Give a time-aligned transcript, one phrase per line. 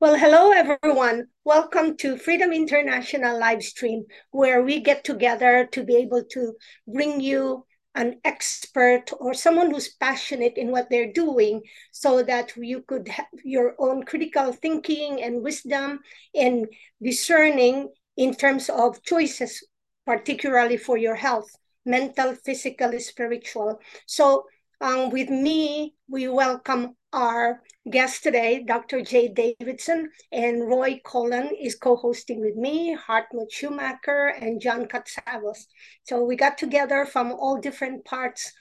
[0.00, 1.26] Well, hello, everyone.
[1.44, 6.54] Welcome to Freedom International live stream, where we get together to be able to
[6.88, 11.60] bring you an expert or someone who's passionate in what they're doing
[11.92, 15.98] so that you could have your own critical thinking and wisdom
[16.34, 16.66] and
[17.02, 19.62] discerning in terms of choices,
[20.06, 21.54] particularly for your health,
[21.84, 23.78] mental, physical, spiritual.
[24.06, 24.46] So
[24.80, 29.02] um, with me, we welcome our guest today, Dr.
[29.02, 35.66] Jay Davidson, and Roy Colon is co-hosting with me, Hartmut Schumacher, and John Katsavos.
[36.04, 38.52] So we got together from all different parts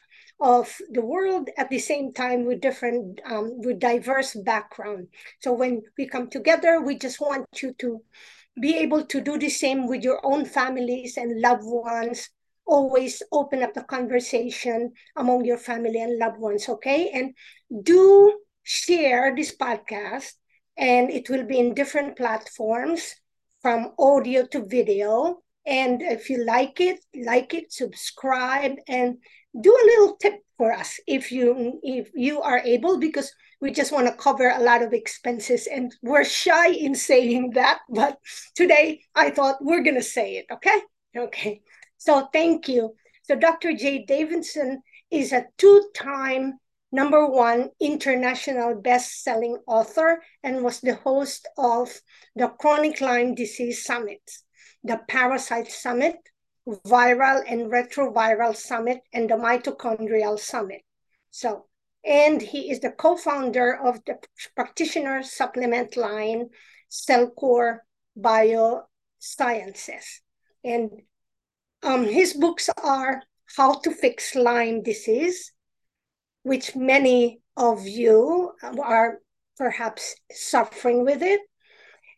[0.41, 5.07] of the world at the same time with different, um, with diverse background.
[5.41, 8.01] So when we come together, we just want you to
[8.59, 12.29] be able to do the same with your own families and loved ones
[12.69, 17.09] always open up the conversation among your family and loved ones, okay?
[17.09, 17.33] And
[17.83, 20.33] do share this podcast,
[20.77, 23.15] and it will be in different platforms
[23.61, 25.41] from audio to video.
[25.65, 29.17] And if you like it, like it, subscribe, and
[29.59, 33.91] do a little tip for us if you if you are able, because we just
[33.91, 37.79] want to cover a lot of expenses, and we're shy in saying that.
[37.89, 38.17] But
[38.55, 40.45] today, I thought we're gonna say it.
[40.51, 40.79] Okay,
[41.17, 41.61] okay.
[41.99, 42.95] So thank you.
[43.23, 43.73] So Dr.
[43.73, 46.57] Jay Davidson is a two-time
[46.91, 52.01] number one international best-selling author and was the host of
[52.35, 54.21] the Chronic Lyme Disease Summit,
[54.83, 56.15] the Parasite Summit,
[56.67, 60.81] Viral and Retroviral Summit, and the Mitochondrial Summit.
[61.31, 61.65] So,
[62.05, 64.17] and he is the co-founder of the
[64.55, 66.49] practitioner supplement line,
[66.89, 67.79] CellCore
[68.17, 68.81] Biosciences.
[70.63, 70.91] And
[71.83, 73.23] um, his books are
[73.57, 75.51] How to Fix Lyme Disease,
[76.43, 79.19] which many of you are
[79.57, 81.41] perhaps suffering with it.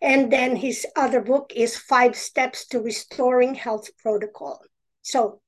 [0.02, 4.60] And then his other book is Five Steps to Restoring Health Protocol.
[5.04, 5.42] So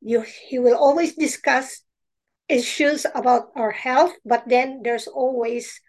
[0.00, 1.82] you, he will always discuss
[2.48, 5.80] issues about our health, but then there's always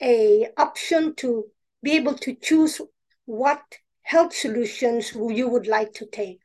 [0.00, 1.46] a option to
[1.82, 2.80] be able to choose
[3.24, 3.60] what
[4.02, 6.40] health solutions you would like to take.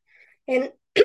[0.48, 0.72] And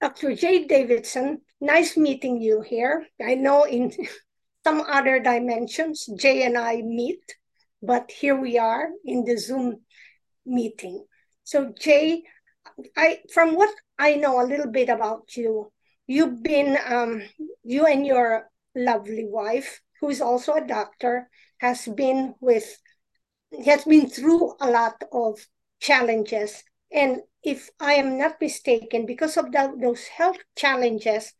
[0.00, 0.34] Dr.
[0.34, 3.06] Jay Davidson, nice meeting you here.
[3.22, 3.92] I know in
[4.64, 7.22] some other dimensions, Jay and I meet,
[7.82, 9.80] but here we are in the Zoom
[10.44, 11.04] meeting.
[11.44, 12.24] So Jay,
[12.96, 15.72] I from what I know a little bit about you,
[16.06, 17.22] you've been um,
[17.62, 21.28] you and your lovely wife, who is also a doctor,
[21.58, 22.78] has been with
[23.64, 25.38] has been through a lot of
[25.80, 26.62] challenges
[26.92, 31.32] and if I am not mistaken, because of the, those health challenges,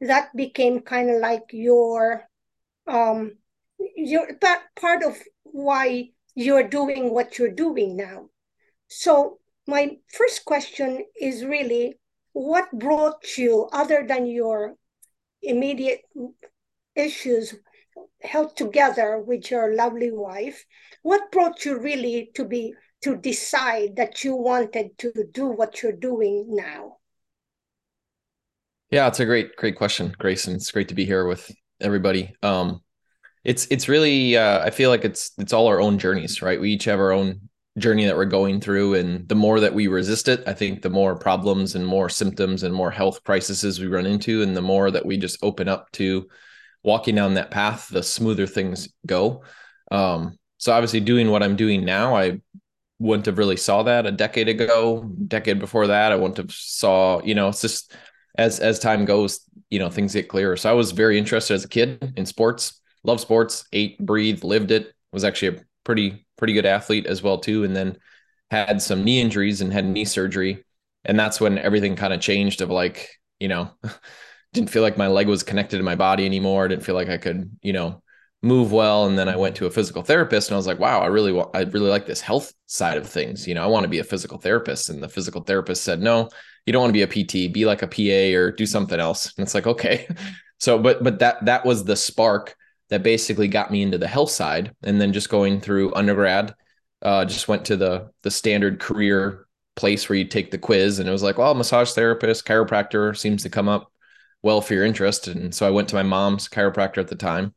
[0.00, 2.28] that became kind of like your
[2.86, 3.38] um
[3.96, 8.28] your that part of why you're doing what you're doing now.
[8.88, 11.98] So my first question is really
[12.32, 14.74] what brought you other than your
[15.42, 16.02] immediate
[16.94, 17.54] issues
[18.20, 20.64] held together with your lovely wife
[21.02, 22.74] what brought you really to be
[23.06, 26.96] to decide that you wanted to do what you're doing now?
[28.90, 30.56] Yeah, it's a great, great question, Grayson.
[30.56, 31.48] It's great to be here with
[31.80, 32.34] everybody.
[32.42, 32.82] Um,
[33.44, 36.60] it's it's really uh, I feel like it's it's all our own journeys, right?
[36.60, 39.86] We each have our own journey that we're going through, and the more that we
[39.86, 43.86] resist it, I think the more problems and more symptoms and more health crises we
[43.86, 46.26] run into, and the more that we just open up to
[46.82, 49.44] walking down that path, the smoother things go.
[49.92, 52.40] Um, so obviously, doing what I'm doing now, I
[52.98, 57.22] wouldn't have really saw that a decade ago decade before that i wouldn't have saw
[57.22, 57.92] you know it's just
[58.38, 59.40] as as time goes
[59.70, 60.56] you know things get clearer.
[60.56, 64.70] So i was very interested as a kid in sports love sports ate breathed lived
[64.70, 67.96] it was actually a pretty pretty good athlete as well too and then
[68.50, 70.64] had some knee injuries and had knee surgery
[71.04, 73.08] and that's when everything kind of changed of like
[73.40, 73.70] you know
[74.52, 77.18] didn't feel like my leg was connected to my body anymore didn't feel like i
[77.18, 78.02] could you know
[78.42, 81.00] move well and then i went to a physical therapist and i was like wow
[81.00, 83.82] i really want i really like this health side of things you know i want
[83.82, 84.90] to be a physical therapist.
[84.90, 86.28] And the physical therapist said no
[86.66, 89.32] you don't want to be a pt be like a pa or do something else.
[89.36, 90.06] And it's like okay.
[90.58, 92.56] So but but that that was the spark
[92.88, 96.54] that basically got me into the health side and then just going through undergrad
[97.02, 101.06] uh, just went to the the standard career place where you take the quiz and
[101.06, 103.92] it was like well massage therapist chiropractor seems to come up
[104.42, 105.28] well for your interest.
[105.28, 107.54] And so i went to my mom's chiropractor at the time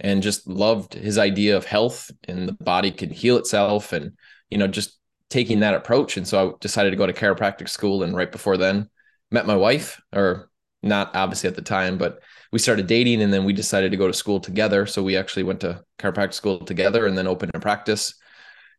[0.00, 4.12] and just loved his idea of health and the body can heal itself and
[4.50, 4.98] you know just
[5.28, 8.56] taking that approach and so i decided to go to chiropractic school and right before
[8.56, 8.88] then
[9.30, 10.50] met my wife or
[10.82, 12.20] not obviously at the time, but
[12.52, 14.86] we started dating and then we decided to go to school together.
[14.86, 18.14] So we actually went to chiropractic school together and then opened a practice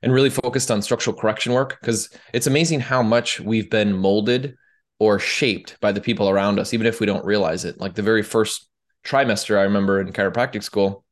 [0.01, 4.55] and really focused on structural correction work because it's amazing how much we've been molded
[4.99, 7.79] or shaped by the people around us, even if we don't realize it.
[7.79, 8.67] Like the very first
[9.03, 11.03] trimester, I remember in chiropractic school,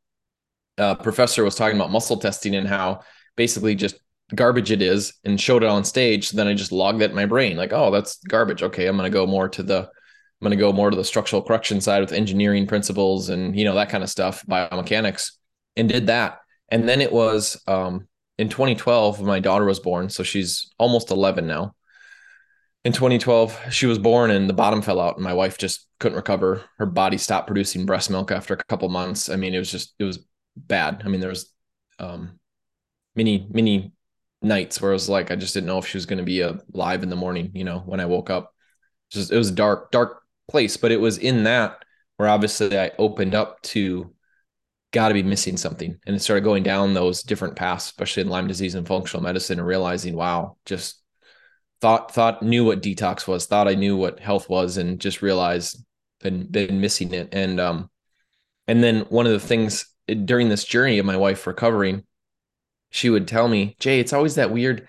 [0.79, 3.01] a professor was talking about muscle testing and how
[3.35, 3.99] basically just
[4.33, 6.29] garbage it is and showed it on stage.
[6.29, 8.63] So then I just logged that in my brain, like, oh, that's garbage.
[8.63, 9.89] Okay, I'm going to go more to the
[10.41, 13.75] I'm to go more to the structural correction side with engineering principles and you know
[13.75, 15.31] that kind of stuff, biomechanics,
[15.75, 16.39] and did that.
[16.69, 21.45] And then it was um, in 2012 my daughter was born, so she's almost 11
[21.45, 21.75] now.
[22.85, 26.15] In 2012, she was born and the bottom fell out, and my wife just couldn't
[26.15, 26.63] recover.
[26.77, 29.27] Her body stopped producing breast milk after a couple months.
[29.27, 30.25] I mean, it was just it was
[30.67, 31.01] bad.
[31.05, 31.51] I mean, there was
[31.99, 32.39] um,
[33.15, 33.93] many many
[34.41, 36.41] nights where I was like I just didn't know if she was going to be
[36.41, 37.51] alive in the morning.
[37.53, 38.53] You know, when I woke up,
[39.11, 41.83] just it was dark, dark place, but it was in that
[42.17, 44.13] where obviously I opened up to
[44.91, 48.29] got to be missing something and it started going down those different paths, especially in
[48.29, 51.01] Lyme disease and functional medicine and realizing, wow, just
[51.79, 55.83] thought, thought knew what detox was, thought I knew what health was and just realized
[56.21, 57.29] been, been missing it.
[57.31, 57.89] And, um,
[58.67, 62.03] and then one of the things during this journey of my wife recovering,
[62.91, 64.87] she would tell me, Jay, it's always that weird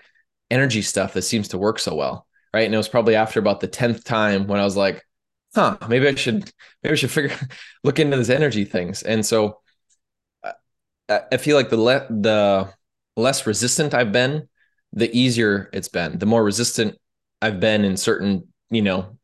[0.49, 2.27] energy stuff that seems to work so well.
[2.53, 2.65] Right.
[2.65, 5.05] And it was probably after about the 10th time when I was like,
[5.55, 6.51] huh, maybe I should
[6.83, 7.35] maybe I should figure
[7.83, 9.03] look into this energy things.
[9.03, 9.59] And so
[11.09, 12.73] I, feel like the le- the
[13.17, 14.47] less resistant I've been,
[14.93, 16.17] the easier it's been.
[16.17, 16.97] The more resistant
[17.41, 19.17] I've been in certain, you know,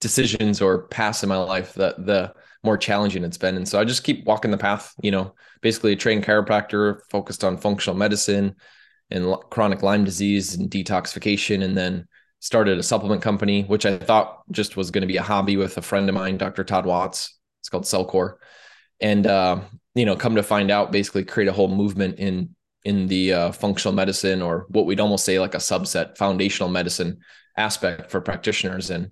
[0.00, 3.56] decisions or paths in my life, the the more challenging it's been.
[3.56, 7.44] And so I just keep walking the path, you know, basically a trained chiropractor focused
[7.44, 8.56] on functional medicine
[9.10, 12.06] and chronic Lyme disease and detoxification and then
[12.40, 15.76] started a supplement company, which I thought just was going to be a hobby with
[15.76, 16.64] a friend of mine, Dr.
[16.64, 17.36] Todd Watts.
[17.60, 18.36] It's called CellCore.
[19.00, 19.60] And, uh,
[19.94, 22.54] you know, come to find out, basically create a whole movement in
[22.84, 27.18] in the uh, functional medicine or what we'd almost say like a subset foundational medicine
[27.56, 29.10] aspect for practitioners and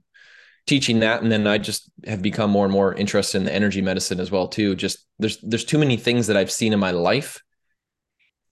[0.69, 3.81] teaching that and then i just have become more and more interested in the energy
[3.81, 6.91] medicine as well too just there's there's too many things that i've seen in my
[6.91, 7.43] life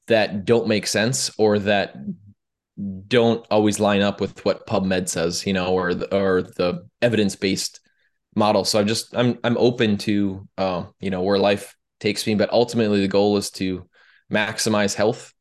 [0.07, 1.97] that don't make sense or that
[3.09, 7.37] don't always line up with what PubMed says, you know, or the, or the evidence
[7.37, 7.81] based
[8.35, 8.65] model.
[8.65, 12.53] So I'm just I'm I'm open to uh, you know where life takes me, but
[12.53, 13.89] ultimately the goal is to
[14.31, 15.33] maximize health,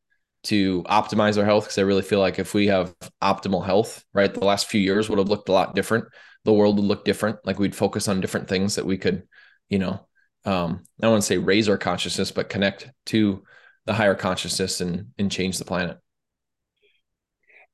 [0.43, 4.33] to optimize our health because I really feel like if we have optimal health, right,
[4.33, 6.05] the last few years would have looked a lot different.
[6.45, 7.39] The world would look different.
[7.45, 9.23] Like we'd focus on different things that we could,
[9.67, 10.07] you know,
[10.45, 13.43] um, I don't want to say raise our consciousness, but connect to
[13.85, 15.97] the higher consciousness and and change the planet.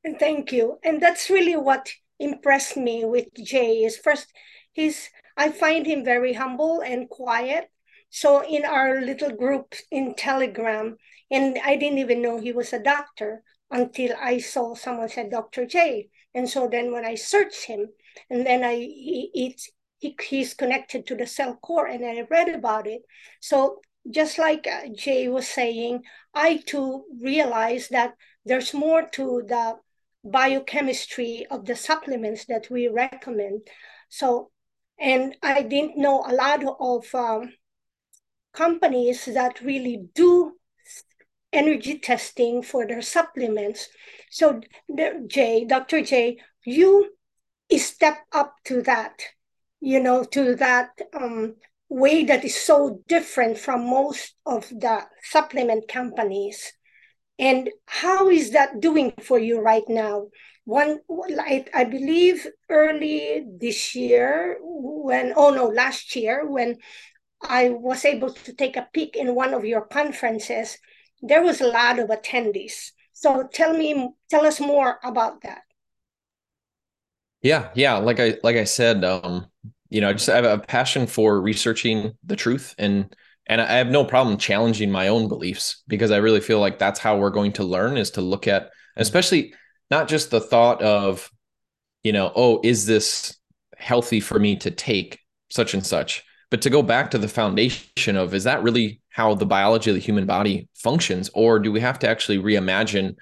[0.03, 0.79] And thank you.
[0.83, 1.89] And that's really what
[2.19, 4.27] impressed me with Jay is first
[4.73, 7.69] he's I find him very humble and quiet.
[8.09, 10.97] So in our little group in Telegram,
[11.29, 15.65] and I didn't even know he was a doctor until I saw someone said Dr.
[15.65, 16.09] J.
[16.35, 17.87] And so then when I searched him,
[18.29, 19.69] and then I he, it's
[19.99, 23.01] he's connected to the CellCore, and I read about it.
[23.39, 26.03] So just like uh, Jay was saying,
[26.33, 28.15] I too realized that
[28.45, 29.75] there's more to the
[30.23, 33.67] biochemistry of the supplements that we recommend.
[34.09, 34.51] So,
[34.99, 37.53] and I didn't know a lot of um,
[38.53, 40.53] companies that really do
[41.53, 43.89] energy testing for their supplements.
[44.29, 44.61] So,
[45.27, 46.01] Jay, Dr.
[46.01, 47.11] Jay, you
[47.77, 49.21] step up to that,
[49.79, 51.55] you know, to that um,
[51.89, 56.73] way that is so different from most of the supplement companies.
[57.37, 60.27] And how is that doing for you right now?
[60.65, 60.99] One,
[61.39, 66.77] I, I believe early this year, when, oh no, last year, when
[67.41, 70.77] I was able to take a peek in one of your conferences,
[71.21, 72.91] there was a lot of attendees.
[73.13, 75.63] So tell me, tell us more about that.
[77.41, 77.97] Yeah, yeah.
[77.97, 79.47] Like I like I said, um,
[79.89, 83.13] you know, I just have a passion for researching the truth and
[83.47, 86.99] and I have no problem challenging my own beliefs because I really feel like that's
[86.99, 89.53] how we're going to learn is to look at, especially
[89.89, 91.29] not just the thought of,
[92.03, 93.35] you know, oh, is this
[93.77, 95.19] healthy for me to take
[95.49, 99.33] such and such, but to go back to the foundation of, is that really how
[99.33, 101.29] the biology of the human body functions?
[101.33, 103.15] Or do we have to actually reimagine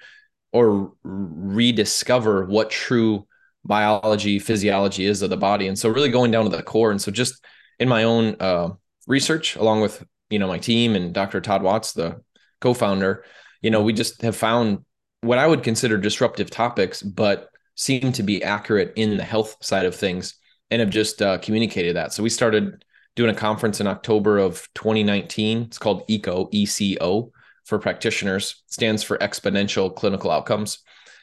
[0.52, 3.26] or rediscover what true
[3.64, 5.68] biology, physiology is of the body?
[5.68, 6.90] And so really going down to the core.
[6.90, 7.44] And so just
[7.78, 8.70] in my own, uh,
[9.06, 11.40] research along with you know my team and Dr.
[11.40, 12.20] Todd Watts, the
[12.60, 13.24] co-founder.
[13.62, 14.84] You know, we just have found
[15.22, 19.86] what I would consider disruptive topics, but seem to be accurate in the health side
[19.86, 20.34] of things.
[20.70, 22.12] and have just uh, communicated that.
[22.12, 22.84] So we started
[23.16, 25.62] doing a conference in October of 2019.
[25.62, 27.32] It's called ECO, ECO
[27.64, 30.78] for practitioners, it stands for exponential clinical outcomes.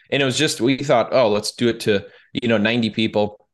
[0.10, 2.06] And it was just, we thought, oh, let's do it to,
[2.42, 3.48] you know, 90 people,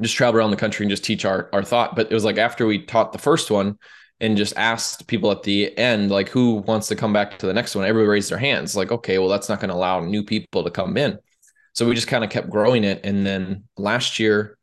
[0.00, 1.96] just travel around the country and just teach our, our thought.
[1.96, 3.78] But it was like after we taught the first one
[4.20, 7.52] and just asked people at the end, like, who wants to come back to the
[7.52, 7.84] next one?
[7.84, 10.70] Everybody raised their hands, like, okay, well, that's not going to allow new people to
[10.70, 11.18] come in.
[11.74, 13.00] So we just kind of kept growing it.
[13.04, 14.58] And then last year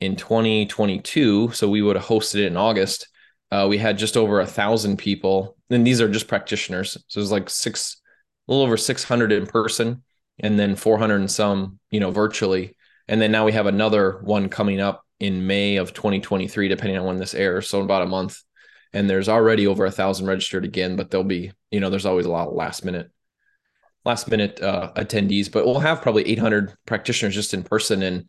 [0.00, 3.08] in 2022, so we would have hosted it in August.
[3.50, 6.96] Uh, we had just over a thousand people, and these are just practitioners.
[7.08, 8.00] So it was like six,
[8.48, 10.02] a little over 600 in person,
[10.40, 12.75] and then 400 and some, you know, virtually.
[13.08, 17.06] And then now we have another one coming up in May of 2023, depending on
[17.06, 17.68] when this airs.
[17.68, 18.42] So about a month.
[18.92, 22.26] And there's already over a thousand registered again, but there'll be, you know, there's always
[22.26, 23.10] a lot of last minute
[24.06, 28.28] last minute uh, attendees, but we'll have probably 800 practitioners just in person, and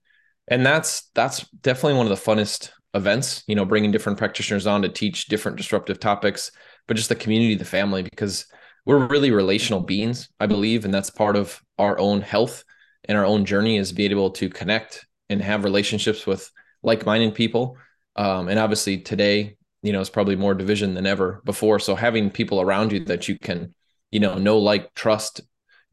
[0.50, 3.44] and that's that's definitely one of the funnest events.
[3.48, 6.52] You know, bringing different practitioners on to teach different disruptive topics,
[6.88, 8.48] but just the community, the family, because
[8.86, 12.64] we're really relational beings, I believe, and that's part of our own health
[13.08, 16.50] and our own journey is being able to connect and have relationships with
[16.84, 17.78] like-minded people.
[18.16, 21.80] Um, and obviously today, you know, it's probably more division than ever before.
[21.80, 23.74] So having people around you that you can,
[24.12, 25.42] you know, know, like, trust,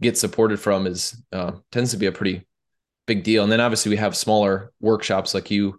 [0.01, 2.47] get supported from is uh, tends to be a pretty
[3.07, 3.43] big deal.
[3.43, 5.79] And then obviously we have smaller workshops like you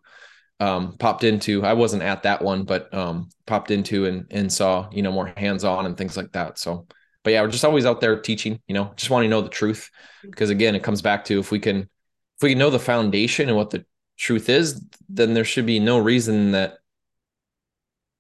[0.60, 1.64] um, popped into.
[1.66, 5.34] I wasn't at that one, but um, popped into and and saw you know more
[5.36, 6.58] hands on and things like that.
[6.58, 6.88] So,
[7.26, 8.62] but yeah, we're just always out there teaching.
[8.68, 9.92] You know, just want to know the truth
[10.24, 13.50] because again, it comes back to if we can if we can know the foundation
[13.50, 13.86] and what the
[14.18, 16.78] truth is, then there should be no reason that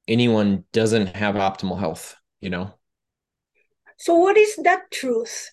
[0.09, 2.17] anyone doesn't have optimal health.
[2.41, 2.73] You know.
[3.97, 5.51] So, what is that truth?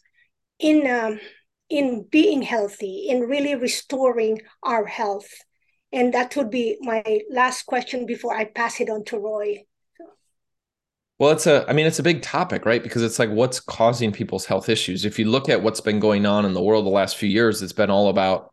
[0.62, 1.21] in um,
[1.68, 5.28] in being healthy, in really restoring our health.
[5.90, 9.64] And that would be my last question before I pass it on to Roy.
[11.23, 12.83] Well, it's a, I mean, it's a big topic, right?
[12.83, 15.05] Because it's like what's causing people's health issues.
[15.05, 17.62] If you look at what's been going on in the world the last few years,
[17.62, 18.50] it's been all about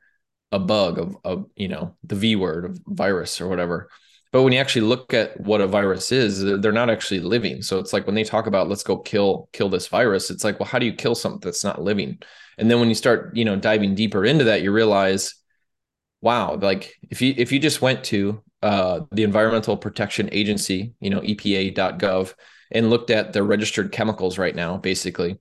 [0.51, 3.89] a bug of, of you know, the V word of virus or whatever.
[4.31, 7.63] But when you actually look at what a virus is, they're not actually living.
[7.63, 10.59] So it's like when they talk about let's go kill kill this virus, it's like,
[10.59, 12.19] well, how do you kill something that's not living?
[12.59, 15.33] And then when you start, you know, diving deeper into that, you realize,
[16.21, 21.09] wow, like if you if you just went to uh, the Environmental Protection Agency, you
[21.09, 22.35] know, EPA.gov,
[22.71, 25.39] and looked at the registered chemicals right now, basically,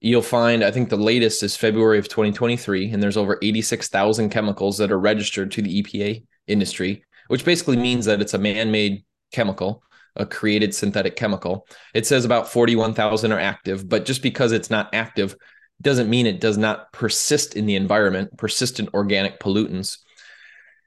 [0.00, 4.78] you'll find I think the latest is February of 2023, and there's over 86,000 chemicals
[4.78, 9.82] that are registered to the EPA industry which basically means that it's a man-made chemical,
[10.16, 11.66] a created synthetic chemical.
[11.94, 15.34] It says about 41,000 are active, but just because it's not active
[15.80, 19.96] doesn't mean it does not persist in the environment, persistent organic pollutants.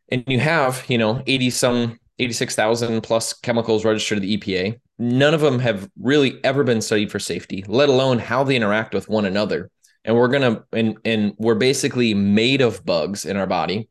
[0.09, 4.79] And you have, you know, 80 some 86,000 plus chemicals registered to the EPA.
[4.97, 8.93] None of them have really ever been studied for safety, let alone how they interact
[8.93, 9.69] with one another.
[10.03, 13.89] And we're to and and we're basically made of bugs in our body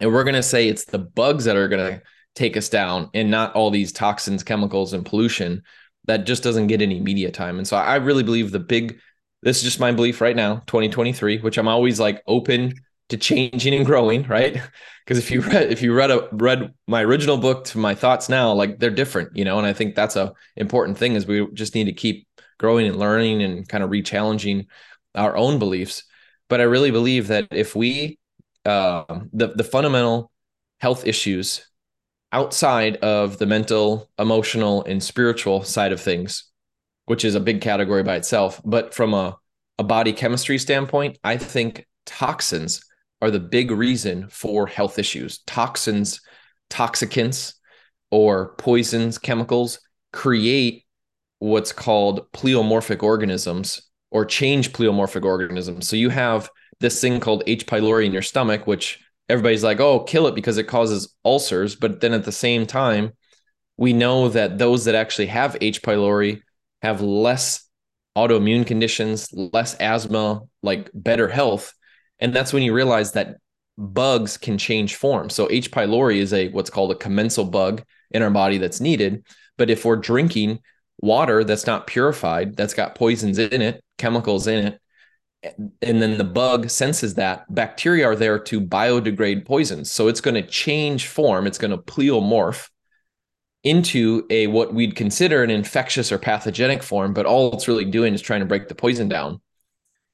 [0.00, 1.68] and we're to say it's the bugs that are
[2.00, 2.02] to
[2.34, 5.62] take us down and not all these toxins, chemicals, and pollution
[6.06, 7.58] that just doesn't get any media time.
[7.58, 8.98] And so I really believe the big,
[9.42, 12.74] this is just my belief right now, 2023, which I'm always like open
[13.10, 14.60] to changing and growing, right?
[15.10, 18.28] Because if you read if you read a read my original book to my thoughts
[18.28, 21.48] now, like they're different, you know, and I think that's a important thing is we
[21.52, 24.66] just need to keep growing and learning and kind of re-challenging
[25.16, 26.04] our own beliefs.
[26.48, 28.20] But I really believe that if we
[28.64, 29.02] uh,
[29.32, 30.30] the the fundamental
[30.78, 31.66] health issues
[32.30, 36.44] outside of the mental, emotional, and spiritual side of things,
[37.06, 38.60] which is a big category by itself.
[38.64, 39.36] But from a,
[39.76, 42.84] a body chemistry standpoint, I think toxins
[43.20, 45.38] are the big reason for health issues.
[45.46, 46.20] Toxins,
[46.70, 47.54] toxicants,
[48.10, 49.80] or poisons, chemicals
[50.12, 50.84] create
[51.38, 55.88] what's called pleomorphic organisms or change pleomorphic organisms.
[55.88, 56.50] So you have
[56.80, 57.66] this thing called H.
[57.66, 58.98] pylori in your stomach, which
[59.28, 61.76] everybody's like, oh, kill it because it causes ulcers.
[61.76, 63.12] But then at the same time,
[63.76, 65.82] we know that those that actually have H.
[65.82, 66.40] pylori
[66.82, 67.66] have less
[68.16, 71.72] autoimmune conditions, less asthma, like better health.
[72.20, 73.36] And that's when you realize that
[73.78, 75.30] bugs can change form.
[75.30, 75.70] So H.
[75.70, 79.24] pylori is a what's called a commensal bug in our body that's needed.
[79.56, 80.60] But if we're drinking
[81.00, 84.80] water that's not purified, that's got poisons in it, chemicals in it,
[85.42, 90.34] and then the bug senses that bacteria are there to biodegrade poisons so it's going
[90.34, 92.68] to change form it's going to pleomorph
[93.64, 98.12] into a what we'd consider an infectious or pathogenic form but all it's really doing
[98.12, 99.40] is trying to break the poison down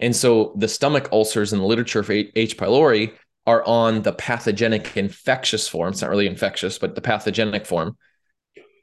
[0.00, 3.12] and so the stomach ulcers in the literature for h pylori
[3.47, 5.93] are on the pathogenic infectious form.
[5.93, 7.97] It's not really infectious, but the pathogenic form.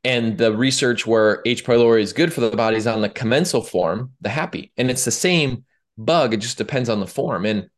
[0.06, 1.66] And the research where H.
[1.66, 4.72] pylori is good for the body is on the commensal form, the happy.
[4.78, 5.66] And it's the same
[5.98, 6.34] bug.
[6.34, 7.46] It just depends on the form.
[7.46, 7.70] And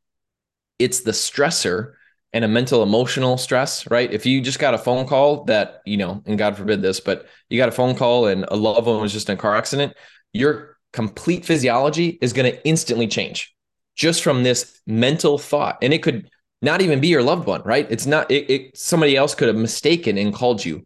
[0.79, 1.93] it's the stressor
[2.33, 4.11] and a mental emotional stress, right?
[4.11, 7.27] If you just got a phone call that, you know, and God forbid this, but
[7.49, 9.93] you got a phone call and a loved one was just in a car accident,
[10.33, 13.53] your complete physiology is going to instantly change
[13.97, 15.77] just from this mental thought.
[15.81, 16.29] And it could
[16.61, 17.85] not even be your loved one, right?
[17.89, 20.85] It's not, it, it somebody else could have mistaken and called you.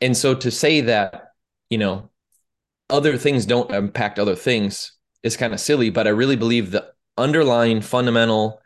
[0.00, 1.32] And so to say that,
[1.68, 2.10] you know,
[2.88, 4.92] other things don't impact other things
[5.24, 8.60] is kind of silly, but I really believe the underlying fundamental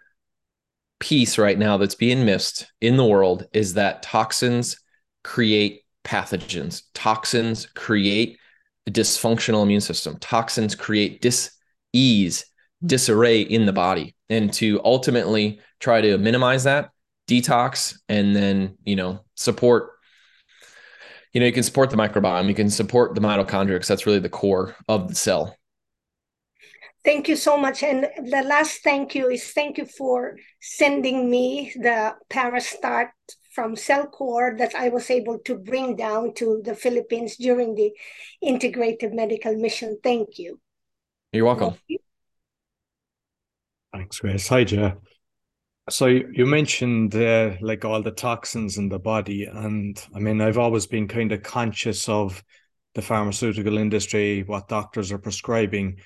[1.00, 4.78] piece right now that's being missed in the world is that toxins
[5.24, 6.82] create pathogens.
[6.92, 8.38] Toxins create
[8.88, 10.16] a dysfunctional immune system.
[10.18, 12.44] Toxins create dis-ease,
[12.84, 14.16] disarray in the body.
[14.28, 16.90] And to ultimately try to minimize that,
[17.28, 19.90] detox, and then, you know, support
[21.34, 24.18] you know, you can support the microbiome, you can support the mitochondria because that's really
[24.18, 25.54] the core of the cell.
[27.04, 27.82] Thank you so much.
[27.82, 33.10] And the last thank you is thank you for sending me the Parastart
[33.58, 37.90] from CellCore that I was able to bring down to the Philippines during the
[38.40, 39.98] integrated medical mission.
[40.00, 40.60] Thank you.
[41.32, 41.70] You're welcome.
[41.70, 41.98] Thank you.
[43.92, 44.46] Thanks, Grace.
[44.46, 45.02] Hi, Joe.
[45.90, 50.58] So you mentioned uh, like all the toxins in the body, and I mean I've
[50.58, 52.44] always been kind of conscious of
[52.94, 55.96] the pharmaceutical industry, what doctors are prescribing,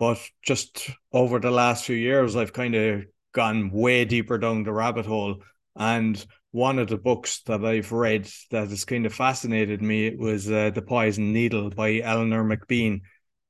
[0.00, 4.72] but just over the last few years, I've kind of gone way deeper down the
[4.72, 5.36] rabbit hole.
[5.76, 10.50] And one of the books that I've read that has kind of fascinated me was
[10.50, 13.02] uh, The Poison Needle by Eleanor McBean,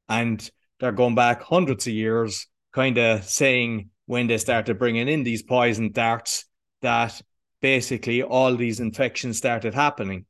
[0.08, 5.22] and they're going back hundreds of years, kind of saying when they started bringing in
[5.22, 6.46] these poison darts
[6.82, 7.22] that
[7.62, 10.26] basically all these infections started happening.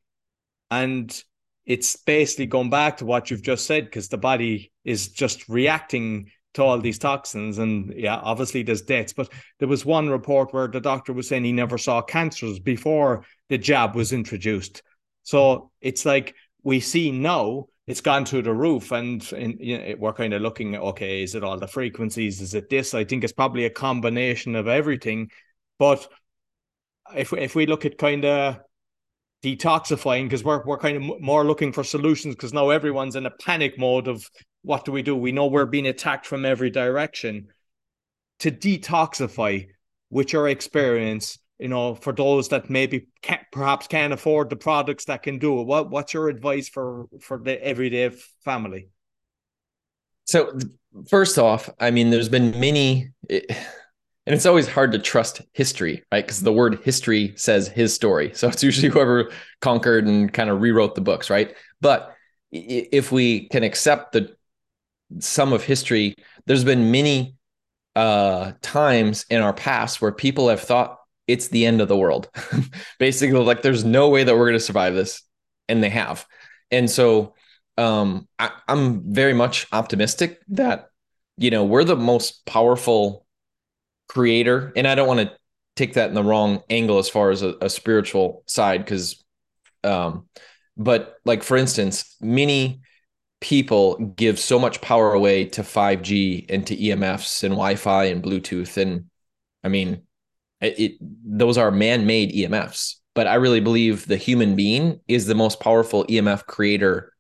[0.71, 1.11] And
[1.65, 6.31] it's basically going back to what you've just said because the body is just reacting
[6.57, 10.69] to all these toxins and yeah obviously there's deaths but there was one report where
[10.69, 14.83] the doctor was saying he never saw cancers before the jab was introduced.
[15.23, 20.13] So it's like we see now it's gone through the roof and, you know, we're
[20.13, 22.41] kind of looking at okay is it all the frequencies?
[22.41, 22.95] Is it this?
[22.95, 25.31] I think it's probably a combination of everything.
[25.79, 26.07] But
[27.15, 28.61] if if we look at kind of
[29.45, 33.31] detoxifying because we're we're kind of more looking for solutions because now everyone's in a
[33.31, 34.29] panic mode of
[34.67, 37.49] what do we do we know we're being attacked from every direction
[38.41, 39.67] to detoxify
[40.11, 45.07] with your experience you know, for those that maybe can't, perhaps can't afford the products
[45.07, 45.67] that can do it?
[45.67, 48.11] What what's your advice for for the everyday
[48.45, 48.89] family?
[50.25, 50.59] So
[51.09, 53.45] first off, I mean, there's been many, and
[54.27, 56.25] it's always hard to trust history, right?
[56.25, 60.61] Because the word history says his story, so it's usually whoever conquered and kind of
[60.61, 61.55] rewrote the books, right?
[61.81, 62.15] But
[62.53, 64.37] if we can accept the
[65.21, 66.15] sum of history,
[66.47, 67.37] there's been many
[67.95, 72.29] uh, times in our past where people have thought it's the end of the world.
[72.99, 75.23] Basically, like there's no way that we're going to survive this,
[75.69, 76.27] and they have.
[76.71, 77.35] And so,
[77.79, 80.91] um, I, I'm very much optimistic that
[81.37, 83.27] you know we're the most powerful
[84.09, 85.37] creator, and I don't want to
[85.75, 89.23] take that in the wrong angle as far as a, a spiritual side, because,
[89.85, 90.29] um,
[90.77, 92.83] but like for instance, many
[93.47, 98.77] people give so much power away to 5G and to EMFs and Wi-Fi and Bluetooth,
[98.77, 99.05] and
[99.63, 100.03] I mean
[100.61, 105.61] it, those are man-made EMFs, but I really believe the human being is the most
[105.61, 107.13] powerful EMF creator,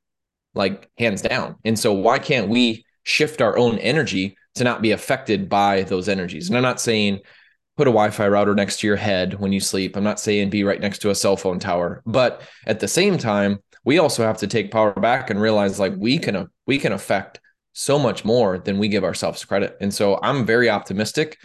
[0.52, 1.54] like hands down.
[1.64, 6.08] And so why can't we shift our own energy to not be affected by those
[6.08, 6.48] energies?
[6.48, 7.20] And I'm not saying
[7.76, 9.96] put a Wi-Fi router next to your head when you sleep.
[9.96, 13.16] I'm not saying be right next to a cell phone tower, but at the same
[13.16, 16.92] time, we also have to take power back and realize like we can we can
[16.92, 17.40] affect
[17.72, 19.76] so much more than we give ourselves credit.
[19.80, 21.38] And so I'm very optimistic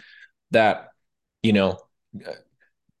[0.50, 0.88] that
[1.42, 1.78] you know,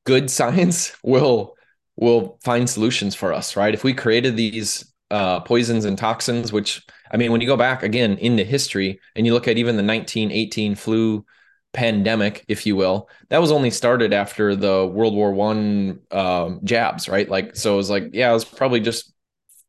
[0.04, 1.54] good science will
[1.96, 3.74] will find solutions for us, right?
[3.74, 7.82] If we created these uh, poisons and toxins, which I mean, when you go back
[7.82, 11.26] again into history and you look at even the 1918 flu
[11.72, 17.08] pandemic, if you will, that was only started after the World War One um, jabs,
[17.08, 17.28] right?
[17.28, 19.12] Like, so it was like, yeah, it was probably just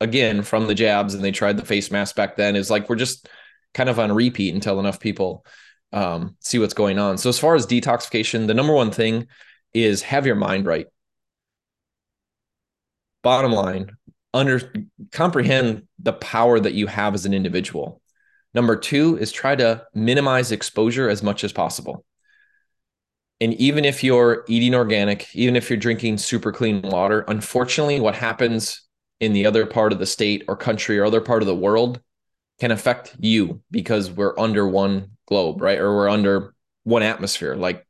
[0.04, 2.56] again from the jabs, and they tried the face mask back then.
[2.56, 3.28] is like we're just
[3.74, 5.46] kind of on repeat until enough people
[5.92, 7.18] um, see what's going on.
[7.18, 9.28] So as far as detoxification, the number one thing
[9.74, 10.88] is have your mind right.
[13.24, 13.92] Bottom line,
[14.34, 14.74] under
[15.12, 18.02] comprehend the power that you have as an individual.
[18.54, 22.06] Number two is try to minimize exposure as much as possible.
[23.42, 28.16] And even if you're eating organic, even if you're drinking super clean water, unfortunately, what
[28.16, 28.83] happens
[29.24, 32.02] in the other part of the state or country or other part of the world
[32.60, 35.80] can affect you because we're under one globe, right?
[35.80, 37.56] Or we're under one atmosphere.
[37.56, 37.86] Like,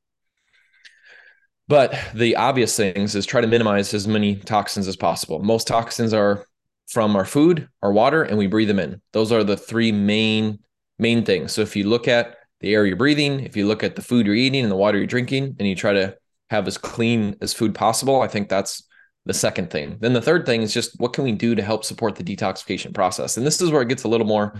[1.67, 5.39] but the obvious things is try to minimize as many toxins as possible.
[5.39, 6.45] Most toxins are
[6.87, 9.01] from our food, our water, and we breathe them in.
[9.13, 10.59] Those are the three main
[10.99, 11.51] main things.
[11.51, 14.25] So if you look at the air you're breathing, if you look at the food
[14.27, 16.15] you're eating and the water you're drinking, and you try to
[16.51, 18.83] have as clean as food possible, I think that's
[19.25, 19.97] the second thing.
[19.99, 22.93] Then the third thing is just what can we do to help support the detoxification
[22.93, 23.37] process?
[23.37, 24.53] And this is where it gets a little more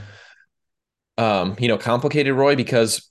[1.18, 3.10] um, you know, complicated, Roy, because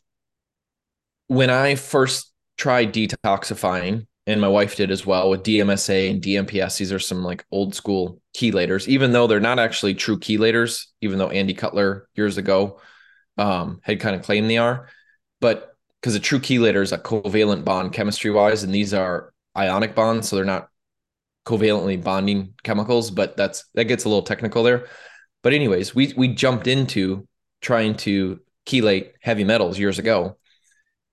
[1.28, 6.78] when I first tried detoxifying, and my wife did as well with DMSA and DMPS,
[6.78, 11.18] these are some like old school chelators, even though they're not actually true chelators, even
[11.18, 12.80] though Andy Cutler years ago
[13.36, 14.88] um, had kind of claimed they are.
[15.40, 19.96] But because a true chelator is a covalent bond chemistry wise, and these are ionic
[19.96, 20.68] bonds, so they're not
[21.44, 24.86] covalently bonding chemicals, but that's that gets a little technical there.
[25.42, 27.26] But anyways, we we jumped into
[27.60, 30.36] trying to chelate heavy metals years ago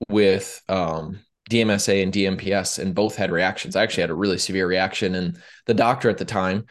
[0.09, 3.75] with um, DMSA and DMPS, and both had reactions.
[3.75, 6.65] I actually had a really severe reaction, and the doctor at the time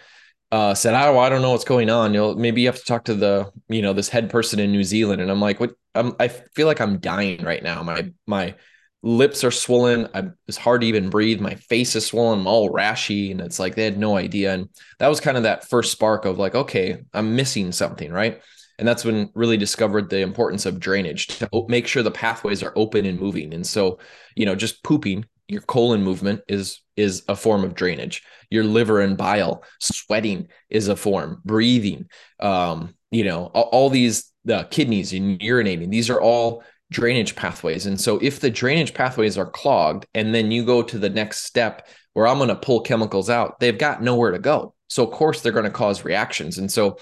[0.52, 2.14] uh, said, "Oh, I don't know what's going on.
[2.14, 4.84] You'll maybe you have to talk to the you know this head person in New
[4.84, 5.72] Zealand." And I'm like, "What?
[5.94, 7.82] I'm, I feel like I'm dying right now.
[7.82, 8.54] My my
[9.02, 10.08] lips are swollen.
[10.14, 11.40] I, it's hard to even breathe.
[11.40, 12.40] My face is swollen.
[12.40, 14.54] I'm all rashy, and it's like they had no idea.
[14.54, 18.40] And that was kind of that first spark of like, okay, I'm missing something, right?
[18.78, 22.72] And that's when really discovered the importance of drainage to make sure the pathways are
[22.76, 23.52] open and moving.
[23.52, 23.98] And so,
[24.36, 28.22] you know, just pooping, your colon movement is is a form of drainage.
[28.50, 31.40] Your liver and bile, sweating is a form.
[31.44, 32.06] Breathing,
[32.40, 35.90] um, you know, all, all these the kidneys and urinating.
[35.90, 37.86] These are all drainage pathways.
[37.86, 41.44] And so if the drainage pathways are clogged and then you go to the next
[41.44, 44.74] step where I'm going to pull chemicals out, they've got nowhere to go.
[44.88, 46.58] So of course they're going to cause reactions.
[46.58, 46.98] And so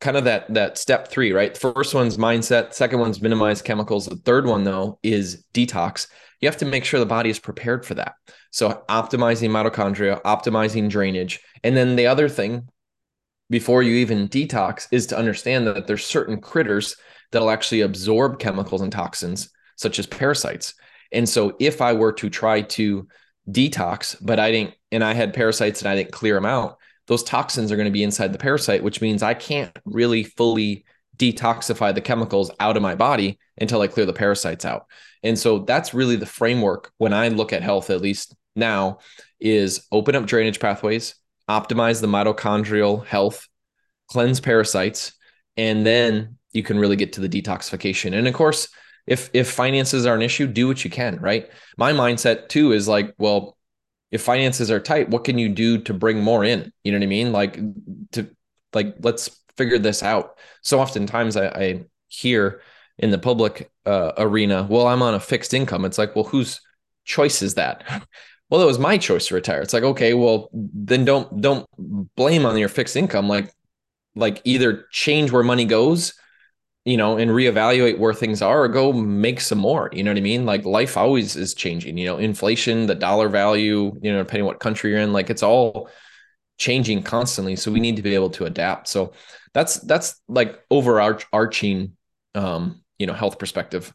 [0.00, 1.56] kind of that that step 3, right?
[1.56, 4.06] First one's mindset, second one's minimize chemicals.
[4.06, 6.08] The third one though is detox.
[6.40, 8.14] You have to make sure the body is prepared for that.
[8.50, 11.40] So optimizing mitochondria, optimizing drainage.
[11.62, 12.68] And then the other thing
[13.48, 16.96] before you even detox is to understand that there's certain critters
[17.34, 20.74] that'll actually absorb chemicals and toxins, such as parasites.
[21.10, 23.08] And so if I were to try to
[23.50, 27.24] detox, but I didn't, and I had parasites and I didn't clear them out, those
[27.24, 30.84] toxins are going to be inside the parasite, which means I can't really fully
[31.16, 34.86] detoxify the chemicals out of my body until I clear the parasites out.
[35.24, 38.98] And so that's really the framework when I look at health, at least now,
[39.40, 41.16] is open up drainage pathways,
[41.50, 43.48] optimize the mitochondrial health,
[44.08, 45.12] cleanse parasites,
[45.56, 48.16] and then you can really get to the detoxification.
[48.16, 48.68] And of course,
[49.06, 51.50] if if finances are an issue, do what you can, right?
[51.76, 53.58] My mindset too is like, well,
[54.10, 56.72] if finances are tight, what can you do to bring more in?
[56.84, 57.32] You know what I mean?
[57.32, 57.60] Like
[58.12, 58.30] to
[58.72, 60.38] like let's figure this out.
[60.62, 62.62] So oftentimes I, I hear
[62.98, 65.84] in the public uh, arena, well, I'm on a fixed income.
[65.84, 66.60] It's like, well, whose
[67.04, 67.84] choice is that?
[68.50, 69.60] well, it was my choice to retire.
[69.60, 71.66] It's like, okay, well, then don't don't
[72.16, 73.28] blame on your fixed income.
[73.28, 73.52] Like,
[74.14, 76.14] like either change where money goes
[76.84, 79.88] you know, and reevaluate where things are or go make some more.
[79.92, 80.44] You know what I mean?
[80.44, 84.60] Like life always is changing, you know, inflation, the dollar value, you know, depending what
[84.60, 85.88] country you're in, like it's all
[86.58, 87.56] changing constantly.
[87.56, 88.88] So we need to be able to adapt.
[88.88, 89.12] So
[89.54, 91.96] that's that's like overarching
[92.34, 93.92] um, you know, health perspective.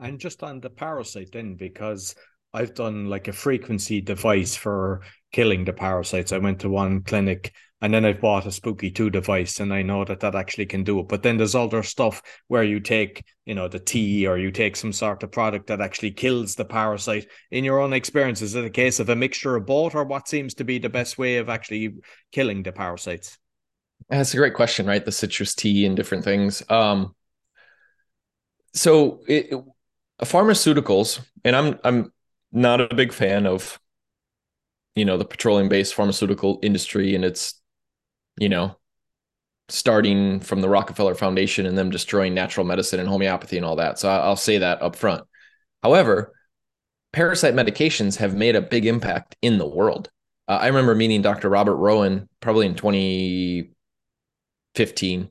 [0.00, 2.14] And just on the parasite then, because
[2.52, 6.32] I've done like a frequency device for killing the parasites.
[6.32, 9.82] I went to one clinic and then I've bought a Spooky 2 device and I
[9.82, 11.08] know that that actually can do it.
[11.08, 14.76] But then there's other stuff where you take, you know, the tea or you take
[14.76, 17.26] some sort of product that actually kills the parasite.
[17.50, 20.28] In your own experience, is it a case of a mixture of both or what
[20.28, 21.94] seems to be the best way of actually
[22.32, 23.38] killing the parasites?
[24.08, 25.04] That's a great question, right?
[25.04, 26.62] The citrus tea and different things.
[26.68, 27.14] Um,
[28.74, 29.64] so it, it,
[30.22, 32.12] pharmaceuticals, and I'm I'm
[32.52, 33.78] not a big fan of
[34.94, 37.59] you know the petroleum based pharmaceutical industry and its
[38.40, 38.76] you know,
[39.68, 44.00] starting from the Rockefeller Foundation and them destroying natural medicine and homeopathy and all that.
[44.00, 45.22] So I'll say that up front.
[45.82, 46.34] However,
[47.12, 50.10] parasite medications have made a big impact in the world.
[50.48, 51.48] Uh, I remember meeting Dr.
[51.48, 55.30] Robert Rowan probably in 2015.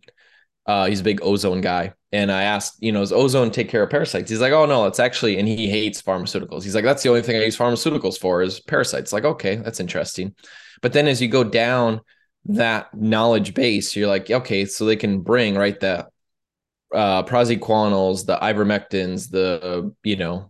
[0.65, 1.93] Uh, he's a big ozone guy.
[2.11, 4.29] And I asked, you know, does ozone take care of parasites?
[4.29, 6.63] He's like, oh, no, it's actually, and he hates pharmaceuticals.
[6.63, 9.13] He's like, that's the only thing I use pharmaceuticals for is parasites.
[9.13, 10.35] Like, okay, that's interesting.
[10.81, 12.01] But then as you go down
[12.45, 16.07] that knowledge base, you're like, okay, so they can bring right the
[16.93, 20.49] uh praziquantels, the ivermectins, the you know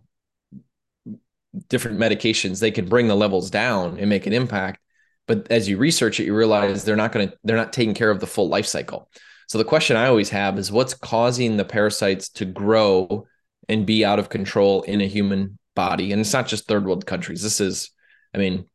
[1.68, 4.80] different medications, they can bring the levels down and make an impact.
[5.26, 8.10] But as you research it, you realize they're not going to, they're not taking care
[8.10, 9.08] of the full life cycle.
[9.48, 13.26] So the question I always have is what's causing the parasites to grow
[13.68, 16.12] and be out of control in a human body?
[16.12, 17.42] And it's not just third world countries.
[17.42, 17.90] This is,
[18.34, 18.66] I mean,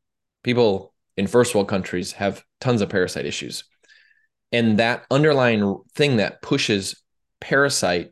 [0.44, 3.64] people in first world countries have tons of parasite issues.
[4.52, 7.02] And that underlying thing that pushes
[7.42, 8.12] parasites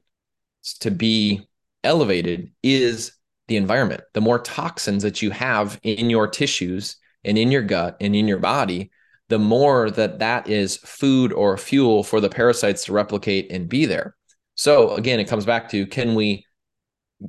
[0.79, 1.47] to be
[1.83, 3.13] elevated is
[3.47, 4.01] the environment.
[4.13, 8.27] The more toxins that you have in your tissues and in your gut and in
[8.27, 8.91] your body,
[9.29, 13.85] the more that that is food or fuel for the parasites to replicate and be
[13.85, 14.15] there.
[14.55, 16.45] So again, it comes back to can we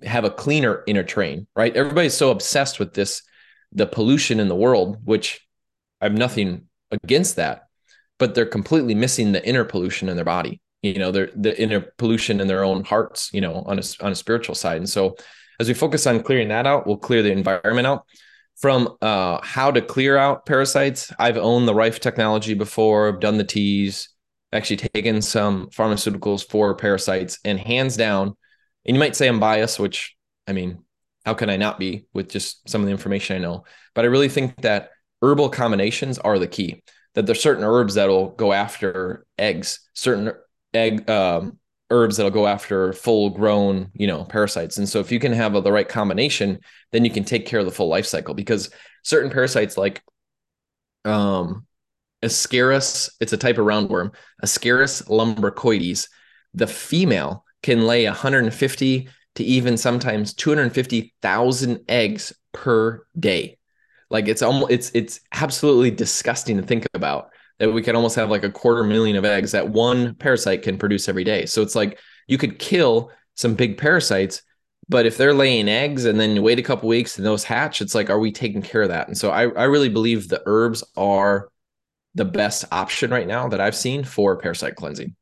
[0.04, 1.74] have a cleaner inner terrain, right?
[1.74, 3.22] Everybody's so obsessed with this,
[3.72, 5.40] the pollution in the world, which
[6.00, 7.68] I have nothing against that,
[8.18, 10.60] but they're completely missing the inner pollution in their body.
[10.82, 13.30] You know, they're the inner pollution in their own hearts.
[13.32, 14.78] You know, on a on a spiritual side.
[14.78, 15.16] And so,
[15.58, 18.04] as we focus on clearing that out, we'll clear the environment out.
[18.56, 23.08] From uh, how to clear out parasites, I've owned the Rife technology before.
[23.08, 24.10] I've done the teas,
[24.52, 28.36] actually taken some pharmaceuticals for parasites, and hands down.
[28.86, 30.84] And you might say I'm biased, which I mean,
[31.24, 33.64] how can I not be with just some of the information I know?
[33.94, 34.90] But I really think that
[35.24, 36.82] herbal combinations are the key.
[37.14, 40.32] That there's certain herbs that'll go after eggs, certain
[40.74, 41.58] egg um,
[41.90, 44.78] herbs that'll go after full grown, you know, parasites.
[44.78, 46.58] And so if you can have a, the right combination,
[46.92, 48.70] then you can take care of the full life cycle because
[49.02, 50.02] certain parasites like
[51.04, 51.66] um
[52.22, 56.08] Ascaris, it's a type of roundworm, Ascaris lumbricoides,
[56.54, 63.58] the female can lay 150 to even sometimes 250,000 eggs per day.
[64.14, 68.30] Like it's almost it's it's absolutely disgusting to think about that we could almost have
[68.30, 71.46] like a quarter million of eggs that one parasite can produce every day.
[71.46, 71.98] So it's like
[72.28, 74.42] you could kill some big parasites,
[74.88, 77.82] but if they're laying eggs and then you wait a couple weeks and those hatch,
[77.82, 79.08] it's like, are we taking care of that?
[79.08, 81.48] And so I, I really believe the herbs are
[82.14, 85.16] the best option right now that I've seen for parasite cleansing.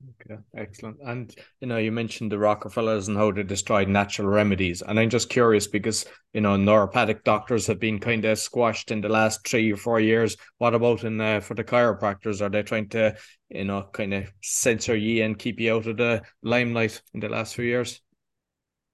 [0.00, 0.98] Okay, excellent.
[1.04, 5.10] And you know, you mentioned the Rockefellers and how they destroyed natural remedies, and I'm
[5.10, 9.46] just curious because you know naturopathic doctors have been kind of squashed in the last
[9.46, 10.36] three or four years.
[10.58, 12.40] What about in uh, for the chiropractors?
[12.40, 13.16] Are they trying to
[13.48, 17.28] you know kind of censor you and keep you out of the limelight in the
[17.28, 18.00] last few years?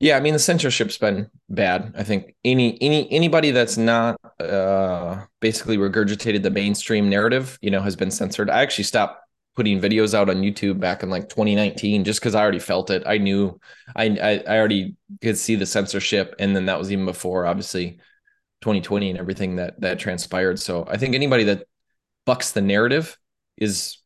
[0.01, 1.95] Yeah, I mean the censorship's been bad.
[1.97, 7.83] I think any any anybody that's not uh basically regurgitated the mainstream narrative, you know,
[7.83, 8.49] has been censored.
[8.49, 9.24] I actually stopped
[9.55, 13.05] putting videos out on YouTube back in like 2019 just because I already felt it.
[13.07, 13.59] I knew
[13.95, 17.99] I, I, I already could see the censorship, and then that was even before obviously
[18.63, 20.59] 2020 and everything that that transpired.
[20.59, 21.67] So I think anybody that
[22.27, 23.19] bucks the narrative
[23.57, 23.99] is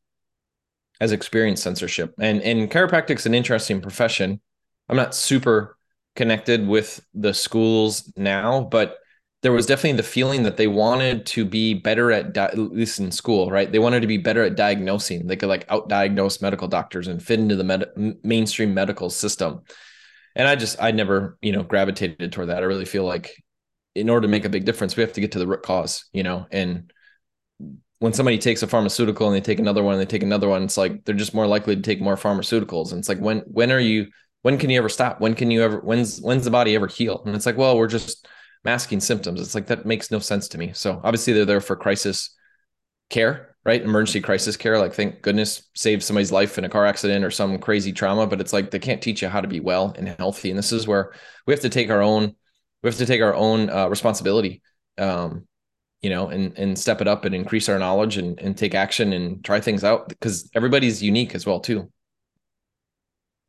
[1.00, 2.14] has experienced censorship.
[2.20, 4.40] And and chiropractic's an interesting profession.
[4.88, 5.76] I'm not super
[6.16, 8.97] connected with the schools now, but
[9.42, 12.98] there was definitely the feeling that they wanted to be better at di- at least
[12.98, 13.70] in school right?
[13.70, 15.27] They wanted to be better at diagnosing.
[15.27, 19.62] They could like out diagnose medical doctors and fit into the med- mainstream medical system.
[20.35, 22.62] And i just i never you know gravitated toward that.
[22.62, 23.42] I really feel like
[23.94, 26.05] in order to make a big difference we have to get to the root cause
[26.12, 26.46] you know?
[26.51, 26.92] And
[28.01, 30.64] when somebody takes a pharmaceutical and they take another one and they take another one
[30.64, 32.90] it's like they're just more likely to take more pharmaceuticals.
[32.90, 34.09] And it's like when when are you
[34.42, 35.20] when can you ever stop?
[35.20, 37.22] When can you ever when's when's the body ever heal?
[37.24, 38.27] And it's like well we're just
[38.68, 39.40] masking symptoms.
[39.40, 40.72] It's like that makes no sense to me.
[40.74, 42.37] So obviously they're there for crisis
[43.09, 43.81] care, right?
[43.81, 44.78] Emergency crisis care.
[44.78, 48.42] Like thank goodness save somebody's life in a car accident or some crazy trauma, but
[48.42, 50.50] it's like they can't teach you how to be well and healthy.
[50.50, 51.14] And this is where
[51.46, 52.35] we have to take our own
[52.83, 54.61] we have to take our own uh, responsibility.
[54.98, 55.46] Um,
[56.02, 59.14] you know, and and step it up and increase our knowledge and and take action
[59.14, 61.90] and try things out because everybody's unique as well too.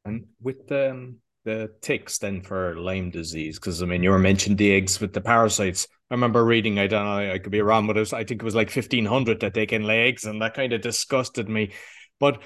[0.05, 1.17] And with um
[1.49, 3.57] the ticks then for Lyme disease?
[3.57, 5.88] Because I mean, you were mentioned the eggs with the parasites.
[6.12, 8.41] I remember reading, I don't know, I could be wrong, but it was, I think
[8.41, 11.71] it was like 1500 that they can lay eggs, and that kind of disgusted me.
[12.19, 12.41] But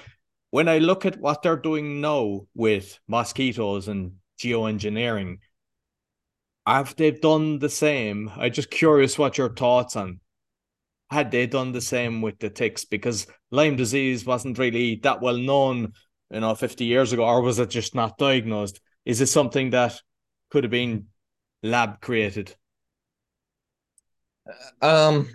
[0.50, 4.12] when I look at what they're doing now with mosquitoes and
[4.42, 5.38] geoengineering,
[6.66, 8.30] have they done the same?
[8.36, 10.20] I'm just curious what your thoughts on
[11.10, 15.36] had they done the same with the ticks because Lyme disease wasn't really that well
[15.36, 15.92] known
[16.34, 18.80] you know, 50 years ago, or was it just not diagnosed?
[19.04, 20.00] Is it something that
[20.50, 21.06] could have been
[21.62, 22.54] lab created?
[24.80, 25.28] Um,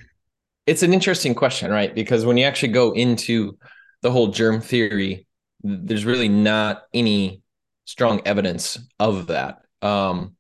[0.66, 1.94] it's an interesting question, right?
[1.94, 3.58] Because when you actually go into
[4.02, 5.28] the whole germ theory,
[5.62, 7.42] there's really not any
[7.86, 9.62] strong evidence of that.
[9.82, 10.36] Um,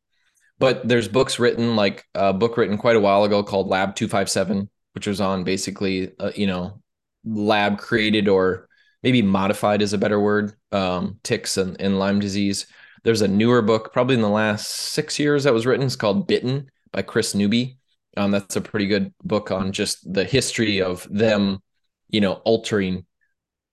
[0.59, 4.69] but there's books written, like a book written quite a while ago called Lab 257,
[4.93, 6.81] which was on basically, uh, you know,
[7.25, 8.67] lab created or
[9.01, 12.67] maybe modified is a better word, um, ticks and, and Lyme disease.
[13.03, 15.85] There's a newer book, probably in the last six years, that was written.
[15.85, 17.77] It's called Bitten by Kris Newby.
[18.17, 21.61] Um, that's a pretty good book on just the history of them,
[22.09, 23.05] you know, altering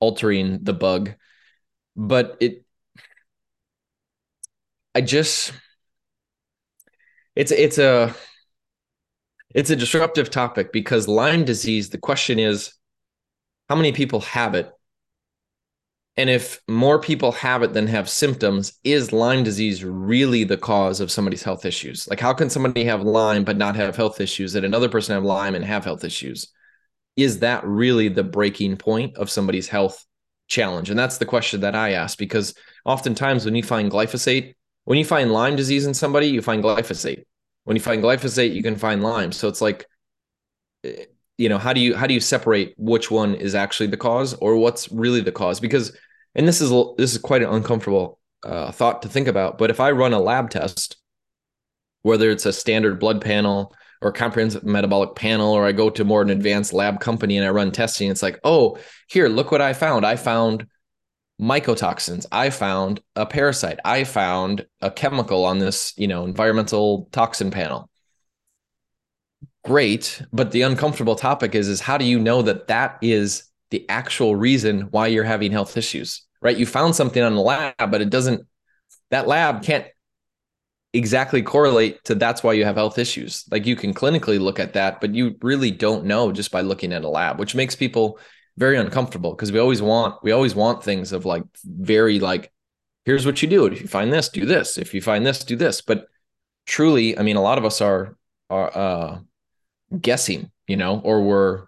[0.00, 1.14] altering the bug.
[1.96, 2.64] But it
[4.94, 5.52] I just
[7.34, 8.14] it's it's a
[9.54, 12.74] it's a disruptive topic because Lyme disease, the question is
[13.68, 14.70] how many people have it?
[16.18, 21.00] And if more people have it than have symptoms, is Lyme disease really the cause
[21.00, 22.08] of somebody's health issues?
[22.08, 25.24] Like, how can somebody have Lyme but not have health issues, and another person have
[25.24, 26.48] Lyme and have health issues?
[27.16, 30.04] Is that really the breaking point of somebody's health
[30.48, 30.88] challenge?
[30.88, 32.54] And that's the question that I ask because
[32.86, 37.24] oftentimes when you find glyphosate, when you find Lyme disease in somebody, you find glyphosate.
[37.64, 39.32] When you find glyphosate, you can find Lyme.
[39.32, 39.86] So it's like,
[40.84, 43.96] eh, you know, how do you how do you separate which one is actually the
[43.98, 45.60] cause or what's really the cause?
[45.60, 45.92] Because,
[46.36, 49.58] and this is this is quite an uncomfortable uh, thought to think about.
[49.58, 50.96] But if I run a lab test,
[52.02, 56.22] whether it's a standard blood panel or comprehensive metabolic panel, or I go to more
[56.22, 59.72] an advanced lab company and I run testing, it's like, oh, here, look what I
[59.72, 60.06] found.
[60.06, 60.66] I found
[61.40, 67.50] mycotoxins i found a parasite i found a chemical on this you know environmental toxin
[67.50, 67.90] panel
[69.62, 73.86] great but the uncomfortable topic is is how do you know that that is the
[73.90, 76.56] actual reason why you're having health issues right?
[76.56, 78.46] You found something on the lab but it doesn't
[79.10, 79.86] that lab can't
[80.92, 83.44] exactly correlate to that's why you have health issues.
[83.50, 86.92] Like you can clinically look at that but you really don't know just by looking
[86.92, 88.18] at a lab which makes people
[88.56, 92.50] very uncomfortable because we always want we always want things of like very like
[93.04, 93.66] here's what you do.
[93.66, 94.78] If you find this do this.
[94.78, 95.80] If you find this do this.
[95.80, 96.06] But
[96.66, 98.16] truly i mean a lot of us are
[98.50, 99.18] are uh
[100.00, 101.66] guessing you know or we're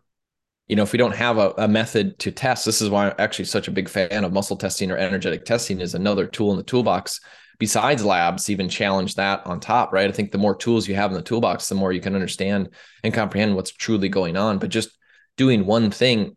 [0.68, 3.14] you know if we don't have a, a method to test this is why i'm
[3.18, 6.57] actually such a big fan of muscle testing or energetic testing is another tool in
[6.57, 7.20] the toolbox.
[7.59, 10.09] Besides labs even challenge that on top right?
[10.09, 12.68] I think the more tools you have in the toolbox the more you can understand
[13.02, 14.59] and comprehend what's truly going on.
[14.59, 14.90] But just
[15.37, 16.37] doing one thing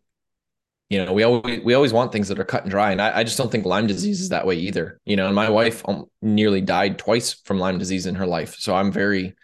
[0.92, 3.20] you know, we always we always want things that are cut and dry, and I,
[3.20, 5.00] I just don't think Lyme disease is that way either.
[5.06, 5.82] You know, and my wife
[6.20, 9.34] nearly died twice from Lyme disease in her life, so I'm very,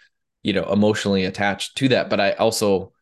[0.43, 2.11] you know, emotionally attached to that.
[2.11, 2.93] But I also,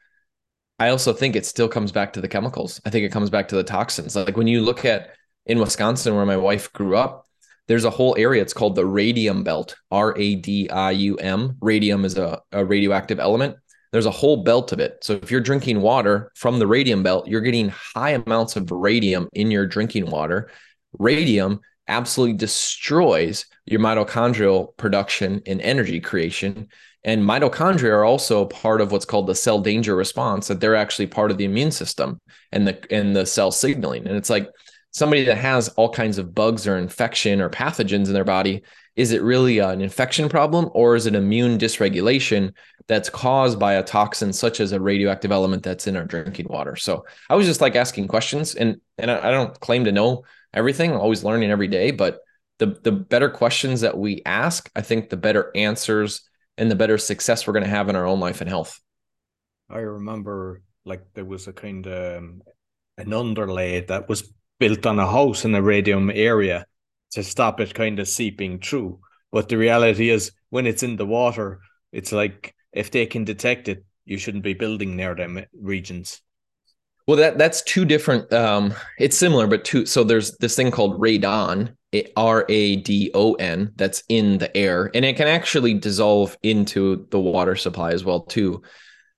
[0.78, 2.80] I also think it still comes back to the chemicals.
[2.84, 4.14] I think it comes back to the toxins.
[4.14, 5.10] Like when you look at
[5.46, 7.26] in Wisconsin, where my wife grew up,
[7.68, 8.42] there's a whole area.
[8.42, 9.76] It's called the radium belt.
[9.90, 11.56] R A D I U M.
[11.60, 13.56] Radium is a, a radioactive element
[13.92, 14.98] there's a whole belt of it.
[15.02, 19.28] So if you're drinking water from the radium belt, you're getting high amounts of radium
[19.32, 20.50] in your drinking water.
[20.98, 26.68] Radium absolutely destroys your mitochondrial production and energy creation.
[27.06, 31.06] And mitochondria are also part of what's called the cell danger response, that they're actually
[31.06, 34.06] part of the immune system and the and the cell signaling.
[34.06, 34.50] And it's like
[34.90, 38.62] somebody that has all kinds of bugs or infection or pathogens in their body,
[38.96, 42.52] is it really an infection problem or is it immune dysregulation
[42.88, 46.76] that's caused by a toxin such as a radioactive element that's in our drinking water.
[46.76, 50.90] So I was just like asking questions and and I, don't claim to know everything,
[50.90, 52.18] I'm always learning every day, but
[52.58, 56.22] the the better questions that we ask, I think the better answers
[56.58, 58.80] and the better success we're going to have in our own life and health.
[59.68, 62.42] I remember like there was a kind of um,
[62.96, 66.66] an underlay that was built on a house in a radium area
[67.10, 69.00] to stop it kind of seeping through.
[69.32, 71.60] But the reality is when it's in the water,
[71.92, 76.22] it's like if they can detect it, you shouldn't be building near them regions.
[77.06, 78.32] Well, that that's two different.
[78.32, 79.86] Um, it's similar, but two.
[79.86, 81.74] So there's this thing called radon,
[82.16, 87.06] R A D O N, that's in the air, and it can actually dissolve into
[87.10, 88.62] the water supply as well too.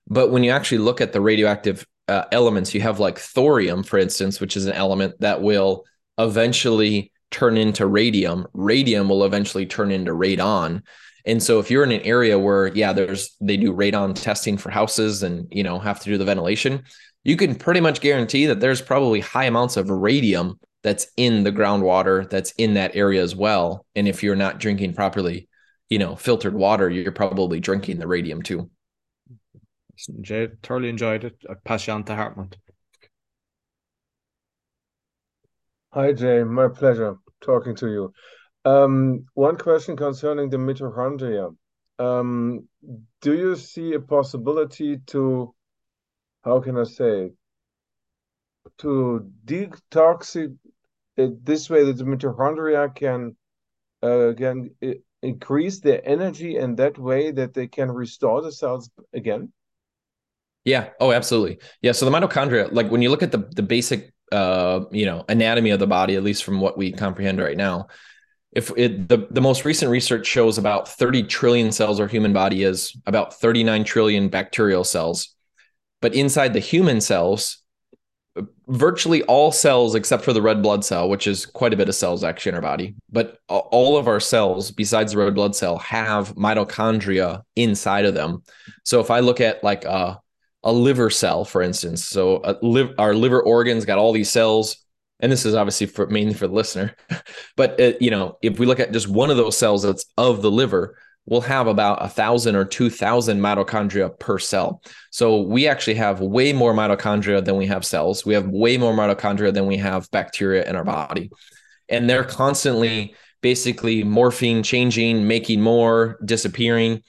[0.07, 3.99] But when you actually look at the radioactive uh, elements, you have like thorium, for
[3.99, 5.85] instance, which is an element that will
[6.19, 8.47] eventually turn into radium.
[8.53, 10.83] Radium will eventually turn into radon.
[11.27, 14.71] And so if you're in an area where, yeah, there's they do radon testing for
[14.71, 16.85] houses and you know have to do the ventilation,
[17.29, 21.53] you can pretty much guarantee that there's probably high amounts of radium that's in the
[21.53, 23.85] groundwater that's in that area as well.
[23.95, 25.47] And if you're not drinking properly,
[25.91, 28.71] you know, filtered water, you're probably drinking the radium too.
[30.23, 31.37] Jay, thoroughly enjoyed it.
[31.51, 32.55] I pass you on to Hartmut.
[35.93, 36.43] Hi, Jay.
[36.45, 38.13] My pleasure talking to you.
[38.65, 41.55] Um, one question concerning the mitochondria.
[41.99, 42.69] Um,
[43.21, 45.55] do you see a possibility to,
[46.49, 47.33] how can I say,
[48.79, 50.37] to detox
[51.17, 53.37] it this way that the mitochondria can
[54.03, 54.71] uh, can
[55.23, 59.53] increase their energy in that way that they can restore the cells again?
[60.65, 60.91] Yeah.
[61.01, 61.59] Oh, absolutely.
[61.83, 61.93] Yeah.
[61.93, 65.71] So the mitochondria, like when you look at the the basic, uh, you know, anatomy
[65.71, 67.89] of the body, at least from what we comprehend right now,
[68.53, 72.63] if it, the, the most recent research shows about 30 trillion cells our human body
[72.63, 75.35] is about 39 trillion bacterial cells
[76.01, 77.59] but inside the human cells
[78.69, 81.95] virtually all cells except for the red blood cell which is quite a bit of
[81.95, 85.79] cells actually in our body but all of our cells besides the red blood cell
[85.79, 88.43] have mitochondria inside of them.
[88.85, 90.21] So if i look at like a,
[90.63, 92.43] a liver cell for instance so
[92.99, 94.77] our liver organs got all these cells
[95.21, 96.95] and this is obviously for mainly for the listener
[97.57, 100.43] but uh, you know if we look at just one of those cells that's of
[100.43, 100.97] the liver
[101.31, 104.83] we'll have about a thousand or two thousand mitochondria per cell.
[105.11, 108.25] So we actually have way more mitochondria than we have cells.
[108.25, 111.31] We have way more mitochondria than we have bacteria in our body.
[111.89, 117.03] And they're constantly basically morphing changing making more disappearing.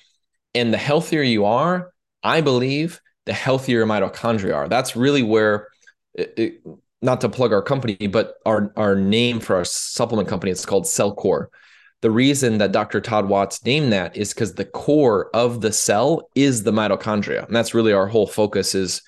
[0.55, 1.91] And the healthier you are
[2.21, 2.99] i believe
[3.29, 4.67] the healthier mitochondria are.
[4.67, 5.67] That's really where
[6.15, 6.61] it, it,
[7.01, 10.85] not to plug our company, but our our name for our supplement company it's called
[10.85, 11.47] CellCore.
[12.01, 13.01] The reason that Dr.
[13.01, 17.55] Todd Watts named that is because the core of the cell is the mitochondria, and
[17.55, 19.01] that's really our whole focus is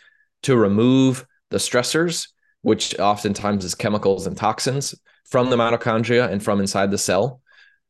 [0.43, 2.27] to remove the stressors,
[2.61, 7.41] which oftentimes is chemicals and toxins from the mitochondria and from inside the cell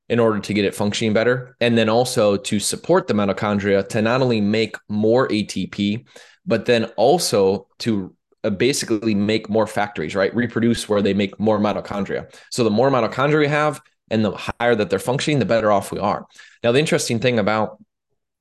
[0.09, 1.55] in order to get it functioning better.
[1.61, 6.05] And then also to support the mitochondria to not only make more ATP,
[6.45, 10.35] but then also to uh, basically make more factories, right?
[10.35, 12.33] Reproduce where they make more mitochondria.
[12.49, 13.81] So the more mitochondria we have
[14.11, 16.27] and the higher that they're functioning, the better off we are.
[16.63, 17.81] Now, the interesting thing about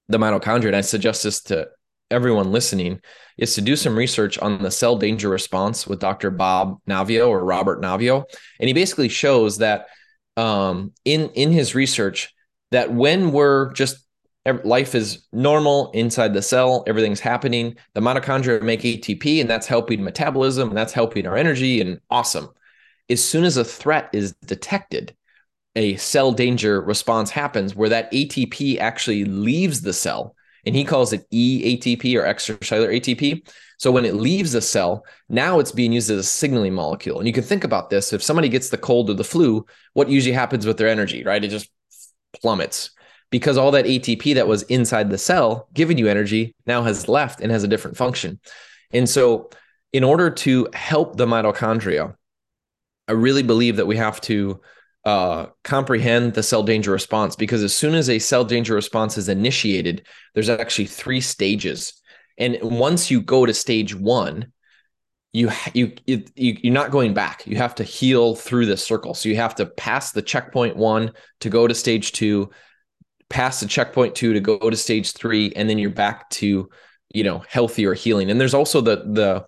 [0.09, 1.69] the mitochondria, and I suggest this to
[2.11, 3.01] everyone listening,
[3.39, 6.31] is to do some research on the cell danger response with Dr.
[6.31, 8.25] Bob Naviaux or Robert Naviaux.
[8.59, 9.87] And he basically shows that
[10.37, 12.35] um, in, in his research,
[12.73, 14.05] that when we're just
[14.65, 20.03] life is normal inside the cell everything's happening the mitochondria make atp and that's helping
[20.03, 22.49] metabolism and that's helping our energy and awesome
[23.11, 25.15] as soon as a threat is detected
[25.77, 30.35] a cell danger response happens where that atp actually leaves the cell
[30.67, 33.47] and he calls it eatp or extracellular atp
[33.79, 37.19] so when it leaves the cell now it's being used as a signaling molecule.
[37.19, 39.65] And you can think about this if somebody gets the cold or the flu
[39.95, 41.43] what usually happens with their energy right?
[41.43, 41.71] It just
[42.43, 42.91] plummets
[43.31, 47.41] because all that ATP that was inside the cell giving you energy now has left
[47.41, 48.41] and has a different function.
[48.93, 49.51] And so,
[49.93, 52.15] in order to help the mitochondria,
[53.09, 54.61] I really believe that we have to
[55.05, 59.29] uh, comprehend the cell danger response because as soon as a cell danger response is
[59.29, 62.01] initiated, there's actually three stages.
[62.37, 64.53] And once you go to stage one,
[65.33, 67.47] you you you you're not going back.
[67.47, 69.15] You have to heal through this circle.
[69.15, 72.51] So you have to pass the checkpoint one to go to stage two,
[73.29, 76.69] pass the checkpoint two to go to stage three, and then you're back to
[77.15, 78.31] you know healthier healing.
[78.31, 79.47] And there's also the the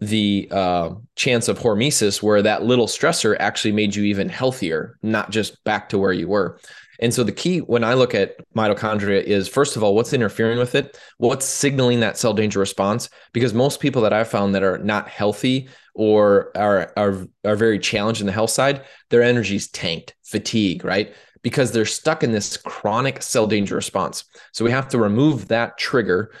[0.00, 5.30] the uh, chance of hormesis where that little stressor actually made you even healthier, not
[5.30, 6.58] just back to where you were.
[7.00, 10.58] And so the key when I look at mitochondria is first of all, what's interfering
[10.58, 10.98] with it?
[11.18, 13.10] What's signaling that cell danger response?
[13.32, 17.78] Because most people that I've found that are not healthy or are are are very
[17.80, 21.12] challenged in the health side, their energy's tanked, fatigue, right?
[21.42, 24.24] because they're stuck in this chronic cell danger response.
[24.52, 26.32] So we have to remove that trigger.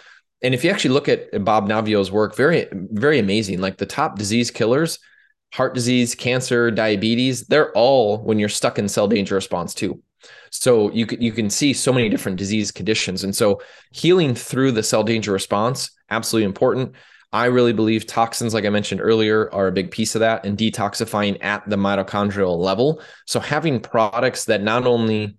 [0.42, 3.60] And if you actually look at Bob Naviaux's work, very, very amazing.
[3.60, 4.98] Like the top disease killers,
[5.52, 10.02] heart disease, cancer, diabetes, they're all when you're stuck in cell danger response too.
[10.50, 13.24] So you can you can see so many different disease conditions.
[13.24, 16.94] And so healing through the cell danger response, absolutely important.
[17.32, 20.58] I really believe toxins, like I mentioned earlier, are a big piece of that and
[20.58, 23.00] detoxifying at the mitochondrial level.
[23.26, 25.36] So having products that not only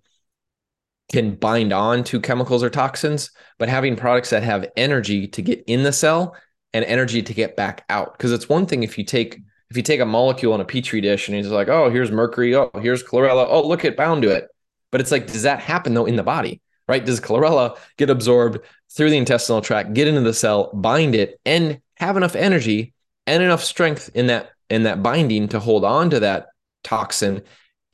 [1.10, 5.62] can bind on to chemicals or toxins, but having products that have energy to get
[5.66, 6.36] in the cell
[6.72, 8.12] and energy to get back out.
[8.12, 9.40] Because it's one thing if you take
[9.70, 12.54] if you take a molecule in a petri dish and it's like, oh, here's mercury,
[12.54, 14.46] oh, here's chlorella, oh, look, it bound to it.
[14.92, 16.60] But it's like, does that happen though in the body?
[16.86, 17.04] Right?
[17.04, 18.58] Does chlorella get absorbed
[18.90, 22.92] through the intestinal tract, get into the cell, bind it, and have enough energy
[23.26, 26.48] and enough strength in that in that binding to hold on to that
[26.82, 27.42] toxin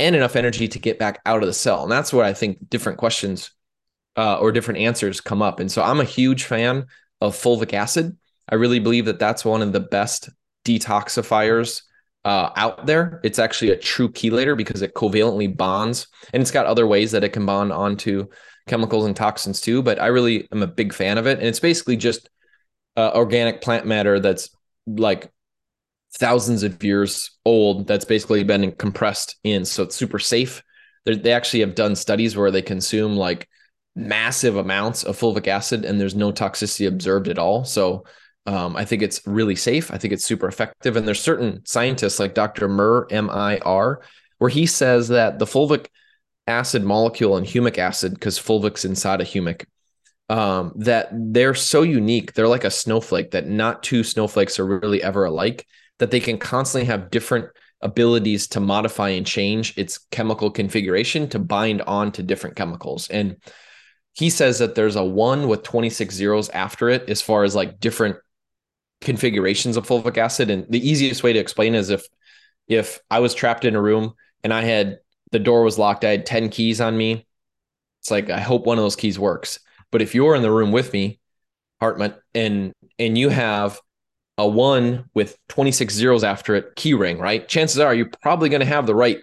[0.01, 1.83] and enough energy to get back out of the cell.
[1.83, 3.51] And that's where I think different questions
[4.17, 5.61] uh, or different answers come up.
[5.61, 6.87] And so I'm a huge fan
[7.21, 8.17] of fulvic acid.
[8.49, 10.31] I really believe that that's one of the best
[10.65, 11.83] detoxifiers
[12.25, 13.21] uh, out there.
[13.23, 17.25] It's actually a true chelator because it covalently bonds, and it's got other ways that
[17.25, 18.27] it can bond onto
[18.67, 19.83] chemicals and toxins too.
[19.83, 22.29] But I really am a big fan of it, and it's basically just
[22.97, 24.51] uh, organic plant matter that's
[24.87, 25.31] like
[26.15, 30.63] thousands of years old that's basically been compressed in so it's super safe.
[31.05, 33.49] They're, they actually have done studies where they consume like
[33.97, 37.65] massive amounts of fulvic acid and there's no toxicity observed at all.
[37.65, 38.05] So
[38.47, 39.91] um, i think it's really safe.
[39.91, 40.97] I think it's super effective.
[40.97, 44.01] And there's certain scientists like dr mir m-i-r
[44.39, 45.87] where he says that the fulvic
[46.47, 49.65] acid molecule and humic acid, because fulvic's inside a humic,
[50.29, 52.33] um, that they're so unique.
[52.33, 55.67] They're like a snowflake that not two snowflakes are really ever alike,
[56.01, 57.47] that they can constantly have different
[57.83, 63.09] abilities to modify and change its chemical configuration to bind on to different chemicals.
[63.09, 63.37] And
[64.15, 67.81] he says that there's a one with 26 zeros after it as far as like
[67.81, 68.17] different
[69.01, 70.51] configurations of fulvic acid.
[70.51, 72.07] And the easiest way to explain is if
[72.67, 75.01] if I was trapped in a room and I had
[75.33, 77.27] the door was locked, I had 10 keys on me.
[78.01, 79.61] It's like I hope one of those keys works.
[79.91, 81.21] But if you're in the room with me,
[81.83, 83.81] Hartmut, and and you have
[84.41, 87.47] a one with 26 zeros after it key ring, right?
[87.47, 89.19] Chances are you're probably going to have the right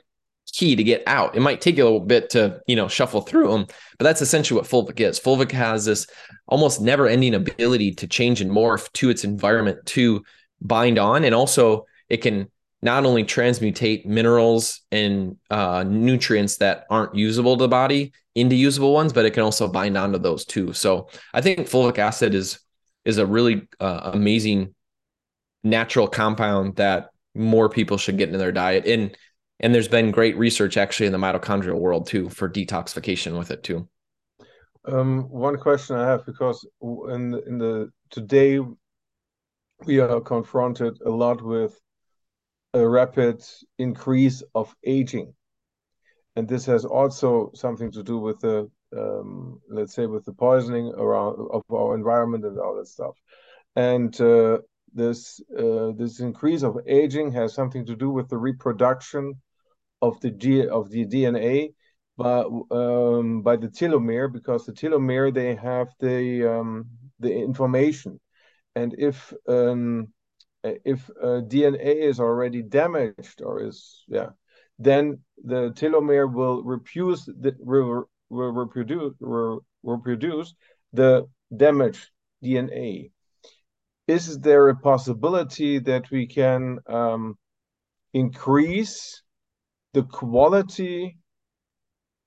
[0.53, 1.36] key to get out.
[1.36, 3.65] It might take you a little bit to, you know, shuffle through them,
[3.97, 5.20] but that's essentially what Fulvic is.
[5.20, 6.05] Fulvic has this
[6.47, 10.24] almost never ending ability to change and morph to its environment to
[10.61, 11.24] bind on.
[11.24, 12.47] And also it can
[12.84, 18.93] not only transmutate minerals and uh, nutrients that aren't usable to the body into usable
[18.93, 20.74] ones, but it can also bind onto those too.
[20.74, 22.59] So I think fulvic acid is
[23.03, 24.76] is a really uh, amazing
[25.70, 28.86] natural compound that more people should get into their diet.
[28.86, 29.15] And
[29.59, 33.63] and there's been great research actually in the mitochondrial world too for detoxification with it
[33.63, 33.88] too.
[34.86, 38.59] Um, one question I have because in the, in the today
[39.86, 41.80] we are confronted a lot with
[42.74, 43.43] a rapid
[43.78, 45.34] increase of aging,
[46.36, 50.93] and this has also something to do with the um, let's say with the poisoning
[50.97, 53.15] around of our environment and all that stuff.
[53.76, 54.59] And uh,
[54.98, 59.36] this uh, this increase of aging has something to do with the reproduction
[60.02, 61.74] of the G of the DNA
[62.18, 62.39] by
[62.72, 66.88] um, by the telomere because the telomere they have the um,
[67.20, 68.20] the information,
[68.76, 70.08] and if um,
[70.64, 74.30] if uh, DNA is already damaged or is yeah,
[74.80, 80.56] then the telomere will reproduce the will, will reproduce will reproduce
[80.93, 82.10] the damaged
[82.43, 83.12] DNA
[84.08, 87.38] is there a possibility that we can um,
[88.14, 89.22] increase
[89.93, 91.18] the quality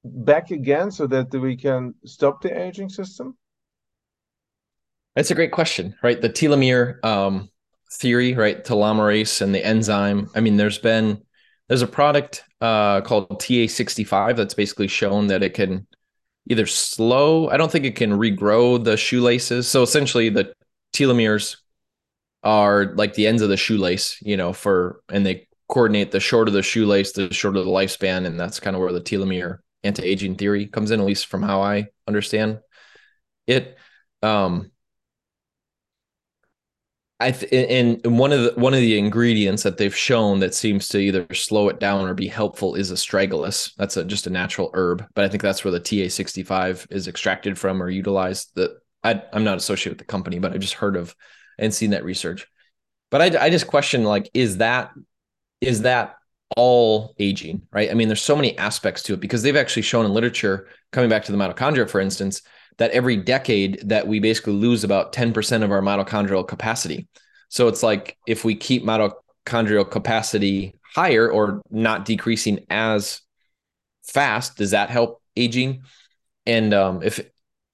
[0.04, 3.36] back again so that we can stop the aging system?
[5.16, 6.20] That's a great question, right?
[6.20, 7.48] The telomere um,
[7.92, 8.62] theory, right?
[8.62, 10.30] Telomerase and the enzyme.
[10.34, 11.22] I mean, there's been
[11.68, 15.86] there's a product uh, called TA65 that's basically shown that it can
[16.48, 17.48] either slow.
[17.48, 19.68] I don't think it can regrow the shoelaces.
[19.68, 20.52] So essentially, the
[20.92, 21.56] telomeres
[22.42, 26.50] are like the ends of the shoelace, you know, for and they coordinate the shorter
[26.50, 30.66] the shoelace, the shorter the lifespan, and that's kind of where the telomere anti-aging theory
[30.66, 32.60] comes in, at least from how I understand
[33.46, 33.78] it.
[34.22, 34.70] Um,
[37.22, 40.88] I th- and one of the one of the ingredients that they've shown that seems
[40.88, 43.74] to either slow it down or be helpful is astragalus.
[43.76, 47.58] That's a, just a natural herb, but I think that's where the TA65 is extracted
[47.58, 48.54] from or utilized.
[48.54, 48.70] That
[49.04, 51.14] I, I'm not associated with the company, but I just heard of
[51.60, 52.48] and seen that research.
[53.10, 54.90] But I, I just question like, is that
[55.60, 56.16] is that
[56.56, 57.90] all aging, right?
[57.90, 61.10] I mean, there's so many aspects to it because they've actually shown in literature, coming
[61.10, 62.42] back to the mitochondria, for instance,
[62.78, 67.06] that every decade that we basically lose about 10% of our mitochondrial capacity.
[67.48, 73.20] So it's like if we keep mitochondrial capacity higher or not decreasing as
[74.02, 75.82] fast, does that help aging?
[76.46, 77.20] And um, if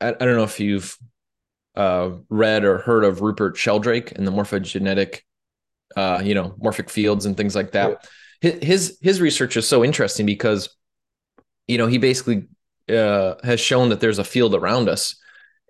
[0.00, 0.98] I, I don't know if you've
[1.76, 5.20] uh, read or heard of Rupert Sheldrake and the morphogenetic,
[5.96, 8.06] uh, you know, morphic fields and things like that.
[8.42, 8.52] Yeah.
[8.62, 10.68] His his research is so interesting because,
[11.66, 12.46] you know, he basically
[12.88, 15.16] uh, has shown that there's a field around us,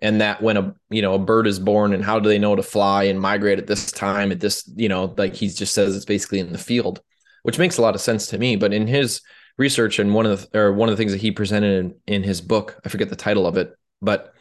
[0.01, 2.55] and that when a you know a bird is born and how do they know
[2.55, 5.95] to fly and migrate at this time at this you know like he just says
[5.95, 7.01] it's basically in the field,
[7.43, 8.55] which makes a lot of sense to me.
[8.55, 9.21] But in his
[9.57, 12.23] research and one of the or one of the things that he presented in, in
[12.23, 14.33] his book, I forget the title of it, but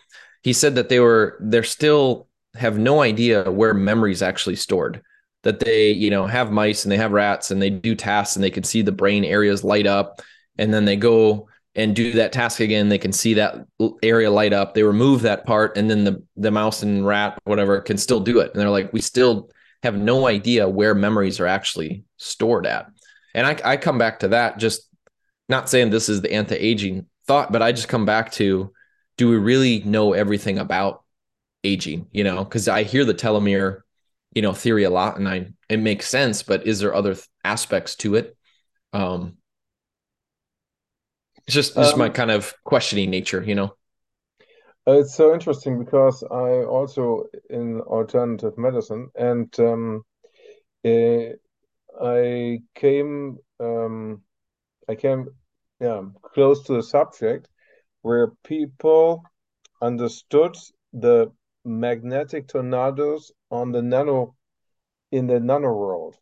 [0.46, 5.02] he said that they were they're still have no idea where memory is actually stored
[5.42, 8.44] that they you know have mice and they have rats and they do tasks and
[8.44, 10.22] they can see the brain areas light up.
[10.56, 12.88] And then they go and do that task again.
[12.88, 13.66] They can see that
[14.04, 14.72] area light up.
[14.72, 18.38] They remove that part and then the the mouse and rat whatever can still do
[18.38, 18.52] it.
[18.52, 19.50] And they're like we still
[19.82, 22.86] have no idea where memories are actually stored at.
[23.34, 24.88] And i, I come back to that just
[25.48, 28.72] not saying this is the anti-aging thought but i just come back to
[29.16, 31.04] do we really know everything about
[31.64, 32.08] aging?
[32.12, 33.82] You know, because I hear the telomere,
[34.34, 36.42] you know, theory a lot, and I it makes sense.
[36.42, 38.36] But is there other th- aspects to it?
[38.92, 39.38] Um,
[41.46, 43.74] it's just just um, my kind of questioning nature, you know.
[44.86, 50.04] It's so interesting because I also in alternative medicine, and um,
[50.84, 51.30] uh,
[52.02, 54.22] I came um,
[54.88, 55.28] I came
[55.80, 57.48] yeah close to the subject
[58.06, 59.22] where people
[59.82, 60.54] understood
[60.92, 61.32] the
[61.64, 64.36] magnetic tornadoes on the nano
[65.10, 66.14] in the nano world.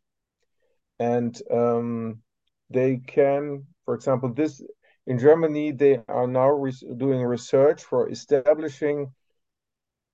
[0.99, 2.22] And um,
[2.70, 4.62] they can for example this
[5.07, 9.12] in germany they are now res doing research for establishing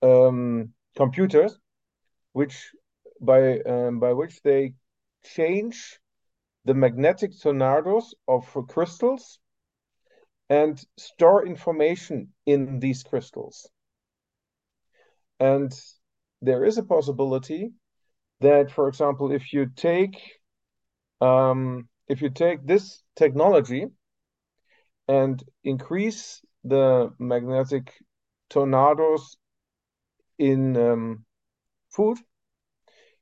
[0.01, 1.57] um, computers
[2.33, 2.55] which
[3.21, 4.73] by um, by which they
[5.23, 5.99] change
[6.65, 9.39] the magnetic tornadoes of crystals
[10.51, 13.69] and store information in these crystals.
[15.39, 15.71] And
[16.41, 17.71] there is a possibility
[18.41, 20.17] that, for example, if you take
[21.21, 23.85] um, if you take this technology
[25.07, 27.93] and increase the magnetic
[28.49, 29.37] tornadoes
[30.37, 31.25] in um,
[31.95, 32.17] food,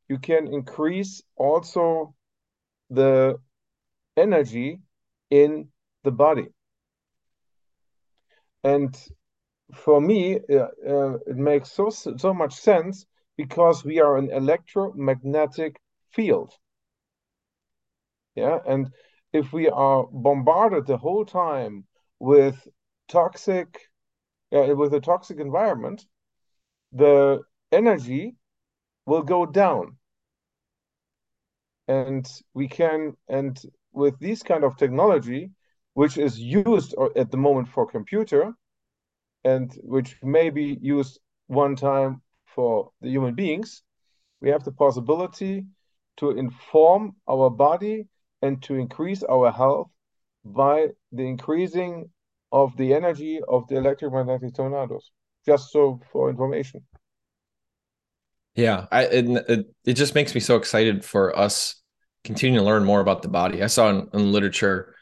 [0.08, 2.16] you can increase also
[2.90, 3.38] the
[4.18, 4.80] energy
[5.30, 5.68] in
[6.04, 6.48] the body.
[8.64, 8.96] And
[9.74, 13.06] for me, uh, uh, it makes so so much sense
[13.38, 15.80] because we are an electromagnetic
[16.12, 16.54] field.
[18.36, 18.92] Yeah, and
[19.34, 21.86] if we are bombarded the whole time
[22.18, 22.68] with
[23.08, 23.90] toxic,
[24.54, 26.06] uh, with a toxic environment,
[26.92, 27.42] the
[27.72, 28.38] energy
[29.06, 29.98] will go down.
[31.90, 33.60] And we can, and
[33.92, 35.52] with this kind of technology,
[36.00, 38.54] which is used at the moment for computer,
[39.44, 43.84] and which may be used one time for the human beings,
[44.40, 45.66] we have the possibility
[46.16, 48.08] to inform our body
[48.42, 49.90] and to increase our health
[50.46, 52.10] by the increasing
[52.54, 55.12] of the energy of the electromagnetic tornadoes.
[55.46, 56.82] Just so for information.
[58.56, 61.76] Yeah, I it, it just makes me so excited for us
[62.24, 63.62] continuing to learn more about the body.
[63.62, 64.96] I saw in, in literature,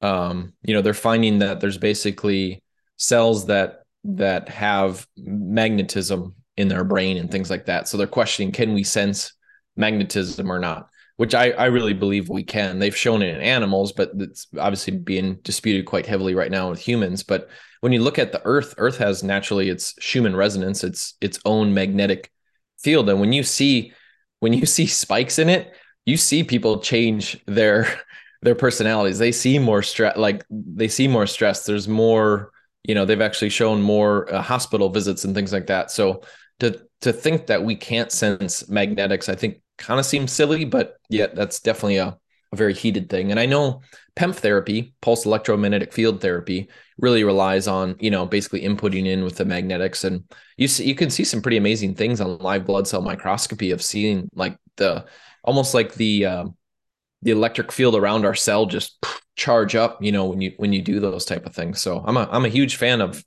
[0.00, 2.62] um, you know, they're finding that there's basically
[2.96, 7.88] cells that that have magnetism in their brain and things like that.
[7.88, 9.32] So they're questioning, can we sense
[9.76, 10.88] magnetism or not?
[11.16, 12.78] Which I, I really believe we can.
[12.78, 16.78] They've shown it in animals, but it's obviously being disputed quite heavily right now with
[16.78, 17.24] humans.
[17.24, 17.48] But
[17.80, 21.74] when you look at the Earth, Earth has naturally its Schumann resonance, its its own
[21.74, 22.30] magnetic
[22.78, 23.08] field.
[23.08, 23.92] And when you see
[24.40, 25.72] when you see spikes in it,
[26.06, 28.00] you see people change their
[28.42, 29.18] their personalities.
[29.18, 31.66] They see more stress, like they see more stress.
[31.66, 32.52] There's more,
[32.84, 35.90] you know, they've actually shown more uh, hospital visits and things like that.
[35.90, 36.22] So
[36.60, 40.96] to to think that we can't sense magnetics, I think kind of seems silly, but
[41.08, 42.18] yet that's definitely a,
[42.52, 43.30] a very heated thing.
[43.30, 43.82] And I know
[44.16, 46.68] PEMF therapy, pulse electromagnetic field therapy,
[46.98, 50.02] really relies on, you know, basically inputting in with the magnetics.
[50.02, 50.24] And
[50.56, 53.82] you see, you can see some pretty amazing things on live blood cell microscopy of
[53.82, 55.06] seeing like the
[55.44, 56.56] almost like the um,
[57.22, 59.04] the electric field around our cell just
[59.36, 61.80] charge up, you know, when you when you do those type of things.
[61.80, 63.24] So I'm a I'm a huge fan of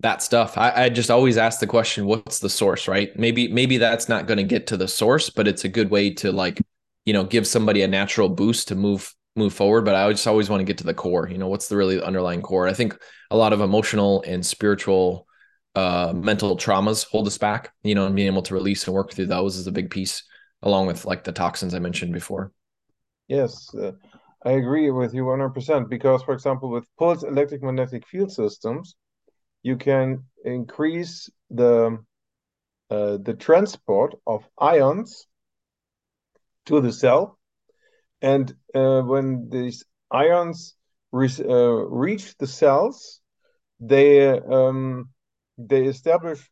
[0.00, 0.58] that stuff.
[0.58, 3.16] I, I just always ask the question, what's the source, right?
[3.18, 6.10] Maybe maybe that's not going to get to the source, but it's a good way
[6.14, 6.60] to like,
[7.04, 9.84] you know, give somebody a natural boost to move move forward.
[9.84, 11.28] But I just always want to get to the core.
[11.28, 12.68] You know, what's the really underlying core?
[12.68, 12.96] I think
[13.30, 15.26] a lot of emotional and spiritual
[15.74, 19.12] uh mental traumas hold us back, you know, and being able to release and work
[19.12, 20.22] through those is a big piece
[20.62, 22.52] along with like the toxins I mentioned before.
[23.28, 23.92] Yes, uh,
[24.44, 28.96] I agree with you 100% because, for example, with pulse electric magnetic field systems,
[29.62, 31.98] you can increase the
[32.90, 35.26] uh, the transport of ions
[36.66, 37.38] to the cell,
[38.22, 40.76] and uh, when these ions
[41.12, 43.20] re uh, reach the cells,
[43.80, 45.10] they um,
[45.58, 46.50] they establish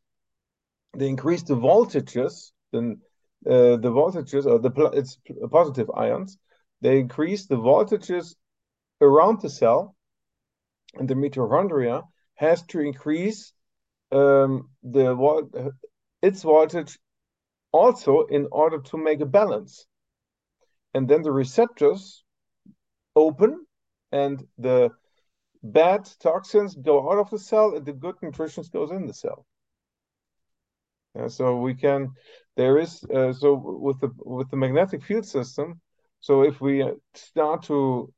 [0.97, 3.01] they increase the voltages, then
[3.47, 5.19] uh, the voltages or the it's
[5.51, 6.39] positive ions
[6.83, 8.35] they increase the voltages
[9.01, 9.95] around the cell
[10.95, 12.03] and the mitochondria
[12.35, 13.53] has to increase
[14.11, 15.73] um, the
[16.21, 16.99] its voltage
[17.73, 19.87] also in order to make a balance.
[20.95, 22.23] And then the receptors
[23.17, 23.65] open
[24.11, 24.91] and the
[25.63, 29.47] bad toxins go out of the cell and the good nutrition goes in the cell.
[31.15, 32.13] Yeah, so we can
[32.57, 35.81] there is uh, so with the with the magnetic field system
[36.23, 38.11] so if we start to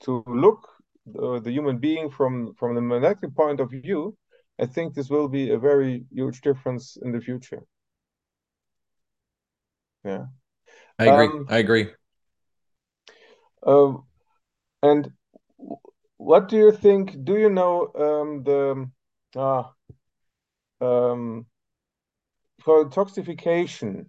[0.00, 0.68] to look
[1.22, 4.16] uh, the human being from from the magnetic point of view
[4.58, 7.62] i think this will be a very huge difference in the future.
[10.04, 10.26] Yeah.
[10.98, 11.26] I agree.
[11.26, 11.86] Um, i agree.
[13.66, 13.92] uh,
[14.82, 15.12] and
[16.16, 18.90] what do you think do you know um, the
[19.36, 19.64] uh,
[20.80, 21.46] um,
[22.64, 24.06] for toxification,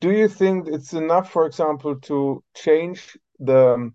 [0.00, 3.92] do you think it's enough, for example, to change the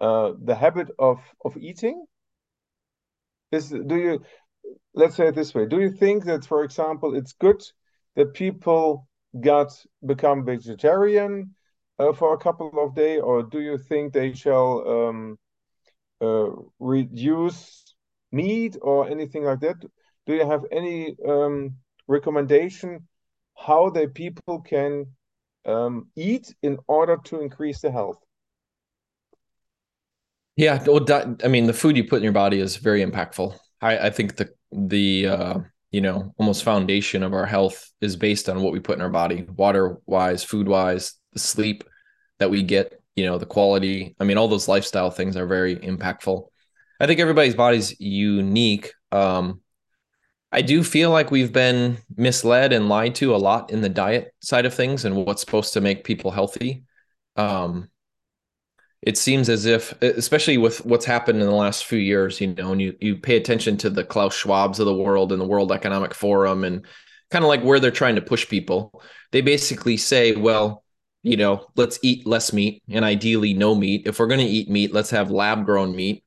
[0.00, 2.04] uh, the habit of of eating?
[3.52, 4.22] Is do you
[4.94, 5.66] let's say it this way?
[5.66, 7.62] Do you think that, for example, it's good
[8.16, 9.06] that people
[9.40, 9.72] got
[10.04, 11.54] become vegetarian
[11.98, 15.38] uh, for a couple of days, or do you think they shall um,
[16.20, 17.94] uh, reduce
[18.32, 19.80] meat or anything like that?
[20.26, 21.76] Do you have any um,
[22.06, 23.06] recommendation
[23.56, 25.06] how the people can
[25.68, 28.18] um, eat in order to increase the health?
[30.56, 31.06] Yeah, well,
[31.44, 33.56] I mean, the food you put in your body is very impactful.
[33.80, 35.58] I, I think the the uh,
[35.92, 39.10] you know almost foundation of our health is based on what we put in our
[39.10, 41.84] body, water wise, food wise, the sleep
[42.40, 44.16] that we get, you know, the quality.
[44.18, 46.48] I mean, all those lifestyle things are very impactful.
[46.98, 48.92] I think everybody's body's unique.
[49.12, 49.60] Um,
[50.50, 54.34] I do feel like we've been misled and lied to a lot in the diet
[54.40, 56.84] side of things and what's supposed to make people healthy.
[57.36, 57.90] Um,
[59.02, 62.72] it seems as if, especially with what's happened in the last few years, you know,
[62.72, 65.70] and you you pay attention to the Klaus Schwabs of the world and the World
[65.70, 66.84] Economic Forum and
[67.30, 69.02] kind of like where they're trying to push people.
[69.30, 70.82] They basically say, well,
[71.22, 74.06] you know, let's eat less meat and ideally no meat.
[74.06, 76.24] If we're going to eat meat, let's have lab grown meat.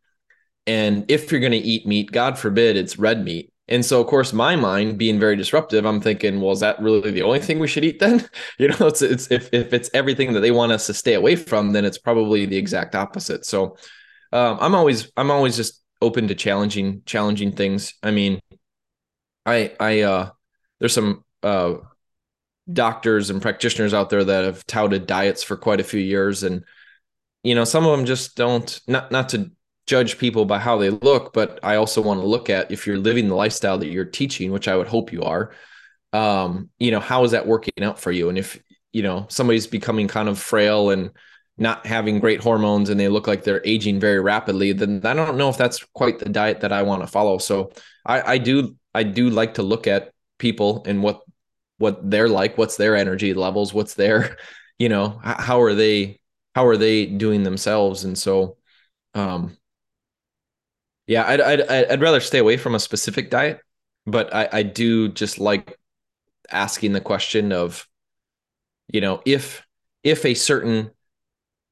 [0.67, 4.07] And if you're going to eat meat, God forbid it's red meat and so, of
[4.07, 7.57] course, my mind being very disruptive, I'm thinking, well, is that really the only thing
[7.57, 8.30] we should eat then?
[8.59, 11.38] you know, it's it's if if it's everything that they want us to stay away
[11.38, 13.45] from, then it's probably the exact opposite.
[13.45, 13.78] So,
[14.34, 17.93] um, I'm always I'm always just open to challenging challenging things.
[18.03, 18.41] I mean,
[19.45, 20.30] I I uh,
[20.80, 21.76] there's some uh,
[22.72, 26.65] doctors and practitioners out there that have touted diets for quite a few years, and
[27.41, 28.82] you know, some of them just don't.
[28.86, 29.49] Not not to
[29.92, 32.98] judge people by how they look, but I also want to look at if you're
[32.98, 35.52] living the lifestyle that you're teaching, which I would hope you are.
[36.14, 38.30] Um, you know, how is that working out for you?
[38.30, 38.58] And if
[38.94, 41.12] you know somebody's becoming kind of frail and
[41.58, 45.38] not having great hormones and they look like they're aging very rapidly, then I don't
[45.38, 47.38] know if that's quite the diet that I want to follow.
[47.38, 47.74] So
[48.06, 51.20] I, I do I do like to look at people and what
[51.80, 54.38] what they're like, what's their energy levels, what's their,
[54.80, 56.22] you know, how are they
[56.56, 58.06] how are they doing themselves?
[58.06, 58.56] And so
[59.16, 59.58] um
[61.12, 63.59] yeah, I'd, I'd I'd rather stay away from a specific diet,
[64.05, 65.78] but I I do just like
[66.49, 67.86] asking the question of,
[68.88, 69.62] you know, if
[70.05, 70.89] if a certain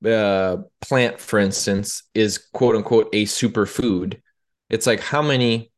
[0.05, 4.19] uh, plant, for instance, is quote unquote a superfood,
[4.69, 5.71] it's like how many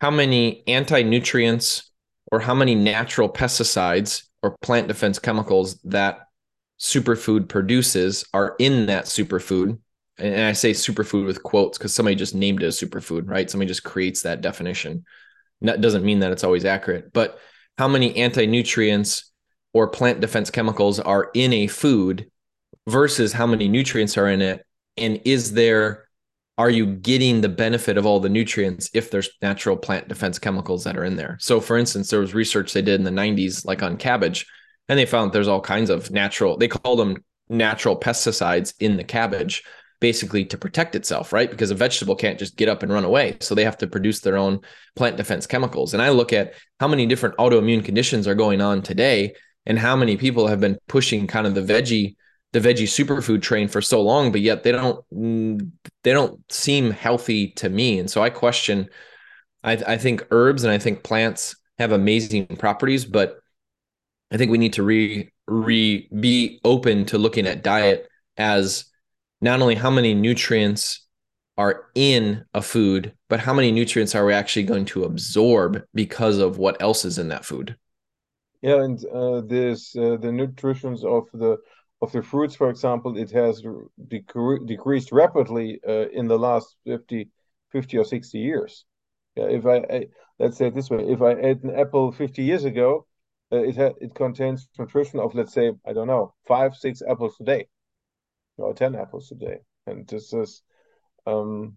[0.00, 1.90] how many anti nutrients
[2.32, 6.28] or how many natural pesticides or plant defense chemicals that
[6.80, 9.80] superfood produces are in that superfood
[10.18, 13.50] and I say superfood with quotes because somebody just named it a superfood, right?
[13.50, 15.04] Somebody just creates that definition.
[15.60, 17.38] that doesn't mean that it's always accurate, but
[17.78, 19.30] how many anti nutrients
[19.74, 22.30] or plant defense chemicals are in a food
[22.86, 24.64] versus how many nutrients are in it?
[24.96, 26.08] And is there,
[26.56, 30.84] are you getting the benefit of all the nutrients if there's natural plant defense chemicals
[30.84, 31.36] that are in there?
[31.40, 34.46] So, for instance, there was research they did in the 90s, like on cabbage,
[34.88, 39.04] and they found there's all kinds of natural, they call them natural pesticides in the
[39.04, 39.62] cabbage
[40.00, 41.50] basically to protect itself, right?
[41.50, 43.36] Because a vegetable can't just get up and run away.
[43.40, 44.60] So they have to produce their own
[44.94, 45.94] plant defense chemicals.
[45.94, 49.34] And I look at how many different autoimmune conditions are going on today
[49.66, 52.16] and how many people have been pushing kind of the veggie
[52.52, 55.70] the veggie superfood train for so long but yet they don't mm,
[56.04, 58.88] they don't seem healthy to me and so i question
[59.62, 63.36] i, I think herbs and i think plants have amazing properties but
[64.30, 68.86] i think we need to re re be open to looking at diet as
[69.40, 71.06] not only how many nutrients
[71.58, 76.38] are in a food, but how many nutrients are we actually going to absorb because
[76.38, 77.76] of what else is in that food?
[78.62, 81.58] Yeah, and uh, this uh, the nutritions of the
[82.02, 87.30] of the fruits, for example, it has decre decreased rapidly uh, in the last 50,
[87.70, 88.84] 50 or 60 years.
[89.34, 90.06] Yeah, if I, I,
[90.38, 93.06] let's say it this way, if I ate an apple 50 years ago,
[93.52, 97.36] uh, it had it contains nutrition of let's say I don't know five six apples
[97.40, 97.68] a day
[98.58, 99.58] or 10 apples a day.
[99.86, 100.62] And this is,
[101.26, 101.76] um,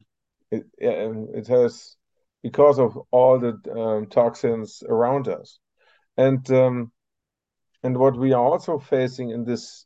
[0.52, 1.96] it, it has,
[2.44, 5.60] because of all the um, toxins around us.
[6.18, 6.92] And, um,
[7.84, 9.86] and what we are also facing in this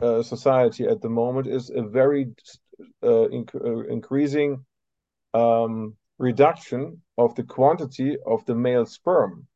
[0.00, 2.28] uh, society at the moment is a very
[3.02, 4.64] uh, inc uh, increasing
[5.34, 9.46] um, reduction of the quantity of the male sperm.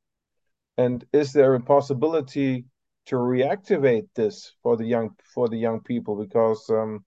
[0.78, 2.64] And is there a possibility
[3.07, 7.05] to reactivate this for the young for the young people because um,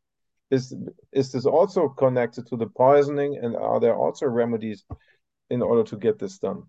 [0.52, 0.76] is
[1.12, 4.84] is this also connected to the poisoning and are there also remedies
[5.50, 6.64] in order to get this done?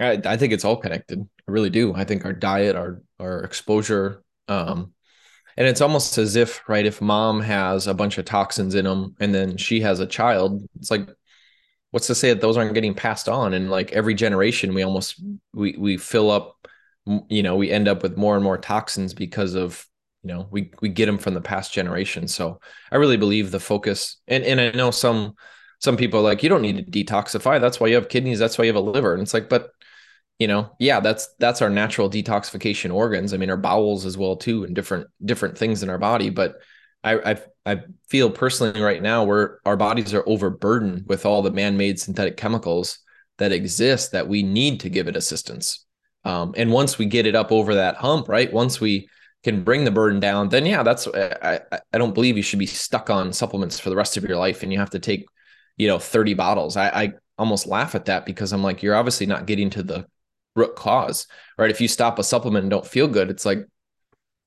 [0.00, 1.20] I, I think it's all connected.
[1.20, 1.94] I really do.
[1.94, 4.92] I think our diet our our exposure um
[5.56, 9.14] and it's almost as if right if mom has a bunch of toxins in them
[9.20, 11.08] and then she has a child it's like
[11.94, 13.54] what's to say that those aren't getting passed on?
[13.54, 16.66] And like every generation we almost we we fill up
[17.28, 19.86] you know we end up with more and more toxins because of
[20.22, 22.26] you know we we get them from the past generation.
[22.28, 25.34] So i really believe the focus and and i know some
[25.80, 27.60] some people like you don't need to detoxify.
[27.60, 28.38] That's why you have kidneys.
[28.38, 29.12] That's why you have a liver.
[29.12, 29.70] And it's like but
[30.38, 33.34] you know yeah that's that's our natural detoxification organs.
[33.34, 36.30] I mean our bowels as well too and different different things in our body.
[36.30, 36.56] But
[37.02, 37.36] i i,
[37.66, 42.36] I feel personally right now where our bodies are overburdened with all the man-made synthetic
[42.36, 42.98] chemicals
[43.38, 45.84] that exist that we need to give it assistance
[46.24, 49.08] um, and once we get it up over that hump right once we
[49.42, 51.60] can bring the burden down then yeah that's I,
[51.92, 54.62] I don't believe you should be stuck on supplements for the rest of your life
[54.62, 55.26] and you have to take
[55.76, 59.26] you know 30 bottles i, I almost laugh at that because i'm like you're obviously
[59.26, 60.06] not getting to the
[60.56, 61.26] root cause,
[61.58, 61.70] right?
[61.70, 63.66] If you stop a supplement and don't feel good, it's like,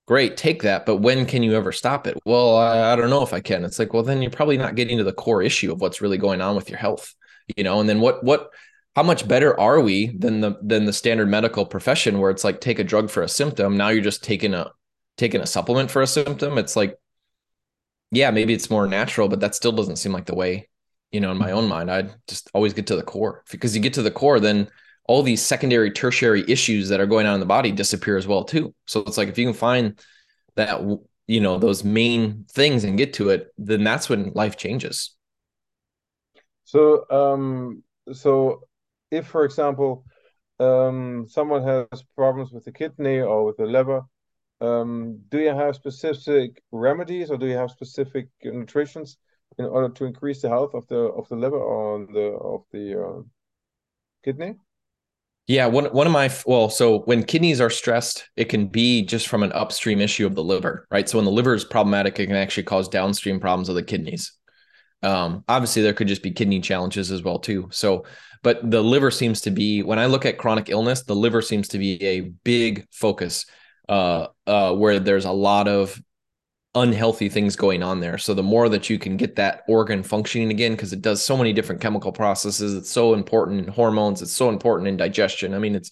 [0.08, 0.86] great, take that.
[0.86, 2.18] But when can you ever stop it?
[2.26, 3.66] Well, I, I don't know if I can.
[3.66, 6.18] It's like, well, then you're probably not getting to the core issue of what's really
[6.18, 7.14] going on with your health,
[7.56, 7.80] you know?
[7.80, 8.50] And then what, what,
[8.98, 12.60] how much better are we than the than the standard medical profession where it's like
[12.60, 13.78] take a drug for a symptom.
[13.78, 14.72] Now you're just taking a
[15.18, 16.58] taking a supplement for a symptom.
[16.58, 16.98] It's like
[18.10, 20.68] yeah maybe it's more natural but that still doesn't seem like the way
[21.12, 21.92] you know in my own mind.
[21.92, 23.44] I'd just always get to the core.
[23.52, 24.68] Because you get to the core then
[25.08, 28.46] all these secondary tertiary issues that are going on in the body disappear as well
[28.46, 28.74] too.
[28.88, 30.00] So it's like if you can find
[30.56, 30.82] that
[31.28, 35.14] you know those main things and get to it then that's when life changes.
[36.64, 38.67] So um so
[39.12, 40.06] if for example
[40.60, 44.02] um someone has problems with the kidney or with the liver
[44.62, 49.18] um do you have specific remedies or do you have specific nutritions
[49.58, 53.00] in order to increase the health of the of the liver or the of the
[53.00, 53.22] uh,
[54.24, 54.56] kidney
[55.48, 59.30] yeah, one one of my well, so when kidneys are stressed, it can be just
[59.30, 61.08] from an upstream issue of the liver, right?
[61.08, 64.34] So when the liver is problematic, it can actually cause downstream problems of the kidneys.
[65.04, 67.70] Um, obviously, there could just be kidney challenges as well too.
[67.72, 68.06] So,
[68.44, 71.68] but the liver seems to be when I look at chronic illness, the liver seems
[71.70, 73.46] to be a big focus
[73.90, 76.02] uh, uh, where there's a lot of
[76.76, 78.18] unhealthy things going on there.
[78.18, 81.36] So the more that you can get that organ functioning again, because it does so
[81.36, 85.54] many different chemical processes, it's so important in hormones, it's so important in digestion.
[85.54, 85.92] I mean, it's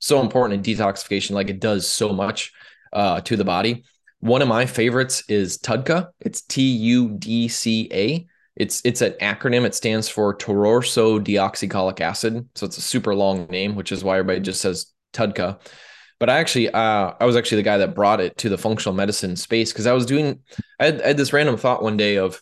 [0.00, 2.52] so important in detoxification, like it does so much
[2.92, 3.84] uh, to the body.
[4.20, 6.08] One of my favorites is TUDCA.
[6.20, 8.26] It's T U D C A.
[8.56, 9.64] It's it's an acronym.
[9.64, 12.48] It stands for taurourso deoxycholic acid.
[12.54, 15.60] So it's a super long name, which is why everybody just says TUDCA.
[16.18, 18.94] But I actually, uh, I was actually the guy that brought it to the functional
[18.94, 20.40] medicine space because I was doing,
[20.80, 22.40] I had, I had this random thought one day of,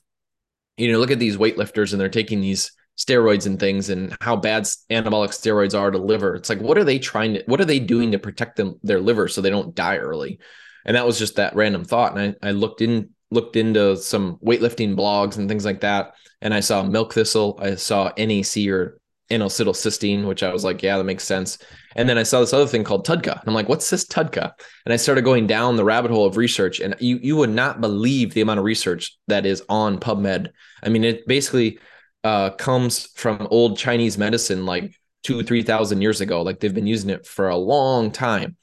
[0.76, 4.36] you know, look at these weightlifters and they're taking these steroids and things and how
[4.36, 4.62] bad
[4.92, 6.36] anabolic steroids are to liver.
[6.36, 9.00] It's like, what are they trying to, what are they doing to protect them, their
[9.00, 10.38] liver so they don't die early?
[10.84, 12.16] And that was just that random thought.
[12.16, 16.14] And I, I looked in, looked into some weightlifting blogs and things like that.
[16.40, 18.98] And I saw milk thistle, I saw NAC or
[19.30, 21.58] N-acetylcysteine, which I was like, yeah, that makes sense.
[21.96, 23.40] And then I saw this other thing called TUDCA.
[23.40, 24.52] And I'm like, what's this TUDCA?
[24.84, 26.80] And I started going down the rabbit hole of research.
[26.80, 30.50] And you you would not believe the amount of research that is on PubMed.
[30.82, 31.78] I mean, it basically
[32.22, 36.42] uh, comes from old Chinese medicine, like two, three thousand years ago.
[36.42, 38.56] Like they've been using it for a long time.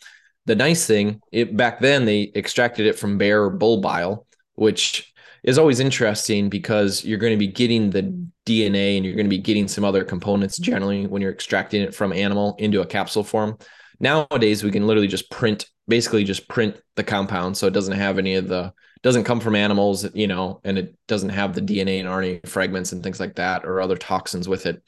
[0.46, 5.14] The nice thing, it back then they extracted it from bear or bull bile, which
[5.44, 8.28] is always interesting because you're going to be getting the mm.
[8.46, 10.64] DNA and you're going to be getting some other components mm.
[10.64, 13.58] generally when you're extracting it from animal into a capsule form.
[14.00, 18.18] Nowadays, we can literally just print, basically just print the compound, so it doesn't have
[18.18, 18.74] any of the
[19.04, 22.92] doesn't come from animals, you know, and it doesn't have the DNA and RNA fragments
[22.92, 24.84] and things like that or other toxins with it.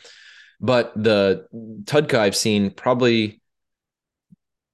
[0.61, 1.47] But the
[1.86, 3.41] TUDCA I've seen probably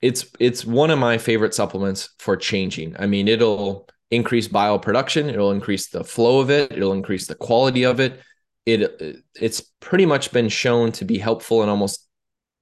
[0.01, 2.95] it's it's one of my favorite supplements for changing.
[2.99, 5.29] I mean, it'll increase bile production.
[5.29, 6.71] It'll increase the flow of it.
[6.71, 8.19] It'll increase the quality of it.
[8.65, 12.07] It it's pretty much been shown to be helpful in almost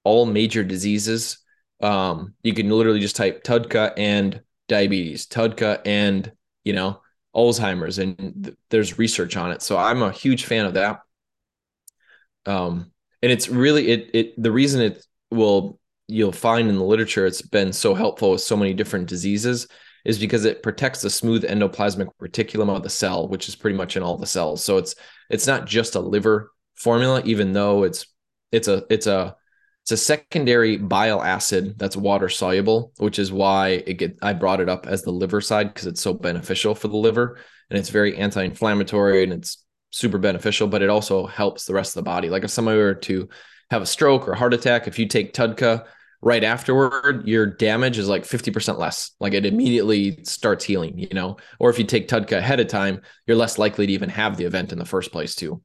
[0.03, 1.39] all major diseases.
[1.81, 6.31] Um, you can literally just type TUDCA and diabetes, TUDCA and
[6.63, 7.01] you know
[7.35, 9.61] Alzheimer's, and th- there's research on it.
[9.61, 11.01] So I'm a huge fan of that.
[12.45, 12.91] Um,
[13.21, 17.41] and it's really it it the reason it will you'll find in the literature it's
[17.41, 19.67] been so helpful with so many different diseases
[20.07, 23.97] is because it protects the smooth endoplasmic reticulum of the cell, which is pretty much
[23.97, 24.63] in all the cells.
[24.63, 24.95] So it's
[25.29, 28.07] it's not just a liver formula, even though it's
[28.53, 29.35] it's a it's a
[29.83, 34.61] it's a secondary bile acid that's water soluble, which is why it get I brought
[34.61, 37.37] it up as the liver side because it's so beneficial for the liver
[37.69, 42.03] and it's very anti-inflammatory and it's super beneficial, but it also helps the rest of
[42.05, 42.29] the body.
[42.29, 43.27] Like if somebody were to
[43.71, 45.85] have a stroke or heart attack, if you take TUDCA
[46.21, 49.11] right afterward, your damage is like 50% less.
[49.19, 51.37] Like it immediately starts healing, you know?
[51.59, 54.45] Or if you take TUDCA ahead of time, you're less likely to even have the
[54.45, 55.61] event in the first place, too.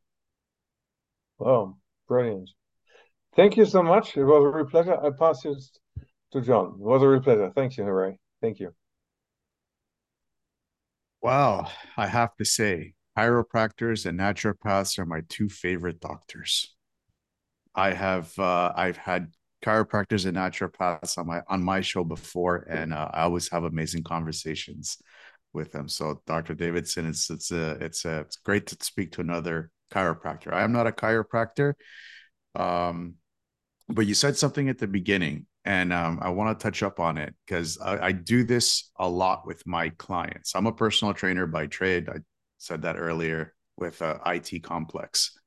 [1.39, 1.77] Wow,
[2.09, 2.51] brilliant.
[3.35, 4.17] Thank you so much.
[4.17, 4.95] It was a real pleasure.
[4.95, 5.57] I pass you
[6.33, 6.75] to John.
[6.75, 7.51] It was a real pleasure.
[7.55, 8.19] Thank you, Hooray.
[8.41, 8.75] Thank you.
[11.23, 16.75] Wow, I have to say, chiropractors and naturopaths are my two favorite doctors.
[17.75, 19.33] I have uh, I've had
[19.63, 24.03] chiropractors and naturopaths on my on my show before, and uh, I always have amazing
[24.03, 24.99] conversations
[25.53, 25.89] with them.
[25.89, 26.55] So, Dr.
[26.55, 30.53] Davidson, it's it's a it's a it's great to speak to another chiropractor.
[30.53, 31.75] I am not a chiropractor,
[32.55, 33.15] um,
[33.89, 37.19] but you said something at the beginning, and um, I want to touch up on
[37.19, 40.55] it because I, I do this a lot with my clients.
[40.55, 42.09] I'm a personal trainer by trade.
[42.09, 42.19] I
[42.59, 45.39] said that earlier with uh, IT Complex.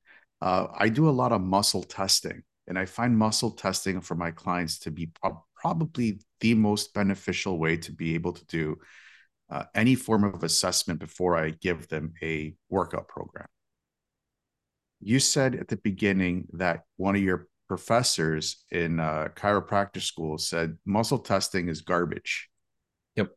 [0.41, 4.31] Uh, I do a lot of muscle testing and I find muscle testing for my
[4.31, 8.77] clients to be pro- probably the most beneficial way to be able to do
[9.49, 13.47] uh, any form of assessment before I give them a workout program.
[14.99, 20.77] You said at the beginning that one of your professors in uh, chiropractic school said
[20.85, 22.49] muscle testing is garbage.
[23.15, 23.31] Yep.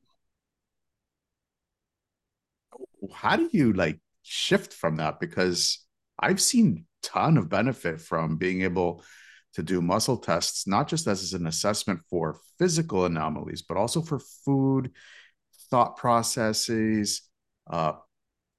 [3.12, 5.20] How do you like shift from that?
[5.20, 5.84] Because
[6.18, 9.04] I've seen ton of benefit from being able
[9.54, 14.20] to do muscle tests, not just as an assessment for physical anomalies, but also for
[14.44, 14.92] food,
[15.70, 17.22] thought processes,
[17.70, 17.92] uh,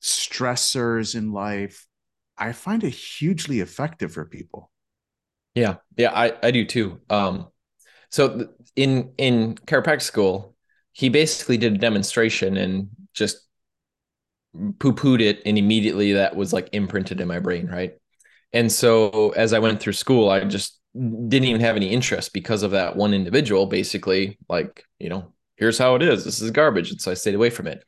[0.01, 1.87] stressors in life.
[2.37, 4.71] I find it hugely effective for people.
[5.55, 7.01] Yeah, yeah, I I do too.
[7.09, 7.47] Um,
[8.09, 10.55] so in in chiropractic school,
[10.93, 13.47] he basically did a demonstration and just
[14.79, 17.98] poo pooed it, and immediately that was like imprinted in my brain, right?
[18.53, 22.63] And so as I went through school, I just didn't even have any interest because
[22.63, 26.25] of that one individual, basically, like, you know, here's how it is.
[26.25, 26.91] This is garbage.
[26.91, 27.83] And so I stayed away from it.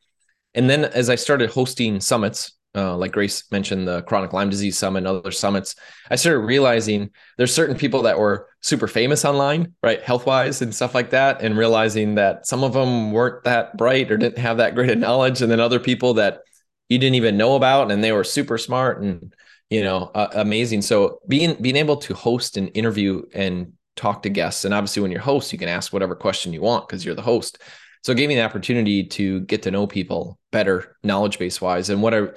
[0.53, 4.77] And then as I started hosting summits, uh, like Grace mentioned, the chronic Lyme disease
[4.77, 5.75] summit and other summits,
[6.09, 10.73] I started realizing there's certain people that were super famous online, right, health wise and
[10.73, 14.57] stuff like that, and realizing that some of them weren't that bright or didn't have
[14.57, 16.41] that great of knowledge, and then other people that
[16.87, 19.33] you didn't even know about, and they were super smart and
[19.71, 20.83] you know uh, amazing.
[20.83, 25.11] So being being able to host an interview and talk to guests and obviously when
[25.11, 27.57] you're host you can ask whatever question you want because you're the host.
[28.03, 31.89] So it gave me the opportunity to get to know people better knowledge base wise.
[31.89, 32.27] And what i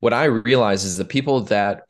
[0.00, 1.82] what i realized is the people that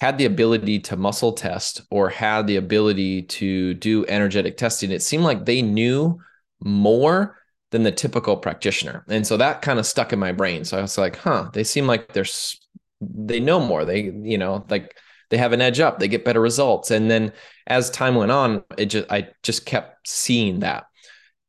[0.00, 5.02] had the ability to muscle test or had the ability to do energetic testing it
[5.02, 6.18] seemed like they knew
[6.60, 7.36] more
[7.70, 9.04] than the typical practitioner.
[9.08, 10.64] And so that kind of stuck in my brain.
[10.64, 12.24] So i was like huh they seem like they're
[13.00, 13.84] they know more.
[13.84, 14.96] They, you know, like
[15.30, 16.90] they have an edge up, they get better results.
[16.90, 17.32] And then
[17.66, 20.84] as time went on, it just I just kept seeing that.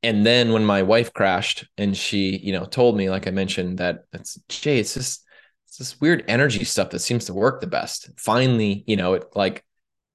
[0.01, 3.79] And then when my wife crashed and she, you know, told me, like I mentioned,
[3.79, 5.25] that it's Jay, it's just
[5.67, 8.09] it's this weird energy stuff that seems to work the best.
[8.17, 9.63] Finally, you know, it like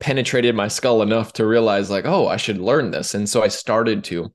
[0.00, 3.14] penetrated my skull enough to realize like, oh, I should learn this.
[3.14, 4.32] And so I started to,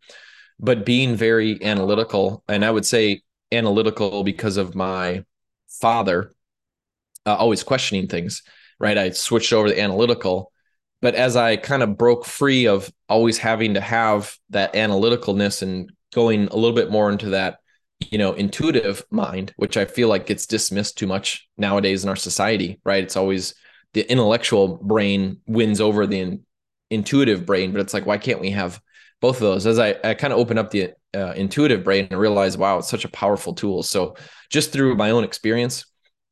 [0.59, 3.21] but being very analytical, and I would say
[3.51, 5.23] analytical because of my
[5.67, 6.31] father
[7.29, 8.41] uh, always questioning things,
[8.79, 8.97] right?
[8.97, 10.51] I switched over to analytical.
[11.01, 15.91] But as I kind of broke free of always having to have that analyticalness and
[16.13, 17.59] going a little bit more into that,
[17.99, 22.15] you know, intuitive mind, which I feel like gets dismissed too much nowadays in our
[22.15, 23.03] society, right?
[23.03, 23.53] It's always
[23.93, 26.45] the intellectual brain wins over the in,
[26.89, 28.81] intuitive brain, but it's like, why can't we have
[29.21, 29.67] both of those?
[29.67, 32.89] As I, I kind of open up the uh, intuitive brain and realize, wow, it's
[32.89, 33.83] such a powerful tool.
[33.83, 34.15] So
[34.49, 35.85] just through my own experience,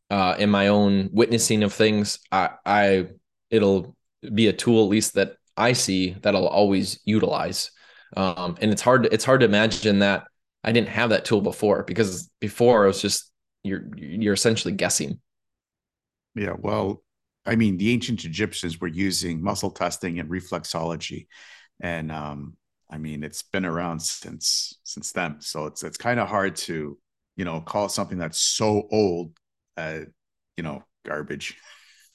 [0.10, 3.08] uh, in my own witnessing of things, I, I
[3.49, 3.95] it'll
[4.34, 7.72] be a tool at least that I see that I'll always utilize.
[8.16, 10.28] Um, and it's hard it's hard to imagine that
[10.64, 13.32] I didn't have that tool before because before it was just
[13.64, 15.20] you're you're essentially guessing.
[16.36, 17.03] Yeah, well,
[17.45, 21.28] I mean, the ancient Egyptians were using muscle testing and reflexology,
[21.82, 22.55] and um,
[22.89, 25.41] I mean, it's been around since since then.
[25.41, 26.97] So it's it's kind of hard to
[27.36, 29.38] you know call something that's so old
[29.78, 29.99] uh,
[30.57, 31.57] you know, garbage.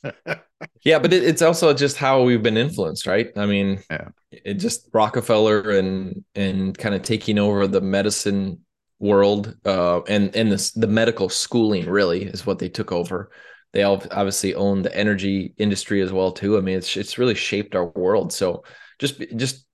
[0.85, 3.31] yeah, but it, it's also just how we've been influenced, right?
[3.37, 4.09] I mean, yeah.
[4.31, 8.61] it just Rockefeller and and kind of taking over the medicine
[8.99, 13.31] world uh, and and the the medical schooling really is what they took over.
[13.73, 16.59] They all obviously own the energy industry as well too.
[16.59, 18.33] I mean, it's it's really shaped our world.
[18.33, 18.65] So
[18.99, 19.67] just just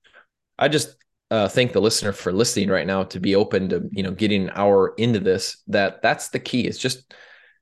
[0.58, 0.96] I just
[1.30, 4.50] uh, thank the listener for listening right now to be open to you know getting
[4.50, 5.62] our into this.
[5.68, 6.66] That that's the key.
[6.66, 7.14] It's just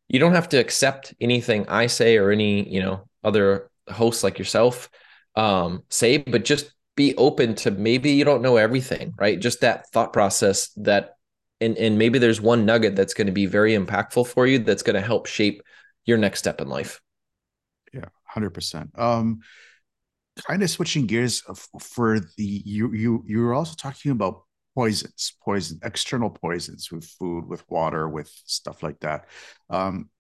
[0.09, 4.39] you don't have to accept anything I say or any, you know, other hosts like
[4.39, 4.89] yourself
[5.35, 9.39] um, say, but just be open to maybe you don't know everything, right?
[9.39, 11.17] Just that thought process that
[11.61, 14.83] and and maybe there's one nugget that's going to be very impactful for you that's
[14.83, 15.63] going to help shape
[16.05, 17.01] your next step in life.
[17.93, 18.91] Yeah, 100%.
[18.99, 19.41] Um
[20.47, 21.43] kind of switching gears
[21.81, 24.43] for the you you you were also talking about
[24.77, 29.25] poisons, poison, external poisons with food, with water, with stuff like that.
[29.71, 30.11] Um,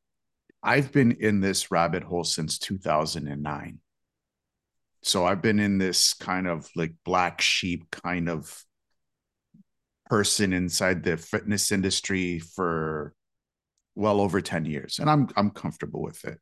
[0.62, 3.78] I've been in this rabbit hole since 2009.
[5.02, 8.64] So I've been in this kind of like black sheep kind of
[10.06, 13.12] person inside the fitness industry for
[13.94, 16.38] well over 10 years and I'm I'm comfortable with it.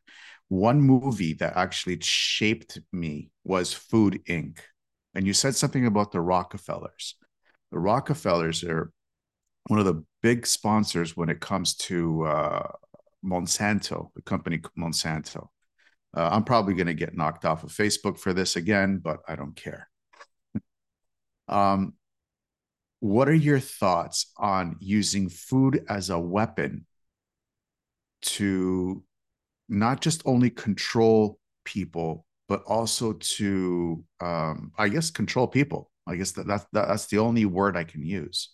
[0.48, 4.58] One movie that actually shaped me was Food Inc.
[5.14, 7.16] And you said something about the Rockefellers.
[7.74, 8.92] The Rockefellers are
[9.66, 12.68] one of the big sponsors when it comes to uh,
[13.24, 15.48] Monsanto, the company Monsanto.
[16.16, 19.34] Uh, I'm probably going to get knocked off of Facebook for this again, but I
[19.34, 19.88] don't care.
[21.48, 21.94] um,
[23.00, 26.86] what are your thoughts on using food as a weapon
[28.22, 29.02] to
[29.68, 35.90] not just only control people, but also to, um, I guess, control people?
[36.06, 38.50] I guess that, that, that that's the only word I can use.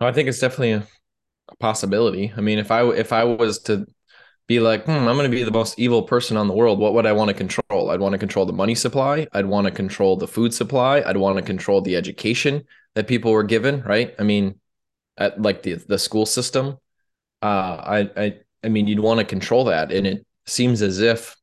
[0.00, 0.86] I think it's definitely a,
[1.48, 2.32] a possibility.
[2.36, 3.86] I mean, if I if I was to
[4.46, 6.78] be like, hmm, I'm going to be the most evil person on the world.
[6.78, 7.90] What would I want to control?
[7.90, 9.26] I'd want to control the money supply.
[9.32, 11.02] I'd want to control the food supply.
[11.04, 12.64] I'd want to control the education
[12.94, 13.82] that people were given.
[13.82, 14.14] Right?
[14.18, 14.58] I mean,
[15.18, 16.78] at like the the school system.
[17.42, 21.36] Uh, I I I mean, you'd want to control that, and it seems as if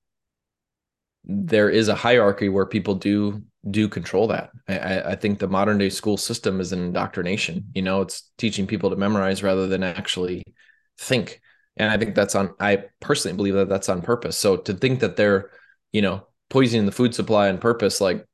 [1.23, 4.51] there is a hierarchy where people do do control that.
[4.67, 7.65] I, I think the modern day school system is an indoctrination.
[7.73, 10.43] You know, it's teaching people to memorize rather than actually
[10.97, 11.41] think.
[11.77, 12.53] And I think that's on.
[12.59, 14.37] I personally believe that that's on purpose.
[14.37, 15.51] So to think that they're,
[15.91, 18.25] you know, poisoning the food supply on purpose, like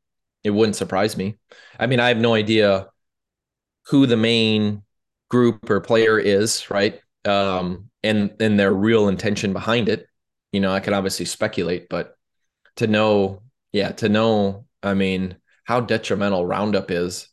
[0.43, 1.37] it wouldn't surprise me.
[1.79, 2.87] I mean, I have no idea
[3.87, 4.83] who the main
[5.29, 6.99] group or player is, right?
[7.25, 10.07] Um, and and their real intention behind it.
[10.51, 12.15] You know, I can obviously speculate, but
[12.75, 17.27] to know, yeah, to know I mean, how detrimental Roundup is,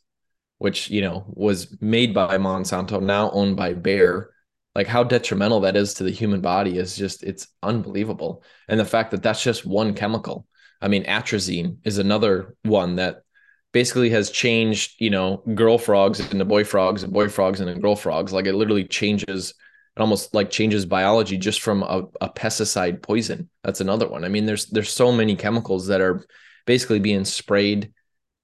[0.57, 4.31] which, you know, was made by Monsanto, now owned by Bayer,
[4.75, 8.43] like how detrimental that is to the human body is just, it's unbelievable.
[8.67, 10.45] And the fact that that's just one chemical.
[10.81, 13.23] I mean, atrazine is another one that
[13.71, 17.95] basically has changed, you know, girl frogs into boy frogs and boy frogs into girl
[17.95, 18.31] frogs.
[18.31, 19.53] Like it literally changes
[19.99, 23.49] it almost like changes biology just from a, a pesticide poison.
[23.63, 24.23] That's another one.
[24.23, 26.25] I mean, there's there's so many chemicals that are
[26.69, 27.91] basically being sprayed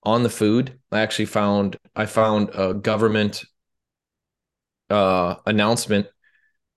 [0.01, 0.79] on the food.
[0.91, 3.45] I actually found I found a government
[4.89, 6.07] uh, announcement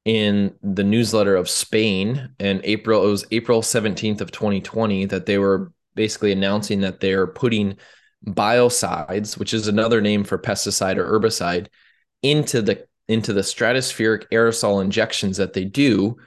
[0.04, 3.02] in the newsletter of Spain in April.
[3.02, 7.78] It was April 17th of 2020 that they were basically announcing that they're putting
[8.26, 11.68] biocides, which is another name for pesticide or herbicide,
[12.22, 16.18] into the into the stratospheric aerosol injections that they do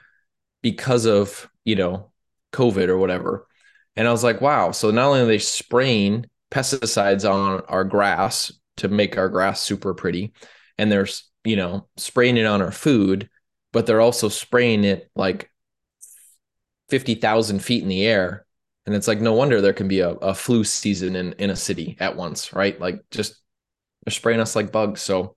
[0.62, 2.10] because of you know
[2.52, 3.46] COVID or whatever.
[3.96, 4.70] And I was like, wow.
[4.72, 9.94] So not only are they spraying pesticides on our grass to make our grass super
[9.94, 10.32] pretty,
[10.78, 11.08] and they're,
[11.44, 13.28] you know, spraying it on our food,
[13.72, 15.50] but they're also spraying it like
[16.88, 18.46] 50,000 feet in the air.
[18.86, 21.56] And it's like, no wonder there can be a, a flu season in, in a
[21.56, 22.78] city at once, right?
[22.80, 23.36] Like just
[24.04, 25.00] they're spraying us like bugs.
[25.00, 25.36] So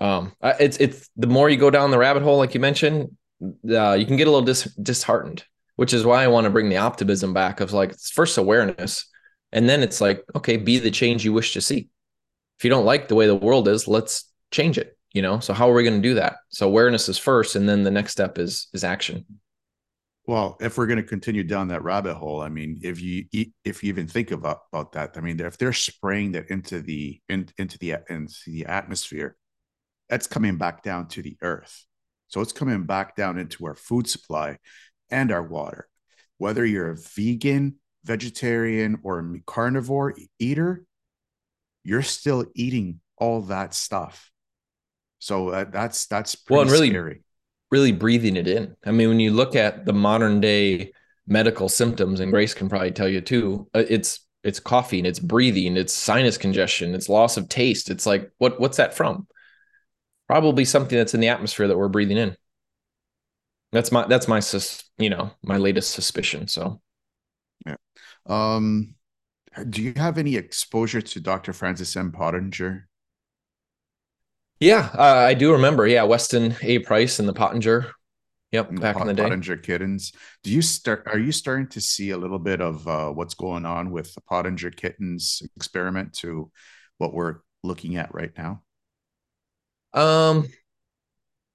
[0.00, 3.92] um, it's, it's the more you go down the rabbit hole, like you mentioned, uh,
[3.92, 5.44] you can get a little dis- disheartened
[5.78, 9.08] which is why I want to bring the optimism back of like first awareness.
[9.52, 11.88] And then it's like, okay, be the change you wish to see.
[12.58, 14.98] If you don't like the way the world is, let's change it.
[15.12, 16.38] You know, so how are we going to do that?
[16.48, 19.24] So awareness is first, and then the next step is is action.
[20.26, 23.84] Well, if we're going to continue down that rabbit hole, I mean, if you if
[23.84, 27.48] you even think about about that, I mean, if they're spraying that into the in,
[27.56, 29.36] into the into the atmosphere,
[30.08, 31.84] that's coming back down to the earth.
[32.26, 34.58] So it's coming back down into our food supply
[35.10, 35.88] and our water.
[36.38, 40.84] Whether you're a vegan, vegetarian, or a carnivore eater,
[41.84, 44.30] you're still eating all that stuff.
[45.18, 47.22] So uh, that's that's well, and really, scary.
[47.70, 48.76] really breathing it in.
[48.84, 50.92] I mean, when you look at the modern day
[51.26, 55.76] medical symptoms, and Grace can probably tell you too, uh, it's it's coughing, it's breathing,
[55.76, 57.90] it's sinus congestion, it's loss of taste.
[57.90, 59.26] It's like what what's that from?
[60.28, 62.36] Probably something that's in the atmosphere that we're breathing in.
[63.72, 66.48] That's my that's my sus, you know my latest suspicion.
[66.48, 66.80] So,
[67.66, 67.76] yeah.
[68.26, 68.94] Um,
[69.68, 71.52] do you have any exposure to Dr.
[71.52, 72.12] Francis M.
[72.12, 72.84] Pottenger?
[74.60, 75.86] Yeah, uh, I do remember.
[75.86, 76.80] Yeah, Weston A.
[76.80, 77.90] Price and the Pottenger
[78.52, 79.24] Yep, back in the day.
[79.24, 80.12] Pottenger kittens.
[80.42, 81.06] Do you start?
[81.06, 84.22] Are you starting to see a little bit of uh, what's going on with the
[84.22, 86.50] Pottenger kittens experiment to
[86.96, 88.62] what we're looking at right now?
[89.92, 90.48] Um,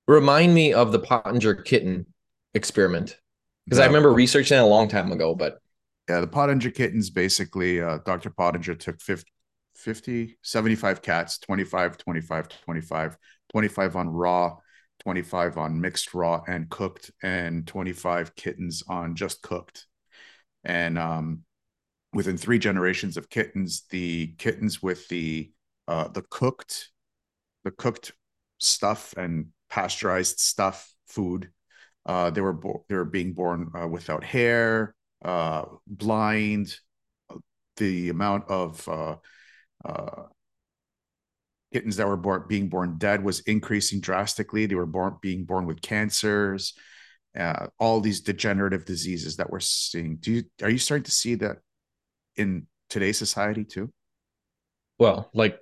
[0.07, 2.05] remind me of the Pottenger kitten
[2.53, 3.17] experiment
[3.65, 5.35] because I remember researching it a long time ago.
[5.35, 5.59] But
[6.09, 8.29] yeah, the Pottenger kittens basically, uh, Dr.
[8.29, 9.31] Pottenger took 50,
[9.75, 13.17] 50, 75 cats, 25, 25, 25,
[13.51, 14.55] 25 on raw,
[15.03, 19.85] 25 on mixed raw and cooked, and 25 kittens on just cooked.
[20.63, 21.43] And um,
[22.13, 25.51] within three generations of kittens, the kittens with the
[25.87, 26.89] uh, the cooked,
[27.65, 28.13] the cooked
[28.59, 31.49] stuff and pasteurized stuff food,
[32.05, 34.93] uh, they were bo- they were being born uh, without hair,
[35.25, 36.75] uh, blind.
[37.77, 39.15] The amount of uh,
[39.83, 40.23] uh,
[41.73, 44.67] kittens that were born being born dead was increasing drastically.
[44.67, 46.77] They were born being born with cancers,
[47.35, 50.17] uh, all these degenerative diseases that we're seeing.
[50.17, 51.57] Do you are you starting to see that
[52.35, 53.89] in today's society too?
[54.99, 55.57] Well, like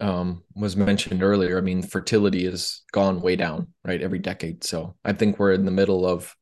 [0.00, 4.64] um, was mentioned earlier, I mean, fertility has gone way down, right, every decade.
[4.64, 6.34] So I think we're in the middle of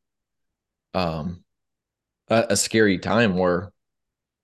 [0.93, 1.43] um,
[2.29, 3.71] a, a scary time where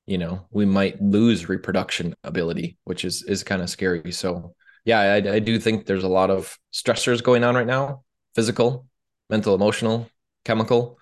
[0.05, 4.53] you know we might lose reproduction ability which is is kind of scary so
[4.85, 8.03] yeah I, I do think there's a lot of stressors going on right now
[8.35, 8.85] physical
[9.29, 10.09] mental emotional
[10.43, 10.99] chemical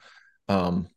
[0.48, 0.88] um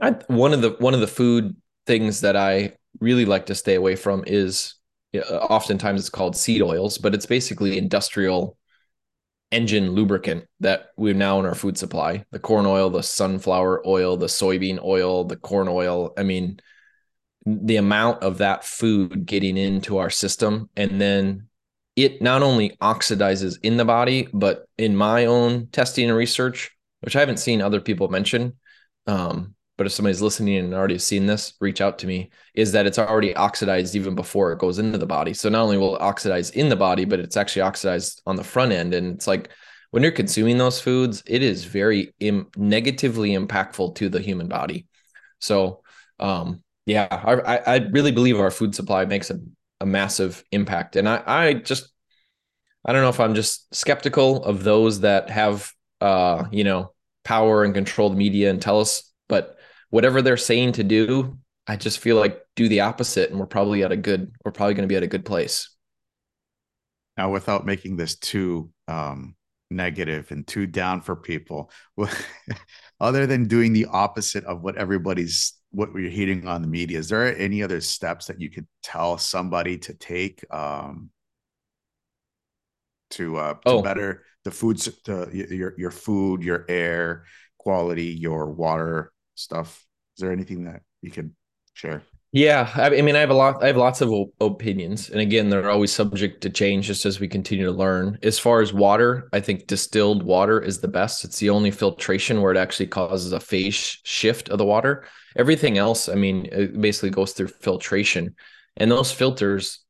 [0.00, 3.74] I, one of the one of the food things that i really like to stay
[3.74, 4.74] away from is
[5.14, 8.58] oftentimes it's called seed oils but it's basically industrial
[9.50, 12.24] engine lubricant that we have now in our food supply.
[12.32, 16.12] The corn oil the sunflower oil the soybean oil the corn oil.
[16.16, 16.60] I mean
[17.46, 21.48] the amount of that food getting into our system and then
[21.96, 26.70] it not only oxidizes in the body but in my own testing and research
[27.00, 28.54] which i haven't seen other people mention
[29.06, 32.84] um, but if somebody's listening and already seen this reach out to me is that
[32.84, 35.32] it's already oxidized even before it goes into the body.
[35.32, 38.44] So not only will it oxidize in the body but it's actually oxidized on the
[38.44, 38.92] front end.
[38.92, 39.50] And it's like
[39.92, 44.86] when you're consuming those foods it is very Im- negatively impactful to the human body.
[45.38, 45.82] So
[46.20, 49.38] um, yeah, I, I really believe our food supply makes a,
[49.80, 50.96] a massive impact.
[50.96, 51.88] And I, I just,
[52.84, 56.92] I don't know if I'm just skeptical of those that have, uh, you know,
[57.24, 59.07] power and control the media and tell us,
[59.90, 63.82] whatever they're saying to do, I just feel like do the opposite and we're probably
[63.82, 65.70] at a good, we're probably going to be at a good place.
[67.16, 69.34] Now, without making this too um,
[69.70, 71.70] negative and too down for people,
[73.00, 77.08] other than doing the opposite of what everybody's what we're hearing on the media is
[77.08, 81.10] there any other steps that you could tell somebody to take um
[83.10, 83.82] to uh to oh.
[83.82, 87.24] better the foods to your your food your air
[87.58, 89.86] quality your water stuff
[90.16, 91.32] is there anything that you could
[91.74, 92.02] share
[92.32, 93.62] yeah, I mean, I have a lot.
[93.64, 97.26] I have lots of opinions, and again, they're always subject to change just as we
[97.26, 98.18] continue to learn.
[98.22, 101.24] As far as water, I think distilled water is the best.
[101.24, 105.06] It's the only filtration where it actually causes a phase shift of the water.
[105.36, 108.34] Everything else, I mean, it basically goes through filtration,
[108.76, 109.80] and those filters.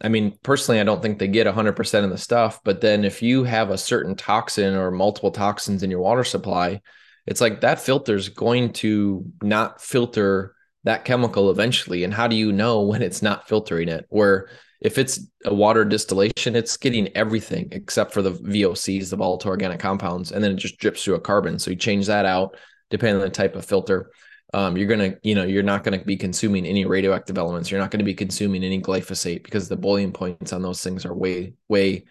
[0.00, 2.60] I mean, personally, I don't think they get 100% of the stuff.
[2.62, 6.82] But then, if you have a certain toxin or multiple toxins in your water supply,
[7.28, 12.02] it's like that filter is going to not filter that chemical eventually.
[12.02, 14.06] And how do you know when it's not filtering it?
[14.08, 14.48] Where
[14.80, 19.78] if it's a water distillation, it's getting everything except for the VOCs, the volatile organic
[19.78, 21.58] compounds, and then it just drips through a carbon.
[21.58, 22.56] So you change that out
[22.88, 24.10] depending on the type of filter.
[24.54, 27.70] Um, you're gonna, you know, you're not gonna be consuming any radioactive elements.
[27.70, 31.12] You're not gonna be consuming any glyphosate because the boiling points on those things are
[31.12, 32.06] way, way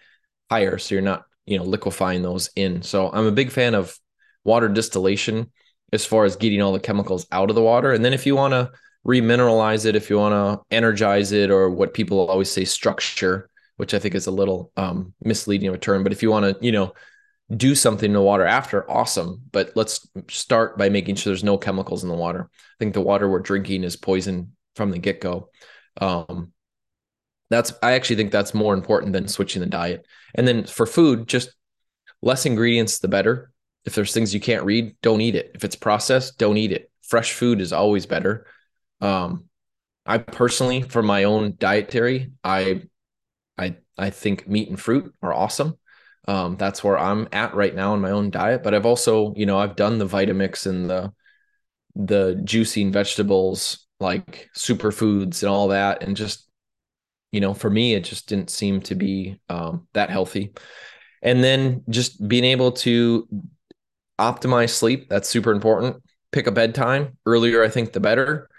[0.51, 0.77] higher.
[0.77, 2.83] So you're not, you know, liquefying those in.
[2.83, 3.97] So I'm a big fan of
[4.47, 5.51] water distillation
[5.93, 7.91] as far as getting all the chemicals out of the water.
[7.91, 8.71] And then if you want to
[9.05, 13.93] remineralize it, if you want to energize it, or what people always say structure, which
[13.93, 16.65] I think is a little um, misleading of a term, but if you want to,
[16.65, 16.93] you know,
[17.55, 19.41] do something in the water after, awesome.
[19.51, 22.49] But let's start by making sure there's no chemicals in the water.
[22.51, 25.49] I think the water we're drinking is poison from the get go.
[26.01, 26.51] Um,
[27.49, 30.05] that's I actually think that's more important than switching the diet.
[30.35, 31.53] And then for food, just
[32.21, 33.51] less ingredients, the better.
[33.87, 35.51] If there's things you can't read, don't eat it.
[35.55, 36.91] If it's processed, don't eat it.
[37.01, 38.45] Fresh food is always better.
[39.01, 39.45] Um,
[40.05, 42.83] I personally, for my own dietary, I,
[43.57, 45.77] I, I think meat and fruit are awesome.
[46.27, 48.61] Um, that's where I'm at right now in my own diet.
[48.61, 51.13] But I've also, you know, I've done the Vitamix and the,
[51.95, 56.47] the juicing vegetables like superfoods and all that, and just,
[57.31, 60.53] you know, for me, it just didn't seem to be um, that healthy.
[61.21, 63.27] And then just being able to
[64.19, 65.09] optimize sleep.
[65.09, 66.03] That's super important.
[66.31, 67.63] Pick a bedtime earlier.
[67.63, 68.49] I think the better.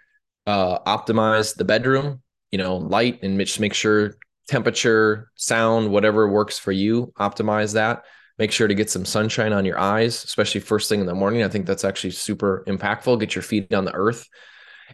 [0.46, 2.22] Uh, optimize the bedroom.
[2.50, 4.14] You know, light and just make sure
[4.48, 7.12] temperature, sound, whatever works for you.
[7.18, 8.04] Optimize that.
[8.38, 11.42] Make sure to get some sunshine on your eyes, especially first thing in the morning.
[11.42, 13.20] I think that's actually super impactful.
[13.20, 14.26] Get your feet on the earth,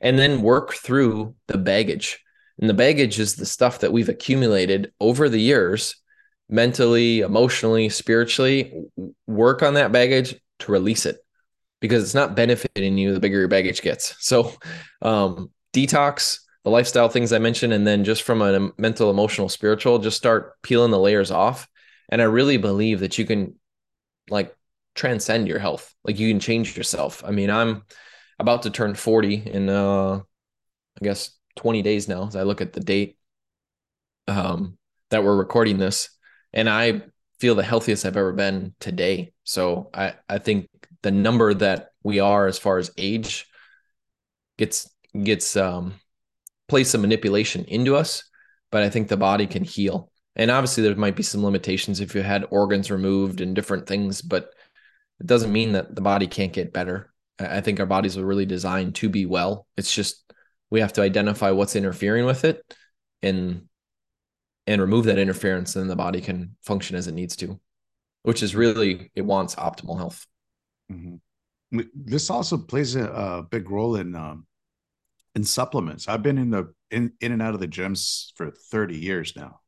[0.01, 2.20] and then work through the baggage.
[2.59, 5.97] And the baggage is the stuff that we've accumulated over the years
[6.49, 8.73] mentally, emotionally, spiritually,
[9.27, 11.18] work on that baggage to release it
[11.81, 14.14] because it's not benefiting you the bigger your baggage gets.
[14.24, 14.52] So,
[15.02, 19.98] um, detox, the lifestyle things I mentioned, and then just from a mental, emotional, spiritual,
[19.98, 21.68] just start peeling the layers off.
[22.09, 23.55] And I really believe that you can
[24.31, 24.56] like
[24.94, 25.94] transcend your health.
[26.05, 27.22] Like you can change yourself.
[27.24, 27.82] I mean, I'm
[28.39, 32.72] about to turn 40 in uh I guess 20 days now as I look at
[32.72, 33.18] the date
[34.26, 34.78] um
[35.10, 36.10] that we're recording this
[36.52, 37.02] and I
[37.44, 39.34] feel the healthiest I've ever been today.
[39.42, 40.70] So I I think
[41.02, 43.44] the number that we are as far as age
[44.56, 44.88] gets
[45.22, 45.92] gets um
[46.68, 48.24] plays some manipulation into us,
[48.72, 50.10] but I think the body can heal.
[50.36, 54.22] And obviously there might be some limitations if you had organs removed and different things,
[54.22, 54.48] but
[55.20, 57.12] it doesn't mean that the body can't get better.
[57.38, 59.66] I think our bodies are really designed to be well.
[59.76, 60.32] It's just
[60.70, 62.64] we have to identify what's interfering with it
[63.20, 63.68] and
[64.66, 67.61] and remove that interference, then the body can function as it needs to,
[68.23, 70.27] which is really it wants optimal health.
[70.91, 71.81] Mm-hmm.
[71.95, 74.47] This also plays a, a big role in um,
[75.35, 76.09] in supplements.
[76.09, 79.61] I've been in the in in and out of the gyms for thirty years now,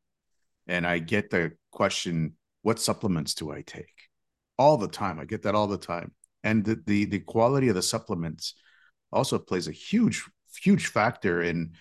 [0.66, 3.93] and I get the question, "What supplements do I take?"
[4.59, 5.18] All the time.
[5.18, 6.12] I get that all the time,
[6.44, 8.55] and the the, the quality of the supplements
[9.12, 10.24] also plays a huge
[10.62, 11.73] huge factor in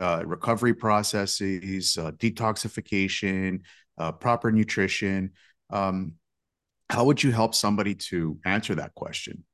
[0.00, 3.60] uh, recovery processes, uh, detoxification,
[3.98, 5.32] uh, proper nutrition.
[5.70, 6.14] Um,
[6.88, 9.44] how would you help somebody to answer that question?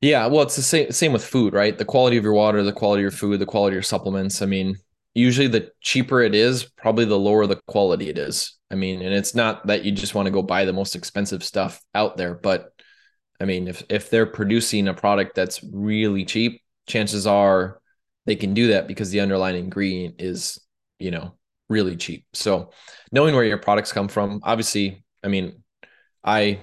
[0.00, 1.76] Yeah, well, it's the same same with food, right?
[1.76, 4.42] The quality of your water, the quality of your food, the quality of your supplements.
[4.42, 4.76] I mean,
[5.14, 8.56] usually the cheaper it is, probably the lower the quality it is.
[8.70, 11.42] I mean, and it's not that you just want to go buy the most expensive
[11.42, 12.72] stuff out there, but
[13.40, 17.80] I mean, if if they're producing a product that's really cheap, chances are
[18.26, 20.60] they can do that because the underlying ingredient is,
[20.98, 21.34] you know,
[21.68, 22.26] really cheap.
[22.34, 22.70] So
[23.12, 25.62] knowing where your products come from, obviously, I mean,
[26.24, 26.60] I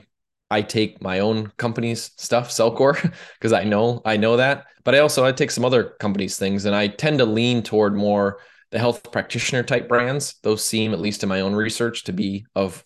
[0.51, 3.01] I take my own company's stuff, CellCore,
[3.39, 4.65] because I know I know that.
[4.83, 7.95] But I also I take some other companies' things, and I tend to lean toward
[7.95, 8.39] more
[8.71, 10.35] the health practitioner type brands.
[10.43, 12.83] Those seem, at least in my own research, to be of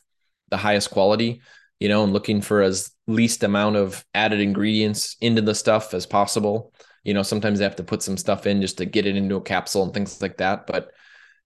[0.49, 1.41] the highest quality.
[1.79, 6.07] You know, and looking for as least amount of added ingredients into the stuff as
[6.07, 6.73] possible
[7.07, 9.37] you know sometimes they have to put some stuff in just to get it into
[9.37, 10.67] a capsule and things like that.
[10.67, 10.91] But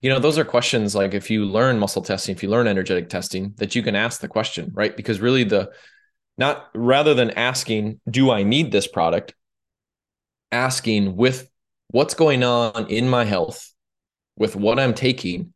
[0.02, 3.10] you know those are questions like if you learn muscle testing if you learn energetic
[3.10, 4.98] testing that you can ask the question right?
[4.98, 5.72] Because really the
[6.36, 9.36] not rather than asking do i need this product?
[10.52, 11.48] Asking with
[11.90, 13.72] what's going on in my health
[14.38, 15.54] with what i'm taking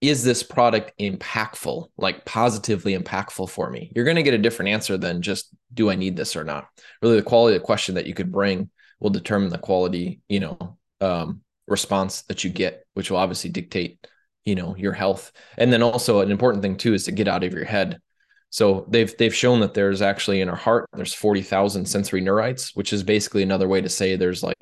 [0.00, 3.90] is this product impactful like positively impactful for me?
[3.94, 6.68] You're going to get a different answer than just do i need this or not?
[7.02, 8.70] Really the quality of the question that you could bring
[9.00, 14.06] will determine the quality, you know, um, response that you get, which will obviously dictate,
[14.44, 15.32] you know, your health.
[15.56, 17.98] And then also an important thing too is to get out of your head.
[18.50, 22.92] So they've they've shown that there's actually in our heart there's 40,000 sensory neurites, which
[22.92, 24.58] is basically another way to say there's like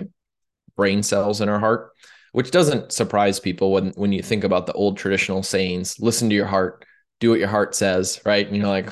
[0.77, 1.93] brain cells in our heart,
[2.32, 6.35] which doesn't surprise people when when you think about the old traditional sayings, listen to
[6.35, 6.85] your heart,
[7.19, 8.47] do what your heart says, right?
[8.47, 8.90] And you're like,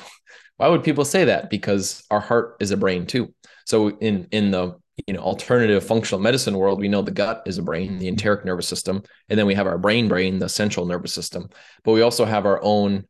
[0.57, 1.51] why would people say that?
[1.51, 3.33] Because our heart is a brain too.
[3.65, 7.57] So in in the you know alternative functional medicine world we know the gut is
[7.57, 10.85] a brain the enteric nervous system and then we have our brain brain the central
[10.85, 11.49] nervous system.
[11.83, 13.05] But we also have our own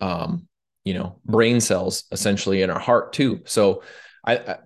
[0.00, 0.46] um,
[0.84, 3.40] you know brain cells essentially in our heart too.
[3.44, 3.82] So
[4.24, 4.58] I, I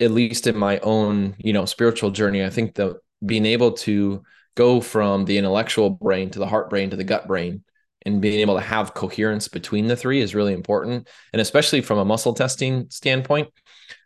[0.00, 4.22] at least in my own you know spiritual journey i think that being able to
[4.54, 7.62] go from the intellectual brain to the heart brain to the gut brain
[8.06, 11.08] and being able to have coherence between the three is really important.
[11.32, 13.48] And especially from a muscle testing standpoint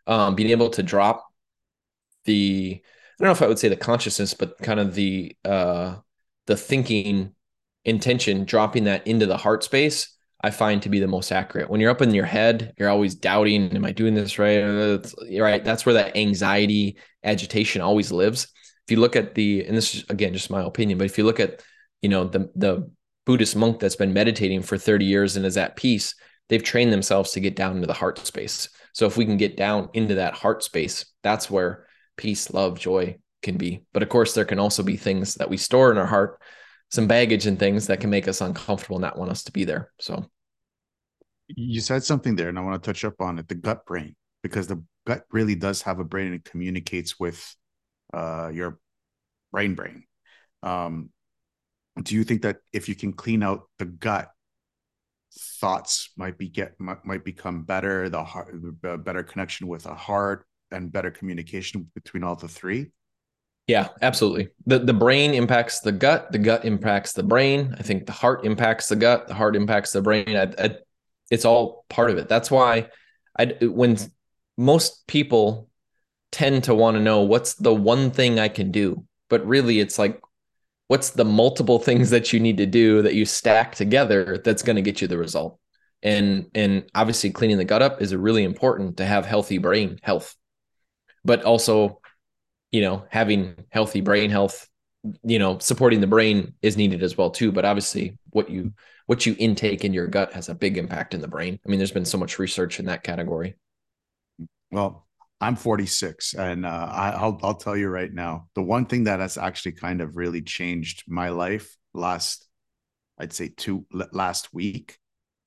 [0.06, 1.24] um, being able to drop
[2.24, 5.96] the I don't know if I would say the consciousness, but kind of the uh
[6.46, 7.34] the thinking
[7.84, 11.70] intention, dropping that into the heart space, I find to be the most accurate.
[11.70, 14.60] When you're up in your head, you're always doubting, am I doing this right?
[15.38, 15.64] Right.
[15.64, 18.48] That's where that anxiety, agitation always lives.
[18.86, 21.24] If you look at the, and this is again just my opinion, but if you
[21.24, 21.62] look at,
[22.02, 22.90] you know, the the
[23.24, 26.14] Buddhist monk that's been meditating for 30 years and is at peace,
[26.50, 28.68] they've trained themselves to get down into the heart space.
[28.92, 31.86] So if we can get down into that heart space, that's where
[32.16, 33.84] peace, love, joy can be.
[33.92, 36.40] But of course, there can also be things that we store in our heart,
[36.90, 39.90] some baggage and things that can make us uncomfortable, not want us to be there.
[40.00, 40.26] So,
[41.48, 44.16] you said something there, and I want to touch up on it the gut brain,
[44.42, 47.54] because the gut really does have a brain and it communicates with
[48.12, 48.78] uh, your
[49.52, 50.04] brain brain.
[50.62, 51.10] Um,
[52.02, 54.30] do you think that if you can clean out the gut,
[55.60, 60.46] thoughts might be get might, might become better, the heart, better connection with the heart,
[60.74, 62.90] and better communication between all the three?
[63.66, 64.48] Yeah, absolutely.
[64.66, 67.74] The the brain impacts the gut, the gut impacts the brain.
[67.78, 70.36] I think the heart impacts the gut, the heart impacts the brain.
[70.36, 70.76] I, I,
[71.30, 72.28] it's all part of it.
[72.28, 72.88] That's why
[73.38, 73.96] I when
[74.58, 75.70] most people
[76.30, 79.98] tend to want to know what's the one thing I can do, but really it's
[79.98, 80.20] like
[80.88, 84.76] what's the multiple things that you need to do that you stack together that's going
[84.76, 85.58] to get you the result.
[86.02, 90.36] And and obviously cleaning the gut up is really important to have healthy brain health.
[91.24, 92.00] But also,
[92.70, 94.68] you know, having healthy brain health,
[95.22, 98.72] you know, supporting the brain is needed as well too, but obviously what you
[99.06, 101.58] what you intake in your gut has a big impact in the brain.
[101.64, 103.56] I mean, there's been so much research in that category.
[104.70, 105.06] Well,
[105.40, 109.20] I'm 46, and uh, I, will I'll tell you right now, the one thing that
[109.20, 112.46] has actually kind of really changed my life last,
[113.18, 114.98] I'd say two last week,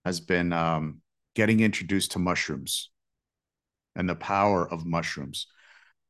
[0.05, 1.01] has been um,
[1.35, 2.91] getting introduced to mushrooms
[3.95, 5.47] and the power of mushrooms.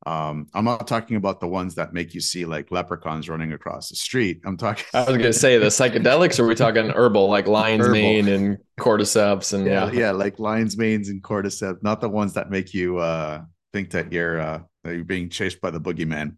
[0.05, 3.89] Um, I'm not talking about the ones that make you see like leprechauns running across
[3.89, 4.41] the street.
[4.45, 4.85] I'm talking.
[4.93, 7.93] I was gonna say the psychedelics, or are we talking herbal like lion's herbal.
[7.93, 12.51] mane and cordyceps and yeah, yeah, like lion's manes and cordyceps, not the ones that
[12.51, 13.41] make you uh,
[13.73, 16.37] think that you're uh, that you're being chased by the boogeyman.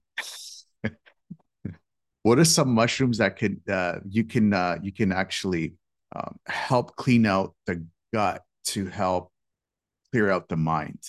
[2.23, 5.76] what are some mushrooms that can uh, you can uh, you can actually
[6.15, 9.31] um, help clean out the gut to help
[10.11, 11.03] clear out the mind?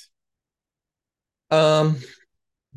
[1.51, 1.97] Um,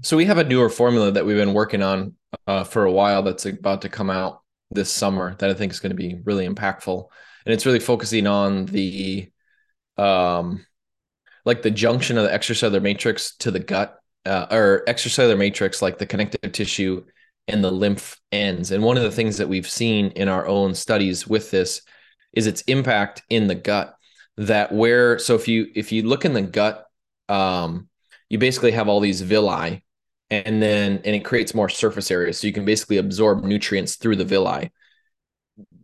[0.02, 2.14] so we have a newer formula that we've been working on
[2.48, 4.41] uh, for a while that's about to come out
[4.72, 7.07] this summer that I think is going to be really impactful,
[7.45, 9.30] and it's really focusing on the
[9.98, 10.65] um
[11.45, 15.98] like the junction of the extracellular matrix to the gut uh, or extracellular matrix like
[15.98, 17.03] the connective tissue
[17.48, 18.72] and the lymph ends.
[18.72, 21.82] And one of the things that we've seen in our own studies with this
[22.32, 23.95] is its impact in the gut
[24.38, 26.86] that where so if you if you look in the gut
[27.30, 27.88] um
[28.34, 29.86] you basically have all these villi
[30.32, 34.16] and then and it creates more surface area so you can basically absorb nutrients through
[34.16, 34.72] the villi.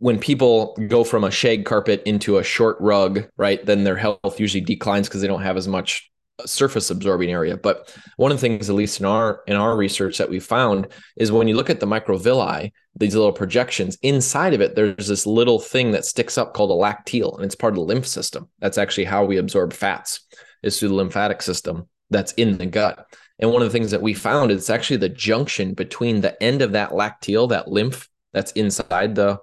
[0.00, 4.40] When people go from a shag carpet into a short rug right then their health
[4.40, 6.10] usually declines because they don't have as much
[6.44, 7.56] surface absorbing area.
[7.56, 10.88] But one of the things at least in our in our research that we found
[11.16, 15.24] is when you look at the microvilli these little projections inside of it there's this
[15.24, 18.48] little thing that sticks up called a lacteal and it's part of the lymph system.
[18.58, 20.26] That's actually how we absorb fats
[20.64, 23.06] is through the lymphatic system that's in the gut.
[23.38, 26.62] And one of the things that we found is actually the junction between the end
[26.62, 29.40] of that lacteal, that lymph that's inside the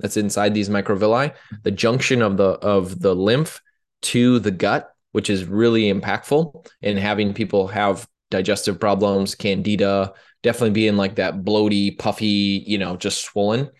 [0.00, 3.60] that's inside these microvilli, the junction of the of the lymph
[4.02, 10.12] to the gut, which is really impactful in having people have digestive problems, candida,
[10.42, 13.70] definitely being like that bloaty, puffy, you know, just swollen.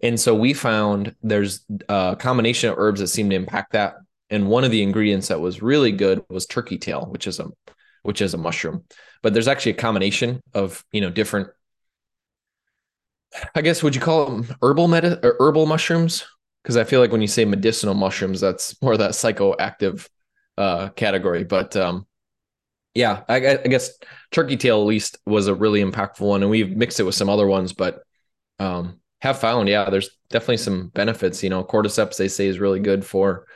[0.00, 3.96] And so we found there's a combination of herbs that seem to impact that
[4.30, 7.48] and one of the ingredients that was really good was turkey tail, which is a
[8.02, 8.84] which is a mushroom.
[9.22, 11.48] But there's actually a combination of you know different.
[13.54, 16.26] I guess would you call them herbal meta or herbal mushrooms?
[16.62, 20.08] Because I feel like when you say medicinal mushrooms, that's more of that psychoactive
[20.56, 21.44] uh, category.
[21.44, 22.06] But um,
[22.94, 23.90] yeah, I, I, guess
[24.32, 27.28] turkey tail at least was a really impactful one, and we've mixed it with some
[27.28, 28.02] other ones, but
[28.58, 31.42] um, have found yeah, there's definitely some benefits.
[31.42, 33.46] You know, cordyceps they say is really good for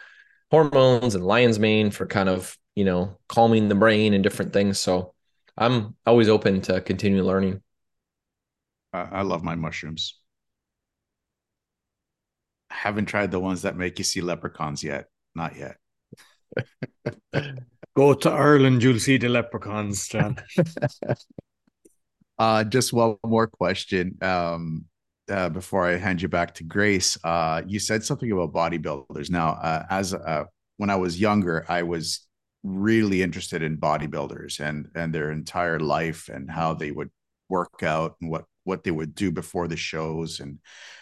[0.53, 4.79] hormones and lion's mane for kind of you know calming the brain and different things.
[4.79, 5.15] So
[5.59, 7.63] i'm always open to continue learning.
[8.95, 10.19] I love my mushrooms.
[12.71, 15.09] I haven't tried the ones that make you see leprechauns yet.
[15.35, 15.79] Not yet.
[17.97, 20.37] Go to ireland you'll see the leprechauns john.
[22.39, 24.19] Uh just one more question.
[24.23, 24.87] Um
[25.29, 29.31] uh, before I hand you back to Grace, uh, you said something about bodybuilders.
[29.31, 30.45] Now, uh, as uh,
[30.77, 32.27] when I was younger, I was
[32.63, 37.11] really interested in bodybuilders and and their entire life and how they would
[37.49, 40.59] work out and what what they would do before the shows and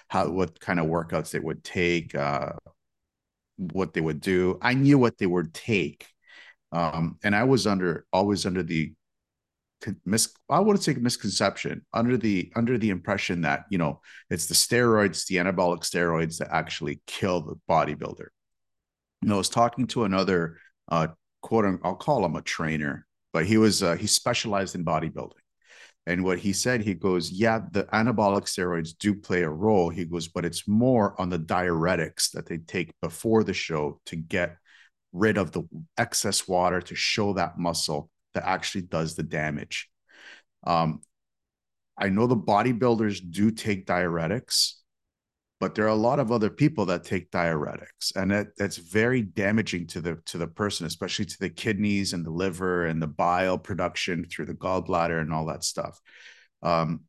[0.09, 2.53] how what kind of workouts they would take, uh,
[3.57, 4.59] what they would do.
[4.63, 6.07] I knew what they would take,
[6.73, 8.93] um, and I was under always under the
[10.05, 14.55] mis I wouldn't say misconception under the under the impression that you know it's the
[14.55, 18.29] steroids, the anabolic steroids that actually kill the bodybuilder.
[19.23, 20.57] You know, I was talking to another
[20.89, 21.09] uh,
[21.41, 25.33] quote, I'll call him a trainer, but he was uh, he specialized in bodybuilding.
[26.07, 29.91] And what he said, he goes, yeah, the anabolic steroids do play a role.
[29.91, 34.17] He goes, but it's more on the diuretics that they take before the show to
[34.17, 34.57] get
[35.13, 35.63] rid of the
[35.99, 39.89] excess water to show that muscle that actually does the damage.
[40.67, 41.01] Um,
[41.99, 44.75] I know the bodybuilders do take diuretics,
[45.61, 49.21] but there are a lot of other people that take diuretics, and that, that's very
[49.21, 53.07] damaging to the to the person, especially to the kidneys and the liver and the
[53.07, 56.01] bile production through the gallbladder and all that stuff.
[56.63, 57.03] Um,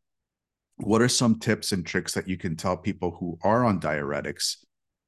[0.75, 4.57] what are some tips and tricks that you can tell people who are on diuretics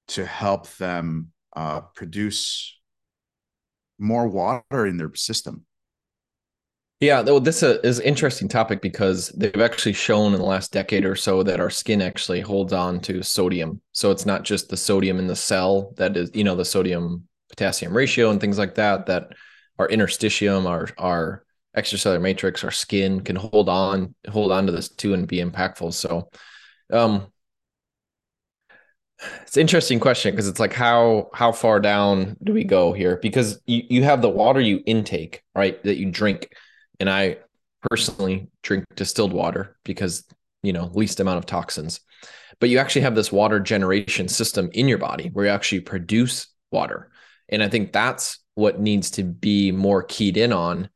[0.10, 2.80] to help them uh, produce
[4.00, 5.66] more water in their system?
[7.04, 11.04] Yeah, well, this is an interesting topic because they've actually shown in the last decade
[11.04, 13.82] or so that our skin actually holds on to sodium.
[13.92, 17.28] So it's not just the sodium in the cell that is, you know, the sodium
[17.50, 19.34] potassium ratio and things like that, that
[19.80, 21.44] our interstitium, our our
[21.76, 25.92] extracellular matrix, our skin can hold on, hold on to this too and be impactful.
[25.92, 26.30] So
[26.90, 27.28] um
[29.42, 33.20] it's an interesting question because it's like how how far down do we go here?
[33.22, 35.84] Because you, you have the water you intake, right?
[35.84, 36.48] That you drink
[37.04, 37.36] and I
[37.92, 40.24] personally drink distilled water because,
[40.62, 42.00] you know, least amount of toxins.
[42.62, 46.48] But you actually have this water generation system in your body where you actually produce
[46.72, 47.12] water.
[47.50, 50.90] And I think that's what needs to be more keyed in on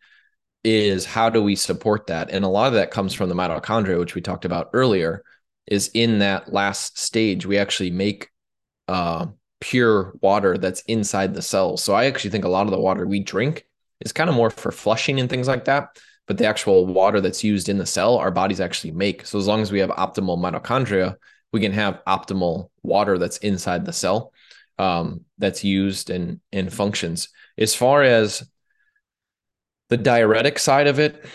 [0.63, 2.29] is how do we support that?
[2.29, 5.25] And a lot of that comes from the mitochondria, which we talked about earlier,
[5.69, 7.45] is in that last stage.
[7.45, 8.29] We actually make
[8.87, 9.25] uh,
[9.59, 11.83] pure water that's inside the cells.
[11.83, 13.66] So I actually think a lot of the water we drink
[13.99, 15.97] is kind of more for flushing and things like that.
[16.27, 19.25] But the actual water that's used in the cell, our bodies actually make.
[19.25, 21.15] So as long as we have optimal mitochondria,
[21.53, 24.33] we can have optimal water that's inside the cell
[24.77, 27.29] um, that's used and and functions.
[27.57, 28.47] As far as
[29.89, 31.25] the diuretic side of it,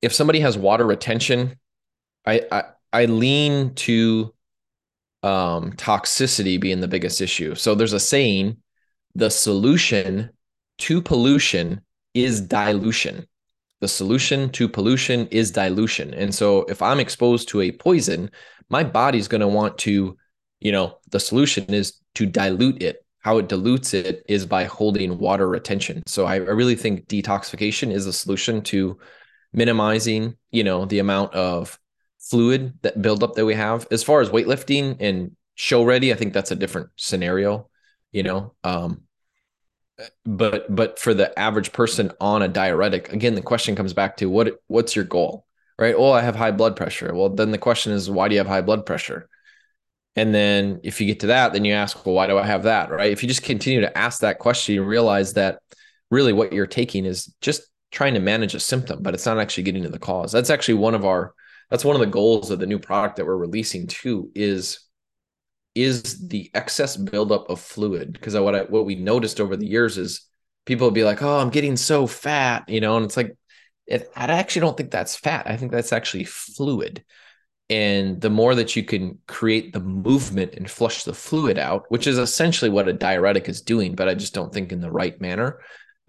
[0.00, 1.56] if somebody has water retention,
[2.24, 4.34] I I, I lean to
[5.22, 7.54] um, toxicity being the biggest issue.
[7.54, 8.58] So there's a saying,
[9.14, 10.30] the solution
[10.78, 11.80] to pollution
[12.14, 13.26] is dilution.
[13.80, 16.14] The solution to pollution is dilution.
[16.14, 18.30] And so if I'm exposed to a poison,
[18.70, 20.16] my body's going to want to,
[20.60, 23.04] you know, the solution is to dilute it.
[23.18, 26.02] How it dilutes it is by holding water retention.
[26.06, 28.98] So I, I really think detoxification is a solution to
[29.52, 31.78] minimizing, you know, the amount of
[32.18, 33.86] fluid that buildup that we have.
[33.90, 37.68] As far as weightlifting and show ready, I think that's a different scenario.
[38.12, 39.02] You know, um,
[40.24, 44.26] but but for the average person on a diuretic again the question comes back to
[44.26, 45.46] what what's your goal
[45.78, 45.94] right?
[45.96, 47.14] Oh i have high blood pressure.
[47.14, 49.28] Well then the question is why do you have high blood pressure?
[50.16, 52.64] And then if you get to that then you ask well why do i have
[52.64, 53.12] that right?
[53.12, 55.58] If you just continue to ask that question you realize that
[56.10, 59.64] really what you're taking is just trying to manage a symptom but it's not actually
[59.64, 60.32] getting to the cause.
[60.32, 61.34] That's actually one of our
[61.70, 64.80] that's one of the goals of the new product that we're releasing too is
[65.74, 68.12] is the excess buildup of fluid.
[68.12, 70.28] Because what I, what we noticed over the years is
[70.64, 73.36] people would be like, "Oh, I'm getting so fat," you know, and it's like,
[73.86, 75.46] it, I actually don't think that's fat.
[75.48, 77.04] I think that's actually fluid.
[77.70, 82.06] And the more that you can create the movement and flush the fluid out, which
[82.06, 85.18] is essentially what a diuretic is doing, but I just don't think in the right
[85.20, 85.60] manner.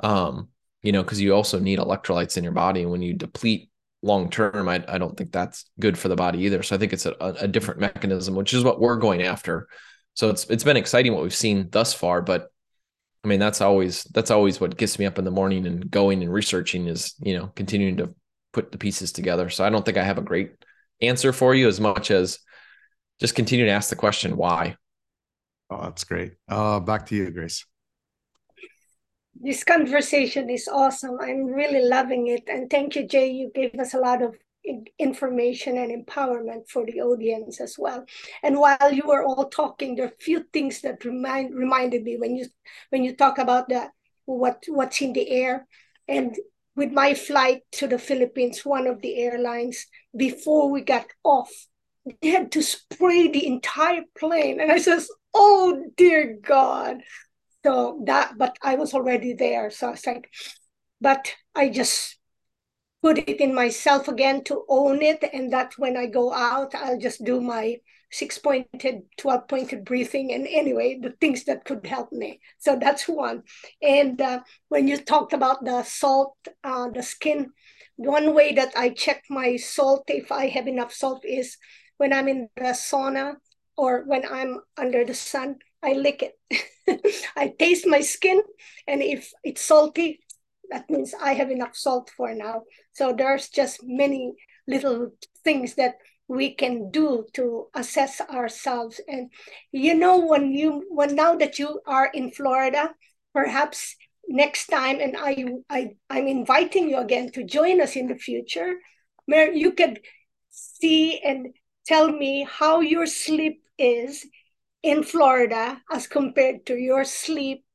[0.04, 0.50] Um,
[0.84, 2.84] you know, because you also need electrolytes in your body.
[2.84, 3.70] And when you deplete
[4.06, 6.62] long term, I, I don't think that's good for the body either.
[6.64, 9.68] So I think it's a, a different mechanism, which is what we're going after.
[10.14, 12.50] So it's it's been exciting what we've seen thus far, but
[13.24, 16.22] I mean that's always that's always what gets me up in the morning and going
[16.22, 18.14] and researching is you know continuing to
[18.54, 19.50] put the pieces together.
[19.50, 20.52] So I don't think I have a great
[21.02, 22.40] answer for you as much as
[23.20, 24.78] just continue to ask the question why.
[25.70, 26.34] Oh, that's great.
[26.48, 27.66] Uh, back to you, Grace
[29.36, 31.18] this conversation is awesome.
[31.22, 32.44] I'm really loving it.
[32.48, 33.30] And thank you, Jay.
[33.32, 34.36] You gave us a lot of
[34.98, 38.06] information and empowerment for the audience as well.
[38.42, 42.18] And while you were all talking, there are a few things that remind reminded me
[42.18, 42.48] when you
[42.90, 43.92] when you talk about that
[44.26, 45.68] what what's in the air.
[46.08, 46.36] And
[46.76, 49.86] with my flight to the Philippines, one of the airlines,
[50.16, 51.52] before we got off,
[52.22, 54.60] they had to spray the entire plane.
[54.60, 57.02] And I says, Oh dear God.
[57.66, 59.72] So that, but I was already there.
[59.72, 60.30] So I was like,
[61.02, 62.18] but I just
[63.02, 65.24] put it in myself again to own it.
[65.34, 67.78] And that's when I go out, I'll just do my
[68.12, 70.32] six pointed, 12 pointed breathing.
[70.32, 72.40] And anyway, the things that could help me.
[72.60, 73.42] So that's one.
[73.82, 77.50] And uh, when you talked about the salt, uh, the skin,
[77.96, 81.58] one way that I check my salt, if I have enough salt, is
[81.98, 83.38] when I'm in the sauna
[83.76, 87.16] or when I'm under the sun, I lick it.
[87.38, 88.42] I taste my skin,
[88.88, 90.20] and if it's salty,
[90.72, 92.64] that means I have enough salt for now.
[92.94, 94.34] So there's just many
[94.68, 95.12] little
[95.44, 95.96] things that
[96.28, 99.00] we can do to assess ourselves.
[99.08, 99.30] And
[99.72, 102.96] you know, when you when now that you are in Florida,
[103.34, 103.96] perhaps
[104.28, 108.80] next time, and I, I I'm inviting you again to join us in the future,
[109.26, 110.00] where you could
[110.50, 111.54] see and
[111.86, 114.26] tell me how your sleep is
[114.86, 117.66] in Florida as compared to your sleep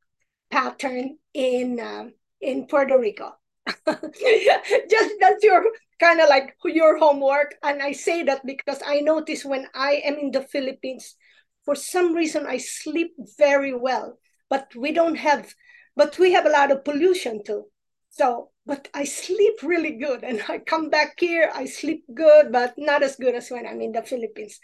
[0.48, 2.04] pattern in uh,
[2.40, 3.32] in Puerto Rico.
[3.86, 5.64] Just that's your
[5.98, 10.14] kind of like your homework, and I say that because I notice when I am
[10.18, 11.16] in the Philippines,
[11.64, 14.16] for some reason I sleep very well,
[14.48, 15.52] but we don't have,
[15.96, 17.64] but we have a lot of pollution too.
[18.10, 22.74] So, but I sleep really good, and I come back here, I sleep good, but
[22.78, 24.60] not as good as when I'm in the Philippines.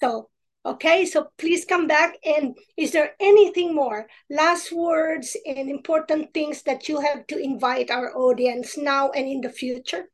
[0.00, 0.30] So
[0.64, 2.16] Okay, so please come back.
[2.24, 4.06] And is there anything more?
[4.30, 9.40] Last words and important things that you have to invite our audience now and in
[9.40, 10.06] the future?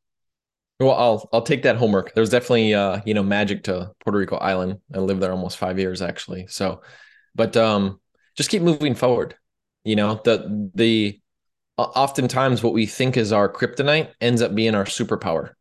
[0.81, 2.15] Well, I'll I'll take that homework.
[2.15, 4.79] There's definitely uh, you know, magic to Puerto Rico Island.
[4.95, 6.47] I lived there almost five years actually.
[6.47, 6.81] So
[7.35, 8.01] but um
[8.37, 9.35] just keep moving forward.
[9.85, 11.21] You know, the the
[11.77, 15.53] oftentimes what we think is our kryptonite ends up being our superpower.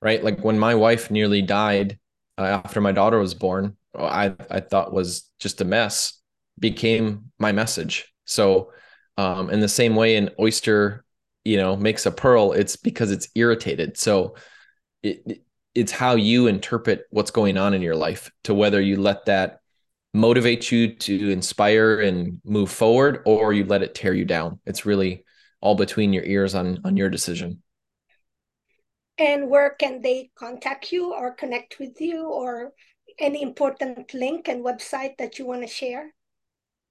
[0.00, 0.24] Right.
[0.24, 1.98] Like when my wife nearly died
[2.42, 6.18] uh, after my daughter was born, I I thought was just a mess
[6.58, 8.12] became my message.
[8.24, 8.72] So
[9.18, 11.04] um, in the same way an oyster,
[11.44, 13.98] you know, makes a pearl, it's because it's irritated.
[13.98, 14.36] So
[15.02, 15.42] it
[15.74, 19.60] it's how you interpret what's going on in your life to whether you let that
[20.12, 24.60] motivate you to inspire and move forward or you let it tear you down.
[24.66, 25.24] It's really
[25.62, 27.62] all between your ears on on your decision.
[29.18, 32.72] And where can they contact you or connect with you or
[33.18, 36.12] any important link and website that you want to share?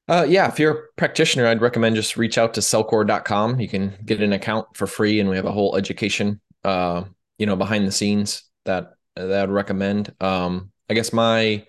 [0.07, 3.59] Uh, yeah, if you're a practitioner, I'd recommend just reach out to cellcore.com.
[3.59, 7.03] You can get an account for free, and we have a whole education, uh,
[7.37, 10.13] you know, behind the scenes that that I'd recommend.
[10.19, 11.65] Um, I guess my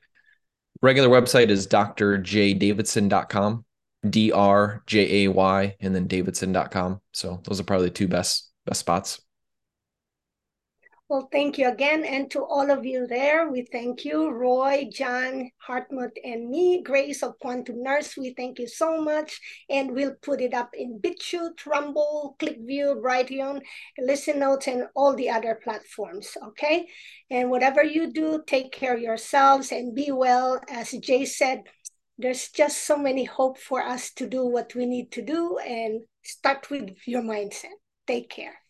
[0.80, 3.64] regular website is drjaydavidson.com,
[4.08, 7.00] D R J A Y, and then davidson.com.
[7.12, 9.20] So those are probably the two best best spots.
[11.12, 12.06] Well, thank you again.
[12.06, 14.30] And to all of you there, we thank you.
[14.30, 19.38] Roy, John, Hartmut, and me, Grace of Quantum Nurse, we thank you so much.
[19.68, 23.60] And we'll put it up in BitChute, Rumble, ClikView, Brighteon,
[23.98, 26.86] Listen Notes, and all the other platforms, okay?
[27.30, 30.62] And whatever you do, take care of yourselves and be well.
[30.70, 31.64] As Jay said,
[32.16, 36.04] there's just so many hope for us to do what we need to do and
[36.22, 37.76] start with your mindset.
[38.06, 38.61] Take care.